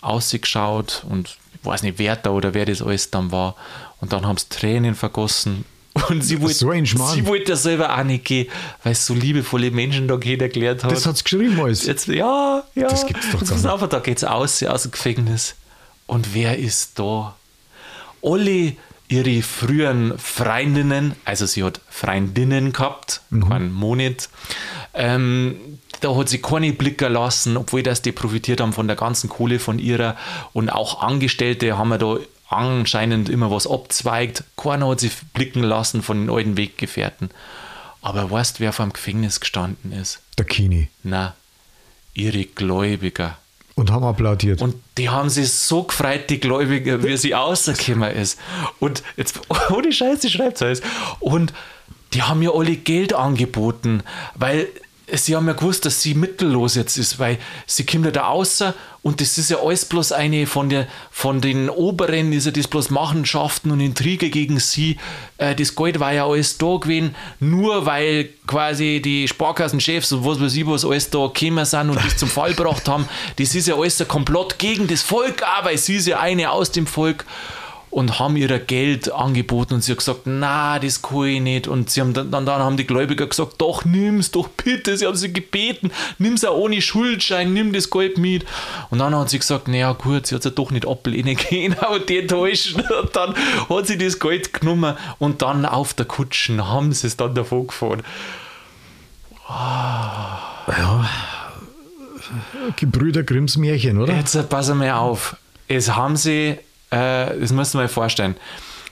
ausgeschaut 0.00 1.04
und 1.08 1.36
ich 1.54 1.64
weiß 1.66 1.82
nicht, 1.82 1.98
wer 1.98 2.16
da 2.16 2.30
oder 2.30 2.54
wer 2.54 2.66
das 2.66 2.82
alles 2.82 3.10
dann 3.10 3.30
war. 3.32 3.54
Und 4.00 4.12
dann 4.12 4.26
haben 4.26 4.36
sie 4.36 4.48
Tränen 4.48 4.94
vergossen. 4.94 5.64
Und 6.08 6.22
sie 6.24 6.40
wollte, 6.40 6.54
So 6.54 6.70
ein 6.70 6.86
Schmarrn. 6.86 7.14
sie 7.14 7.26
wollte 7.26 7.50
ja 7.50 7.56
selber 7.56 7.94
auch 7.98 8.02
nicht 8.02 8.24
gehen, 8.24 8.48
weil 8.82 8.92
es 8.92 9.04
so 9.04 9.12
liebevolle 9.12 9.70
Menschen 9.70 10.08
da 10.08 10.16
kennengelernt 10.16 10.82
hat. 10.84 10.90
Das 10.90 11.04
hat 11.04 11.16
es 11.16 11.22
geschrieben 11.24 11.60
alles. 11.60 11.84
Jetzt, 11.84 12.06
ja, 12.08 12.62
ja. 12.74 12.88
Das 12.88 13.06
gibt's 13.06 13.26
doch 13.30 13.44
gar 13.46 13.54
nicht. 13.56 13.66
auf, 13.66 13.86
da 13.90 13.98
geht's 14.00 14.24
aus, 14.24 14.62
aus 14.62 14.82
dem 14.84 14.90
Gefängnis. 14.92 15.54
Und 16.06 16.32
wer 16.34 16.58
ist 16.58 16.98
da? 16.98 17.36
Alle 18.22 18.74
ihre 19.08 19.42
früheren 19.42 20.18
Freundinnen, 20.18 21.14
also 21.26 21.44
sie 21.44 21.62
hat 21.62 21.80
Freundinnen 21.90 22.72
gehabt, 22.72 23.20
Mhm. 23.28 23.48
keinen 23.50 23.72
Monat, 23.72 24.30
ähm, 24.94 25.78
da 26.04 26.14
hat 26.16 26.28
sie 26.28 26.38
keine 26.38 26.72
Blicker 26.72 27.08
lassen, 27.08 27.56
obwohl 27.56 27.82
das 27.82 28.02
die 28.02 28.12
profitiert 28.12 28.60
haben 28.60 28.72
von 28.72 28.86
der 28.86 28.96
ganzen 28.96 29.28
Kohle 29.28 29.58
von 29.58 29.78
ihrer 29.78 30.16
und 30.52 30.70
auch 30.70 31.02
Angestellte 31.02 31.78
haben 31.78 31.88
wir 31.88 31.98
da 31.98 32.18
anscheinend 32.48 33.28
immer 33.28 33.50
was 33.50 33.66
abzweigt. 33.66 34.44
Keiner 34.56 34.88
hat 34.88 35.00
sie 35.00 35.10
blicken 35.32 35.62
lassen 35.62 36.02
von 36.02 36.20
den 36.20 36.30
alten 36.34 36.56
Weggefährten. 36.56 37.30
Aber 38.02 38.30
weißt 38.30 38.60
wer 38.60 38.72
vor 38.72 38.86
dem 38.86 38.92
Gefängnis 38.92 39.40
gestanden 39.40 39.92
ist? 39.92 40.20
Der 40.36 40.44
Kini. 40.44 40.88
Na, 41.02 41.34
ihre 42.14 42.44
Gläubiger. 42.44 43.38
Und 43.74 43.90
haben 43.90 44.04
applaudiert. 44.04 44.60
Und 44.60 44.74
die 44.98 45.08
haben 45.08 45.30
sich 45.30 45.50
so 45.52 45.84
gefreut, 45.84 46.28
die 46.28 46.40
Gläubiger, 46.40 47.02
wie 47.02 47.16
sie 47.16 47.32
rausgekommen 47.32 48.14
ist. 48.14 48.38
Und 48.80 49.02
jetzt, 49.16 49.40
ohne 49.70 49.92
Scheiß, 49.92 50.20
die 50.20 50.30
schreibt 50.30 50.56
es 50.56 50.62
alles. 50.62 50.82
Und 51.20 51.54
die 52.12 52.22
haben 52.22 52.40
mir 52.40 52.54
alle 52.54 52.76
Geld 52.76 53.14
angeboten, 53.14 54.02
weil 54.34 54.68
sie 55.12 55.36
haben 55.36 55.46
ja 55.46 55.52
gewusst, 55.52 55.84
dass 55.84 56.00
sie 56.00 56.14
mittellos 56.14 56.74
jetzt 56.74 56.96
ist, 56.96 57.18
weil 57.18 57.38
sie 57.66 57.84
kommt 57.84 58.06
ja 58.06 58.10
da 58.10 58.28
außer 58.28 58.74
und 59.02 59.20
das 59.20 59.36
ist 59.36 59.50
ja 59.50 59.58
alles 59.58 59.84
bloß 59.84 60.12
eine 60.12 60.46
von, 60.46 60.68
der, 60.68 60.86
von 61.10 61.40
den 61.40 61.68
Oberen, 61.68 62.32
ist 62.32 62.46
ja 62.46 62.52
das 62.52 62.68
bloß 62.68 62.90
Machenschaften 62.90 63.70
und 63.70 63.80
Intrige 63.80 64.30
gegen 64.30 64.60
sie. 64.60 64.96
Äh, 65.38 65.56
das 65.56 65.74
Geld 65.74 65.98
war 65.98 66.12
ja 66.12 66.26
alles 66.26 66.56
da 66.56 66.76
gewesen, 66.76 67.14
nur 67.40 67.84
weil 67.84 68.30
quasi 68.46 69.02
die 69.04 69.26
Sparkassenchefs 69.26 70.12
und 70.12 70.24
was 70.24 70.40
weiß 70.40 70.54
ich, 70.54 70.66
was 70.66 70.84
alles 70.84 71.10
da 71.10 71.26
gekommen 71.26 71.64
sind 71.64 71.90
und 71.90 71.96
das 71.96 72.16
zum 72.16 72.28
Fall 72.30 72.54
gebracht 72.54 72.88
haben. 72.88 73.08
Das 73.36 73.54
ist 73.54 73.66
ja 73.66 73.74
alles 73.74 74.00
ein 74.00 74.08
Komplott 74.08 74.58
gegen 74.58 74.86
das 74.86 75.02
Volk, 75.02 75.42
aber 75.58 75.76
sie 75.76 75.96
ist 75.96 76.06
ja 76.06 76.20
eine 76.20 76.50
aus 76.52 76.70
dem 76.70 76.86
Volk 76.86 77.24
und 77.92 78.18
haben 78.18 78.36
ihr 78.38 78.58
Geld 78.58 79.12
angeboten 79.12 79.74
und 79.74 79.84
sie 79.84 79.92
hat 79.92 79.98
gesagt, 79.98 80.20
na, 80.24 80.78
das 80.78 81.02
kann 81.02 81.24
ich 81.24 81.40
nicht. 81.42 81.68
Und 81.68 81.90
sie 81.90 82.00
haben 82.00 82.14
dann, 82.14 82.30
dann, 82.30 82.48
haben 82.48 82.78
die 82.78 82.86
Gläubiger 82.86 83.26
gesagt, 83.26 83.60
doch, 83.60 83.84
nimm's 83.84 84.30
doch 84.30 84.48
bitte. 84.48 84.96
Sie 84.96 85.06
haben 85.06 85.14
sie 85.14 85.30
gebeten, 85.30 85.90
nimm's 86.16 86.42
auch 86.42 86.56
ohne 86.56 86.80
Schuldschein, 86.80 87.52
nimm 87.52 87.70
das 87.74 87.90
Geld 87.90 88.16
mit. 88.16 88.46
Und 88.88 89.00
dann 89.00 89.14
hat 89.14 89.28
sie 89.28 89.38
gesagt, 89.38 89.68
naja 89.68 89.92
gut, 89.92 90.26
sie 90.26 90.34
hat 90.34 90.40
es 90.40 90.46
ja 90.46 90.50
doch 90.52 90.70
nicht 90.70 90.88
ablehnen 90.88 91.36
können, 91.48 91.76
aber 91.78 91.98
die 91.98 92.20
enttäuschen. 92.20 92.80
Und 93.02 93.14
dann 93.14 93.34
hat 93.68 93.86
sie 93.86 93.98
das 93.98 94.18
Geld 94.18 94.54
genommen 94.54 94.96
und 95.18 95.42
dann 95.42 95.66
auf 95.66 95.92
der 95.94 96.06
Kutschen 96.06 96.66
haben 96.66 96.92
sie 96.92 97.06
es 97.06 97.16
dann 97.16 97.34
davon 97.34 97.66
gefahren. 97.66 98.02
Gebrüder 102.76 103.22
Grimms 103.22 103.58
Märchen, 103.58 103.98
oder? 103.98 104.14
Jetzt 104.14 104.48
passen 104.48 104.80
wir 104.80 104.96
auf. 104.96 105.36
Es 105.68 105.94
haben 105.94 106.16
sie, 106.16 106.58
äh, 106.92 107.40
das 107.40 107.52
müssen 107.52 107.74
wir 107.74 107.82
mal 107.82 107.88
vorstellen, 107.88 108.36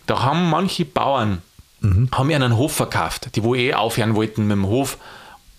da 0.06 0.22
haben 0.22 0.50
manche 0.50 0.84
Bauern 0.84 1.42
haben 1.82 2.30
ihnen 2.30 2.42
einen 2.42 2.56
Hof 2.56 2.74
verkauft, 2.74 3.34
die 3.34 3.42
wo 3.42 3.54
eh 3.54 3.72
aufhören 3.72 4.14
wollten 4.14 4.42
mit 4.42 4.52
dem 4.52 4.66
Hof. 4.66 4.98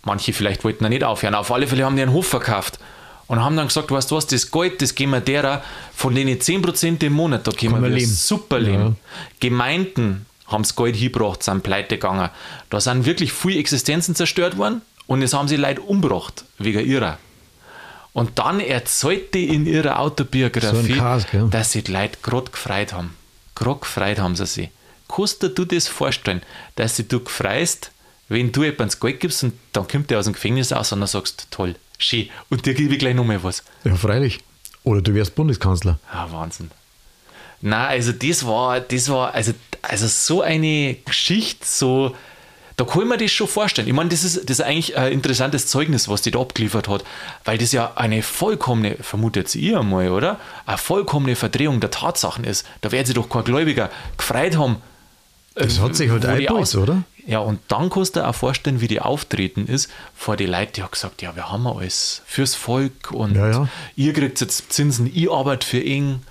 Manche 0.03 0.33
vielleicht 0.33 0.63
wollten 0.63 0.83
er 0.83 0.89
nicht 0.89 1.03
aufhören. 1.03 1.35
Auf 1.35 1.51
alle 1.51 1.67
Fälle 1.67 1.83
haben 1.85 1.95
die 1.95 2.01
einen 2.01 2.13
Hof 2.13 2.27
verkauft 2.27 2.79
und 3.27 3.43
haben 3.43 3.55
dann 3.55 3.67
gesagt, 3.67 3.91
weißt 3.91 4.11
du 4.11 4.15
was, 4.15 4.27
das 4.27 4.51
Geld, 4.51 4.81
das 4.81 4.93
geben 4.93 5.11
wir 5.13 5.21
derer, 5.21 5.63
von 5.95 6.13
denen 6.13 6.37
10% 6.37 7.03
im 7.03 7.13
Monat, 7.13 7.47
da 7.47 7.51
können 7.51 7.81
wir 7.81 7.89
leben. 7.89 8.05
super 8.05 8.59
leben. 8.59 8.97
Gemeinden 9.39 10.25
haben 10.47 10.63
das 10.63 10.75
Geld 10.75 10.95
hingebracht, 10.95 11.41
sind 11.43 11.63
pleite 11.63 11.95
gegangen. 11.95 12.29
Da 12.69 12.81
sind 12.81 13.05
wirklich 13.05 13.31
viele 13.31 13.59
Existenzen 13.59 14.15
zerstört 14.15 14.57
worden 14.57 14.81
Und 15.07 15.21
es 15.21 15.33
haben 15.33 15.47
sie 15.47 15.55
Leute 15.55 15.81
umgebracht, 15.81 16.43
wegen 16.57 16.85
ihrer. 16.85 17.17
Und 18.13 18.39
dann 18.39 18.59
erzählt 18.59 19.33
die 19.33 19.47
in 19.49 19.65
ihrer 19.65 19.99
Autobiografie, 19.99 20.93
So 20.93 20.99
Chaos, 20.99 21.25
dass 21.49 21.71
sie 21.71 21.81
die 21.81 21.91
Leute 21.91 22.17
gerade 22.21 22.51
gefreut 22.51 22.93
haben. 22.93 23.15
Gerade 23.55 23.79
gefreut 23.79 24.19
haben 24.19 24.35
sie 24.35 24.45
sich. 24.45 24.69
Kannst 25.07 25.43
du 25.43 25.49
dir 25.49 25.65
das 25.65 25.87
vorstellen, 25.87 26.41
dass 26.75 26.97
sie 26.97 27.07
du 27.07 27.21
gefreust, 27.21 27.91
wenn 28.27 28.51
du 28.51 28.63
jemandem 28.63 28.99
Geld 28.99 29.19
gibst 29.19 29.43
und 29.43 29.53
dann 29.73 29.87
kommt 29.87 30.09
der 30.09 30.19
aus 30.19 30.25
dem 30.25 30.33
Gefängnis 30.33 30.71
aus 30.71 30.91
und 30.91 30.99
dann 30.99 31.07
sagst, 31.07 31.47
toll, 31.51 31.75
schön, 31.97 32.29
und 32.49 32.65
dir 32.65 32.73
gebe 32.73 32.93
ich 32.93 32.99
gleich 32.99 33.15
nochmal 33.15 33.43
was. 33.43 33.63
Ja, 33.83 33.95
freilich. 33.95 34.39
Oder 34.83 35.01
du 35.01 35.13
wärst 35.13 35.35
Bundeskanzler. 35.35 35.99
Ah, 36.11 36.27
Wahnsinn. 36.31 36.71
Na, 37.61 37.87
also 37.87 38.11
das 38.11 38.45
war, 38.45 38.79
das 38.79 39.09
war, 39.09 39.33
also, 39.33 39.53
also 39.81 40.07
so 40.07 40.41
eine 40.41 40.95
Geschichte, 41.05 41.65
so, 41.65 42.15
da 42.77 42.85
kann 42.85 43.07
mir 43.07 43.17
das 43.17 43.31
schon 43.31 43.47
vorstellen. 43.47 43.87
Ich 43.87 43.93
meine, 43.93 44.09
das 44.09 44.23
ist, 44.23 44.49
das 44.49 44.59
ist 44.59 44.61
eigentlich 44.65 44.97
ein 44.97 45.11
interessantes 45.11 45.67
Zeugnis, 45.67 46.07
was 46.07 46.21
die 46.21 46.31
da 46.31 46.39
abgeliefert 46.39 46.87
hat, 46.87 47.03
weil 47.45 47.57
das 47.57 47.71
ja 47.71 47.93
eine 47.95 48.23
vollkommene, 48.23 48.97
vermutet 49.01 49.49
sie 49.49 49.59
ihr 49.59 49.79
einmal, 49.79 50.09
oder? 50.09 50.39
Eine 50.65 50.77
vollkommene 50.77 51.35
Verdrehung 51.35 51.79
der 51.79 51.91
Tatsachen 51.91 52.43
ist. 52.43 52.65
Da 52.81 52.91
werden 52.91 53.05
sie 53.05 53.13
doch 53.13 53.29
kein 53.29 53.43
Gläubiger 53.43 53.89
gefreut 54.17 54.57
haben. 54.57 54.77
Das 55.55 55.79
hat 55.79 55.95
sich 55.95 56.09
halt 56.09 56.25
eingebaut, 56.25 56.73
oder? 56.75 57.03
Ja, 57.27 57.39
und 57.39 57.59
dann 57.67 57.89
kannst 57.89 58.15
du 58.15 58.21
dir 58.21 58.27
auch 58.27 58.35
vorstellen, 58.35 58.81
wie 58.81 58.87
die 58.87 58.99
auftreten 58.99 59.67
ist 59.67 59.91
vor 60.15 60.37
die 60.37 60.45
Leute, 60.47 60.73
die 60.73 60.81
haben 60.83 60.91
gesagt, 60.91 61.21
ja, 61.21 61.35
wir 61.35 61.51
haben 61.51 61.67
alles 61.67 62.23
fürs 62.25 62.55
Volk 62.55 63.11
und 63.11 63.35
Ja, 63.35 63.49
ja. 63.51 63.67
ihr 63.95 64.13
kriegt 64.13 64.41
jetzt 64.41 64.73
Zinsen, 64.73 65.09
ich 65.13 65.29
arbeite 65.31 65.67
für 65.67 65.79
ihn. 65.79 66.21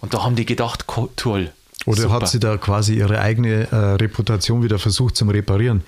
Und 0.00 0.14
da 0.14 0.22
haben 0.24 0.36
die 0.36 0.46
gedacht, 0.46 0.86
toll. 1.16 1.52
Oder 1.86 2.02
super. 2.02 2.14
hat 2.14 2.28
sie 2.28 2.40
da 2.40 2.56
quasi 2.56 2.94
ihre 2.94 3.20
eigene 3.20 3.68
äh, 3.70 3.76
Reputation 3.76 4.62
wieder 4.62 4.78
versucht 4.78 5.16
zum 5.16 5.30
Reparieren? 5.30 5.82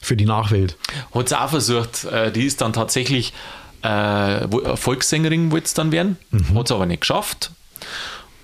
Für 0.00 0.16
die 0.16 0.26
Nachwelt. 0.26 0.76
Hat 1.14 1.28
sie 1.28 1.40
auch 1.40 1.48
versucht. 1.48 2.04
Äh, 2.04 2.32
die 2.32 2.44
ist 2.44 2.60
dann 2.60 2.72
tatsächlich 2.72 3.32
äh, 3.82 4.76
Volkssängerin, 4.76 5.50
wollte 5.50 5.66
es 5.66 5.74
dann 5.74 5.92
werden. 5.92 6.16
Mhm. 6.30 6.58
Hat 6.58 6.66
es 6.66 6.72
aber 6.72 6.86
nicht 6.86 7.02
geschafft. 7.02 7.50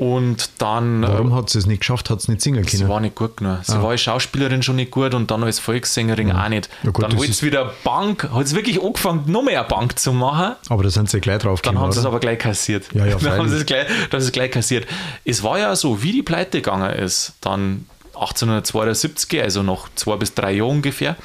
Und 0.01 0.51
dann. 0.57 1.03
Warum 1.03 1.31
Äh, 1.31 1.35
hat 1.35 1.51
sie 1.51 1.59
es 1.59 1.67
nicht 1.67 1.81
geschafft? 1.81 2.09
Hat 2.09 2.23
sie 2.23 2.31
nicht 2.33 2.41
singen 2.41 2.65
sie 2.65 2.79
können? 2.79 2.89
war 2.89 3.01
nicht 3.01 3.15
gut 3.15 3.37
genug. 3.37 3.59
Sie 3.65 3.75
war 3.83 3.91
als 3.91 4.01
Schauspielerin 4.01 4.63
schon 4.63 4.77
nicht 4.77 4.91
gut 4.91 5.13
und 5.13 5.31
dann 5.31 5.45
als 5.45 5.59
Volkssängerin 5.59 6.33
auch 6.33 6.49
nicht. 6.49 6.71
Ja 6.83 6.91
gut, 6.91 7.03
dann 7.05 7.11
das 7.11 7.19
wollte 7.21 7.33
ist- 7.33 7.41
sie 7.41 7.47
wieder 7.47 7.75
Bank, 7.85 8.27
hat 8.33 8.47
es 8.47 8.55
wirklich 8.55 8.83
angefangen, 8.83 9.25
noch 9.31 9.43
mehr 9.43 9.63
Bank 9.63 9.99
zu 9.99 10.15
machen. 10.15 10.55
Aber 10.71 10.83
da 10.83 10.89
sind 10.89 11.11
sie 11.11 11.21
gleich 11.21 11.41
drauf 11.43 11.61
Dann 11.61 11.79
haben 11.79 11.93
sie 11.93 12.01
es 12.01 12.07
aber 12.07 12.19
gleich 12.19 12.39
kassiert. 12.39 12.87
Ja, 12.95 13.05
ja, 13.05 13.17
dann 13.21 13.33
haben 13.39 13.49
sie 13.51 13.57
es 13.57 13.67
gleich, 13.67 13.87
dann 14.11 14.21
ist 14.21 14.25
es 14.27 14.33
gleich 14.33 14.51
kassiert. 14.51 14.87
Es 15.27 15.43
war 15.43 15.59
ja 15.59 15.77
so, 15.77 16.03
wie 16.03 16.13
die 16.13 16.23
Pleite 16.23 16.63
gegangen 16.63 16.91
ist, 16.95 17.35
dann 17.43 17.85
1872, 18.15 19.43
also 19.43 19.63
noch 19.63 19.89
zwei 19.97 20.17
bis 20.17 20.33
drei 20.33 20.53
Jahre 20.53 20.71
ungefähr, 20.71 21.17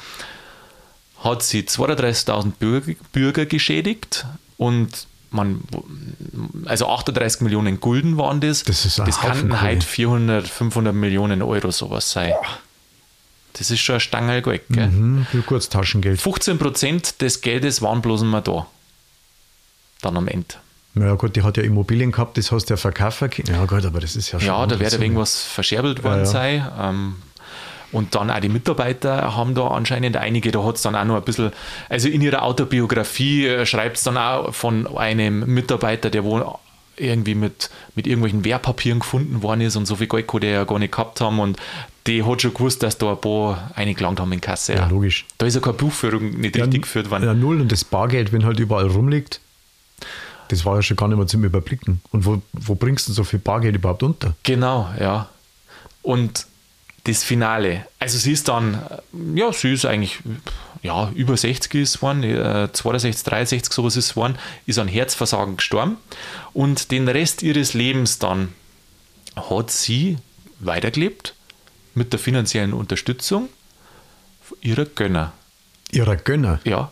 hat 1.24 1.42
sie 1.42 1.62
32.000 1.62 2.52
Bürger, 2.58 2.92
Bürger 3.12 3.46
geschädigt 3.46 4.26
und 4.58 5.06
man, 5.36 5.60
also 6.66 6.88
38 6.88 7.40
Millionen 7.42 7.78
Gulden 7.80 8.16
waren 8.18 8.40
das. 8.40 8.64
Das 8.64 8.84
ist 8.84 8.98
ein 8.98 9.06
das 9.06 9.18
Kohle. 9.20 9.62
heute 9.62 9.86
400, 9.86 10.48
500 10.48 10.94
Millionen 10.94 11.42
Euro 11.42 11.70
sowas 11.70 12.10
sein. 12.10 12.32
Das 13.52 13.70
ist 13.70 13.80
schon 13.80 13.94
ein 13.94 14.00
Stangerl 14.00 14.42
Geld, 14.42 14.62
gell? 14.68 14.88
Mhm, 14.88 15.26
für 15.30 15.42
Kurztaschengeld. 15.42 16.20
15% 16.20 17.18
des 17.18 17.40
Geldes 17.40 17.80
waren 17.80 18.02
bloß 18.02 18.22
mal 18.22 18.40
da. 18.42 18.66
Dann 20.02 20.16
am 20.16 20.28
Ende. 20.28 20.54
Na 20.94 21.06
ja, 21.06 21.14
gut, 21.14 21.36
die 21.36 21.42
hat 21.42 21.56
ja 21.56 21.62
Immobilien 21.62 22.10
gehabt, 22.12 22.36
das 22.38 22.52
hast 22.52 22.66
du 22.66 22.74
ja 22.74 22.78
verkaufen 22.78 23.30
können. 23.30 23.48
Ja, 23.48 23.64
gut, 23.66 23.84
aber 23.84 24.00
das 24.00 24.16
ist 24.16 24.32
ja 24.32 24.40
schon. 24.40 24.46
Ja, 24.48 24.66
da 24.66 24.76
Summe. 24.90 25.04
irgendwas 25.04 25.42
verscherbelt 25.42 26.02
worden 26.02 26.24
Ja, 26.24 26.24
ja. 26.24 26.26
sein. 26.26 26.68
Ähm, 26.80 27.16
und 27.92 28.14
dann 28.14 28.30
auch 28.30 28.40
die 28.40 28.48
Mitarbeiter 28.48 29.36
haben 29.36 29.54
da 29.54 29.68
anscheinend 29.68 30.16
einige, 30.16 30.50
da 30.50 30.64
hat 30.64 30.76
es 30.76 30.82
dann 30.82 30.96
auch 30.96 31.04
noch 31.04 31.16
ein 31.16 31.22
bisschen, 31.22 31.52
also 31.88 32.08
in 32.08 32.20
ihrer 32.20 32.42
Autobiografie 32.42 33.46
äh, 33.46 33.66
schreibt 33.66 33.96
es 33.96 34.02
dann 34.02 34.16
auch 34.16 34.54
von 34.54 34.86
einem 34.96 35.44
Mitarbeiter, 35.52 36.10
der 36.10 36.24
wo 36.24 36.58
irgendwie 36.96 37.34
mit, 37.34 37.70
mit 37.94 38.06
irgendwelchen 38.06 38.44
Wertpapieren 38.44 39.00
gefunden 39.00 39.42
worden 39.42 39.60
ist 39.60 39.76
und 39.76 39.86
so 39.86 39.96
viel 39.96 40.06
Geld 40.06 40.26
kann 40.26 40.40
der 40.40 40.50
ja 40.50 40.64
gar 40.64 40.78
nicht 40.78 40.92
gehabt 40.92 41.20
haben 41.20 41.38
und 41.40 41.58
die 42.06 42.22
hat 42.22 42.42
schon 42.42 42.54
gewusst, 42.54 42.82
dass 42.82 42.98
da 42.98 43.10
ein 43.10 43.20
paar 43.20 43.70
eingelangt 43.74 44.20
haben 44.20 44.32
in 44.32 44.40
Kasse. 44.40 44.74
Ja, 44.74 44.86
logisch. 44.86 45.26
Da 45.38 45.46
ist 45.46 45.54
ja 45.54 45.60
keine 45.60 45.74
Buchführung 45.74 46.30
nicht 46.30 46.56
richtig 46.56 46.82
geführt 46.82 47.10
worden. 47.10 47.24
Ja, 47.24 47.34
null 47.34 47.60
und 47.60 47.70
das 47.72 47.84
Bargeld, 47.84 48.32
wenn 48.32 48.44
halt 48.44 48.60
überall 48.60 48.86
rumliegt, 48.86 49.40
das 50.48 50.64
war 50.64 50.76
ja 50.76 50.82
schon 50.82 50.96
gar 50.96 51.08
nicht 51.08 51.18
mehr 51.18 51.26
zum 51.26 51.44
Überblicken. 51.44 52.00
Und 52.12 52.24
wo, 52.24 52.40
wo 52.52 52.74
bringst 52.76 53.08
du 53.08 53.12
so 53.12 53.24
viel 53.24 53.40
Bargeld 53.40 53.74
überhaupt 53.74 54.02
unter? 54.02 54.34
Genau, 54.44 54.88
ja. 54.98 55.28
Und 56.02 56.46
das 57.06 57.22
Finale, 57.22 57.86
also 58.00 58.18
sie 58.18 58.32
ist 58.32 58.48
dann, 58.48 58.74
äh, 58.74 59.38
ja, 59.38 59.52
sie 59.52 59.72
ist 59.72 59.84
eigentlich, 59.84 60.18
ja, 60.82 61.10
über 61.14 61.36
60 61.36 61.74
ist 61.74 61.96
geworden, 61.96 62.24
äh, 62.24 62.68
62, 62.72 63.24
63, 63.24 63.72
sowas 63.72 63.96
ist 63.96 64.10
geworden, 64.10 64.36
ist 64.66 64.78
an 64.78 64.88
Herzversagen 64.88 65.56
gestorben 65.56 65.98
und 66.52 66.90
den 66.90 67.08
Rest 67.08 67.42
ihres 67.42 67.74
Lebens 67.74 68.18
dann 68.18 68.52
hat 69.36 69.70
sie 69.70 70.18
weitergelebt 70.58 71.34
mit 71.94 72.12
der 72.12 72.18
finanziellen 72.18 72.72
Unterstützung 72.72 73.48
ihrer 74.60 74.86
Gönner. 74.86 75.32
Ihrer 75.92 76.16
Gönner. 76.16 76.60
Ja. 76.64 76.90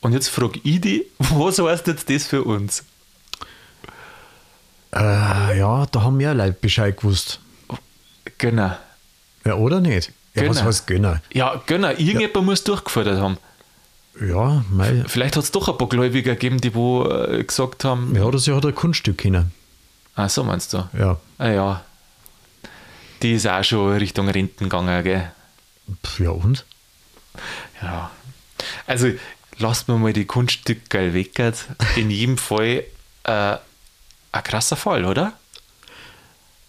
Und 0.00 0.14
jetzt 0.14 0.28
frage 0.28 0.58
ich 0.64 0.80
die, 0.80 1.06
was 1.18 1.58
heißt 1.58 1.86
jetzt 1.86 2.08
das 2.08 2.26
für 2.26 2.44
uns? 2.44 2.84
Äh, 4.94 5.58
ja, 5.58 5.86
da 5.86 6.02
haben 6.02 6.16
mehr 6.16 6.34
Leute 6.34 6.56
Bescheid 6.60 6.96
gewusst. 6.96 7.40
Gönner. 8.38 8.80
Ja, 9.44 9.54
oder 9.54 9.80
nicht? 9.80 10.12
Ja, 10.34 10.42
was 10.48 10.56
Gönner. 10.56 10.66
heißt 10.68 10.86
Gönner? 10.86 11.22
Ja, 11.32 11.62
Gönner. 11.66 11.98
Irgendjemand 11.98 12.46
muss 12.46 12.64
durchgefordert 12.64 13.18
haben. 13.20 13.38
Ja, 14.20 14.64
mei, 14.70 15.04
Vielleicht 15.06 15.36
hat 15.36 15.44
es 15.44 15.50
doch 15.52 15.68
ein 15.68 15.78
paar 15.78 15.88
Gläubiger 15.88 16.32
gegeben, 16.34 16.60
die 16.60 16.74
wo 16.74 17.04
äh, 17.08 17.42
gesagt 17.44 17.84
haben, 17.84 18.14
ja, 18.14 18.22
oder 18.24 18.38
sie 18.38 18.54
hat 18.54 18.66
ein 18.66 18.74
Kunststück 18.74 19.18
können. 19.18 19.52
ah, 20.14 20.28
so 20.28 20.44
meinst 20.44 20.72
du? 20.72 20.88
Ja. 20.98 21.16
Ah 21.38 21.48
ja. 21.48 21.84
Die 23.22 23.32
ist 23.32 23.46
auch 23.46 23.62
schon 23.64 23.96
Richtung 23.96 24.28
Renten 24.28 24.64
gegangen, 24.64 25.02
gell? 25.04 25.30
Pff, 26.04 26.20
ja, 26.20 26.30
und? 26.30 26.64
Ja. 27.82 28.10
Also, 28.86 29.08
lasst 29.58 29.88
mir 29.88 29.96
mal 29.96 30.12
die 30.12 30.26
Kunststücke 30.26 31.14
weg. 31.14 31.38
In 31.96 32.10
jedem 32.10 32.36
Fall 32.38 32.84
äh, 33.24 33.56
ein 34.32 34.42
krasser 34.44 34.76
Fall, 34.76 35.04
oder? 35.04 35.32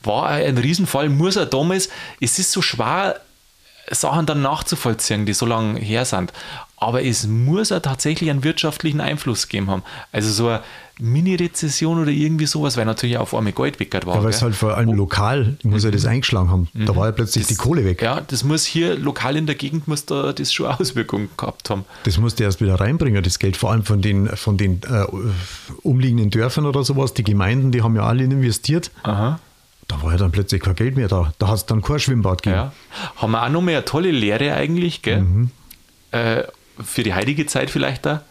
War 0.03 0.27
ein 0.27 0.57
Riesenfall, 0.57 1.09
muss 1.09 1.35
er 1.35 1.45
damals, 1.45 1.89
es 2.19 2.39
ist 2.39 2.51
so 2.51 2.61
schwer, 2.61 3.19
Sachen 3.89 4.25
dann 4.25 4.41
nachzuvollziehen, 4.41 5.25
die 5.25 5.33
so 5.33 5.45
lange 5.45 5.79
her 5.79 6.05
sind. 6.05 6.31
Aber 6.77 7.03
es 7.03 7.27
muss 7.27 7.69
ja 7.69 7.79
tatsächlich 7.79 8.29
einen 8.29 8.43
wirtschaftlichen 8.43 9.01
Einfluss 9.01 9.47
gegeben 9.47 9.69
haben. 9.69 9.83
Also 10.11 10.31
so 10.31 10.47
eine 10.47 10.61
Mini-Rezession 10.99 12.01
oder 12.01 12.09
irgendwie 12.09 12.47
sowas, 12.47 12.77
weil 12.77 12.85
natürlich 12.85 13.17
auf 13.17 13.35
einmal 13.35 13.53
Geld 13.53 13.79
weg 13.79 13.93
war. 14.05 14.15
Ja, 14.15 14.23
weil 14.23 14.31
es 14.31 14.41
halt 14.41 14.55
vor 14.55 14.77
allem 14.77 14.93
lokal, 14.93 15.57
muss 15.63 15.83
ja 15.83 15.91
das 15.91 16.05
eingeschlagen 16.05 16.49
haben. 16.49 16.69
Da 16.73 16.95
war 16.95 17.07
ja 17.07 17.11
plötzlich 17.11 17.45
die 17.47 17.55
Kohle 17.55 17.85
weg. 17.85 18.01
Mhm. 18.01 18.05
Ja, 18.05 18.21
das 18.21 18.43
muss 18.43 18.65
hier 18.65 18.97
lokal 18.97 19.35
in 19.35 19.45
der 19.45 19.55
Gegend 19.55 19.87
muss 19.87 20.05
da 20.05 20.33
das 20.33 20.53
schon 20.53 20.67
Auswirkungen 20.67 21.29
gehabt 21.37 21.69
haben. 21.69 21.85
Das 22.03 22.17
musste 22.17 22.43
erst 22.43 22.61
wieder 22.61 22.79
reinbringen, 22.79 23.21
das 23.21 23.37
Geld, 23.37 23.57
vor 23.57 23.71
allem 23.71 23.83
von 23.83 24.01
den, 24.01 24.27
von 24.35 24.57
den 24.57 24.81
äh, 24.83 25.05
umliegenden 25.83 26.29
Dörfern 26.29 26.65
oder 26.65 26.83
sowas. 26.83 27.13
Die 27.13 27.23
Gemeinden, 27.23 27.71
die 27.71 27.83
haben 27.83 27.95
ja 27.95 28.03
alle 28.03 28.23
investiert. 28.23 28.91
Aha. 29.03 29.39
Da 29.91 30.01
war 30.01 30.11
ja 30.13 30.17
dann 30.17 30.31
plötzlich 30.31 30.61
kein 30.61 30.75
Geld 30.75 30.95
mehr 30.95 31.09
da. 31.09 31.33
Da 31.37 31.49
hat 31.49 31.55
es 31.57 31.65
dann 31.65 31.81
kein 31.81 31.99
Schwimmbad 31.99 32.43
gegeben. 32.43 32.61
Ja. 32.61 32.73
Haben 33.17 33.31
wir 33.31 33.43
auch 33.43 33.49
noch 33.49 33.61
mal 33.61 33.71
eine 33.71 33.83
tolle 33.85 34.11
Lehre 34.11 34.53
eigentlich, 34.53 35.01
gell? 35.01 35.21
Mhm. 35.21 35.51
Äh, 36.11 36.43
für 36.81 37.03
die 37.03 37.13
heutige 37.13 37.45
Zeit 37.45 37.69
vielleicht 37.69 38.05
da. 38.05 38.23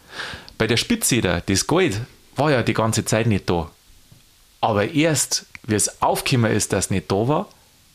Bei 0.57 0.65
der 0.65 0.77
Spitze 0.77 1.21
da, 1.21 1.39
das 1.39 1.67
Gold 1.67 2.01
war 2.35 2.49
ja 2.51 2.63
die 2.63 2.73
ganze 2.73 3.05
Zeit 3.05 3.27
nicht 3.27 3.47
da. 3.49 3.69
Aber 4.59 4.89
erst, 4.89 5.45
wie 5.67 5.75
es 5.75 6.01
aufgekommen 6.01 6.51
ist, 6.51 6.73
dass 6.73 6.85
es 6.85 6.91
nicht 6.91 7.11
da 7.11 7.27
war, 7.27 7.47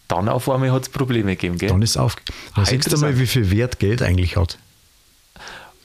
dann 0.09 0.29
auf 0.29 0.49
einmal 0.49 0.71
hat 0.71 0.83
es 0.83 0.89
Probleme 0.89 1.33
gegeben, 1.35 1.59
gell? 1.59 1.69
Dann 1.69 1.83
ist 1.83 1.97
auf. 1.97 2.15
Dann 2.55 2.63
Ah, 2.63 2.67
siehst 2.67 2.93
du 2.93 2.99
mal, 2.99 3.19
wie 3.19 3.27
viel 3.27 3.51
Wert 3.51 3.81
Geld 3.81 4.01
eigentlich 4.03 4.37
hat. 4.37 4.59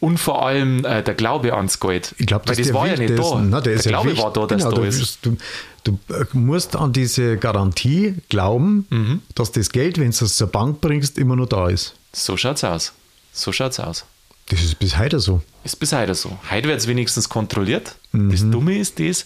Und 0.02 0.18
vor 0.18 0.46
allem 0.46 0.84
äh, 0.84 1.02
der 1.04 1.14
Glaube 1.14 1.54
ans 1.56 1.80
Gold. 1.80 2.16
Ich 2.18 2.26
glaube, 2.26 2.44
das 2.48 2.58
der 2.58 2.74
war 2.74 2.88
ja 2.88 2.98
nicht 2.98 3.12
ist. 3.12 3.20
da. 3.20 3.40
Na, 3.42 3.62
der, 3.62 3.76
ja 3.76 3.82
Glaube 3.82 4.08
wichtig. 4.10 4.24
war 4.24 4.34
da, 4.34 4.48
dass 4.48 4.58
genau, 4.64 4.72
da 4.76 4.82
du, 4.82 4.88
ist. 4.88 5.20
Du, 5.22 5.38
du 5.84 6.00
äh, 6.14 6.26
musst 6.34 6.76
an 6.76 6.92
diese 6.92 7.38
Garantie 7.38 8.16
glauben, 8.28 8.88
Mhm. 8.90 9.22
dass 9.36 9.52
das 9.54 9.70
Geld, 9.72 10.00
wenn 10.00 10.12
du 10.12 10.26
es 10.26 10.36
zur 10.38 10.48
Bank 10.48 10.82
bringst, 10.82 11.18
immer 11.20 11.36
noch 11.36 11.46
da 11.46 11.70
ist. 11.70 11.94
So 12.14 12.36
schaut's 12.36 12.64
aus. 12.64 12.94
So 13.32 13.52
schaut's 13.54 13.80
aus. 13.80 14.04
Das 14.50 14.62
ist 14.64 14.80
bis 14.80 14.98
heute 14.98 15.20
so. 15.20 15.42
Ist 15.64 15.76
bis 15.80 15.94
heute 15.94 16.16
so. 16.16 16.38
Heute 16.50 16.68
wird 16.68 16.80
es 16.80 16.88
wenigstens 16.88 17.30
kontrolliert. 17.30 17.96
Mhm. 18.12 18.32
Das 18.32 18.42
Dumme 18.42 18.78
ist 18.80 19.00
das, 19.00 19.26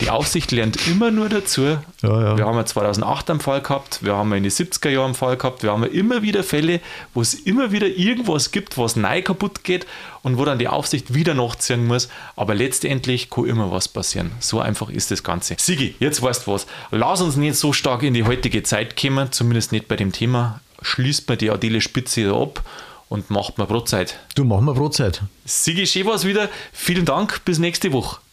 die 0.00 0.10
Aufsicht 0.10 0.50
lernt 0.50 0.86
immer 0.88 1.10
nur 1.10 1.28
dazu. 1.28 1.62
Ja, 1.62 1.78
ja. 2.02 2.36
Wir 2.36 2.46
haben 2.46 2.56
ja 2.56 2.66
2008 2.66 3.30
einen 3.30 3.40
Fall 3.40 3.60
gehabt, 3.60 4.00
wir 4.02 4.14
haben 4.14 4.30
ja 4.30 4.36
in 4.36 4.42
den 4.42 4.52
70er 4.52 4.88
Jahren 4.88 5.06
einen 5.06 5.14
Fall 5.14 5.36
gehabt, 5.36 5.62
wir 5.62 5.70
haben 5.70 5.82
ja 5.82 5.88
immer 5.88 6.22
wieder 6.22 6.42
Fälle, 6.42 6.80
wo 7.12 7.20
es 7.20 7.34
immer 7.34 7.72
wieder 7.72 7.86
irgendwas 7.86 8.50
gibt, 8.50 8.76
was 8.76 8.96
neu 8.96 9.22
kaputt 9.22 9.62
geht 9.62 9.86
und 10.22 10.38
wo 10.38 10.44
dann 10.44 10.58
die 10.58 10.68
Aufsicht 10.68 11.14
wieder 11.14 11.34
nachziehen 11.34 11.86
muss. 11.86 12.08
Aber 12.34 12.54
letztendlich 12.54 13.30
kann 13.30 13.46
immer 13.46 13.70
was 13.70 13.88
passieren. 13.88 14.32
So 14.40 14.60
einfach 14.60 14.90
ist 14.90 15.10
das 15.10 15.22
Ganze. 15.22 15.56
Sigi, 15.58 15.94
jetzt 16.00 16.22
weißt 16.22 16.46
du 16.46 16.52
was. 16.52 16.66
Lass 16.90 17.20
uns 17.20 17.36
nicht 17.36 17.56
so 17.56 17.72
stark 17.72 18.02
in 18.02 18.14
die 18.14 18.24
heutige 18.24 18.62
Zeit 18.62 19.00
kommen, 19.00 19.30
zumindest 19.32 19.72
nicht 19.72 19.88
bei 19.88 19.96
dem 19.96 20.12
Thema. 20.12 20.60
Schließt 20.82 21.28
man 21.28 21.38
die 21.38 21.50
Adele 21.50 21.80
Spitze 21.80 22.32
ab 22.34 22.62
und 23.08 23.30
macht 23.30 23.58
mir 23.58 23.66
Brotzeit. 23.66 24.18
Du 24.34 24.44
mach 24.44 24.60
mal 24.60 24.74
Brotzeit. 24.74 25.22
Sigi, 25.44 25.86
schön 25.86 26.06
war's 26.06 26.24
wieder. 26.24 26.48
Vielen 26.72 27.04
Dank, 27.04 27.44
bis 27.44 27.58
nächste 27.58 27.92
Woche. 27.92 28.23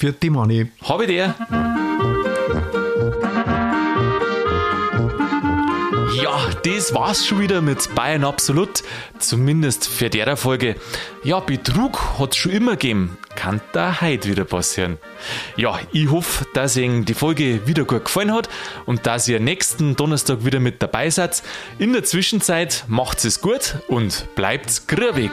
Für 0.00 0.12
die 0.12 0.30
Money. 0.30 0.66
Habe 0.82 1.06
der. 1.06 1.34
Ja, 6.22 6.48
das 6.64 6.94
war's 6.94 7.26
schon 7.26 7.40
wieder 7.40 7.60
mit 7.60 7.94
Bayern 7.94 8.24
Absolut. 8.24 8.82
Zumindest 9.18 9.86
für 9.86 10.08
der 10.08 10.38
Folge. 10.38 10.76
Ja, 11.22 11.40
Betrug 11.40 12.18
hat's 12.18 12.38
schon 12.38 12.52
immer 12.52 12.70
gegeben. 12.72 13.18
Kann 13.36 13.60
da 13.74 14.00
heute 14.00 14.30
wieder 14.30 14.46
passieren. 14.46 14.96
Ja, 15.56 15.78
ich 15.92 16.10
hoffe, 16.10 16.46
dass 16.54 16.78
Ihnen 16.78 17.04
die 17.04 17.12
Folge 17.12 17.66
wieder 17.66 17.84
gut 17.84 18.06
gefallen 18.06 18.32
hat 18.32 18.48
und 18.86 19.04
dass 19.06 19.28
ihr 19.28 19.38
nächsten 19.38 19.96
Donnerstag 19.96 20.46
wieder 20.46 20.60
mit 20.60 20.82
dabei 20.82 21.10
seid. 21.10 21.42
In 21.78 21.92
der 21.92 22.04
Zwischenzeit 22.04 22.84
macht's 22.88 23.24
es 23.24 23.42
gut 23.42 23.76
und 23.86 24.34
bleibt's 24.34 24.86
grübig. 24.86 25.32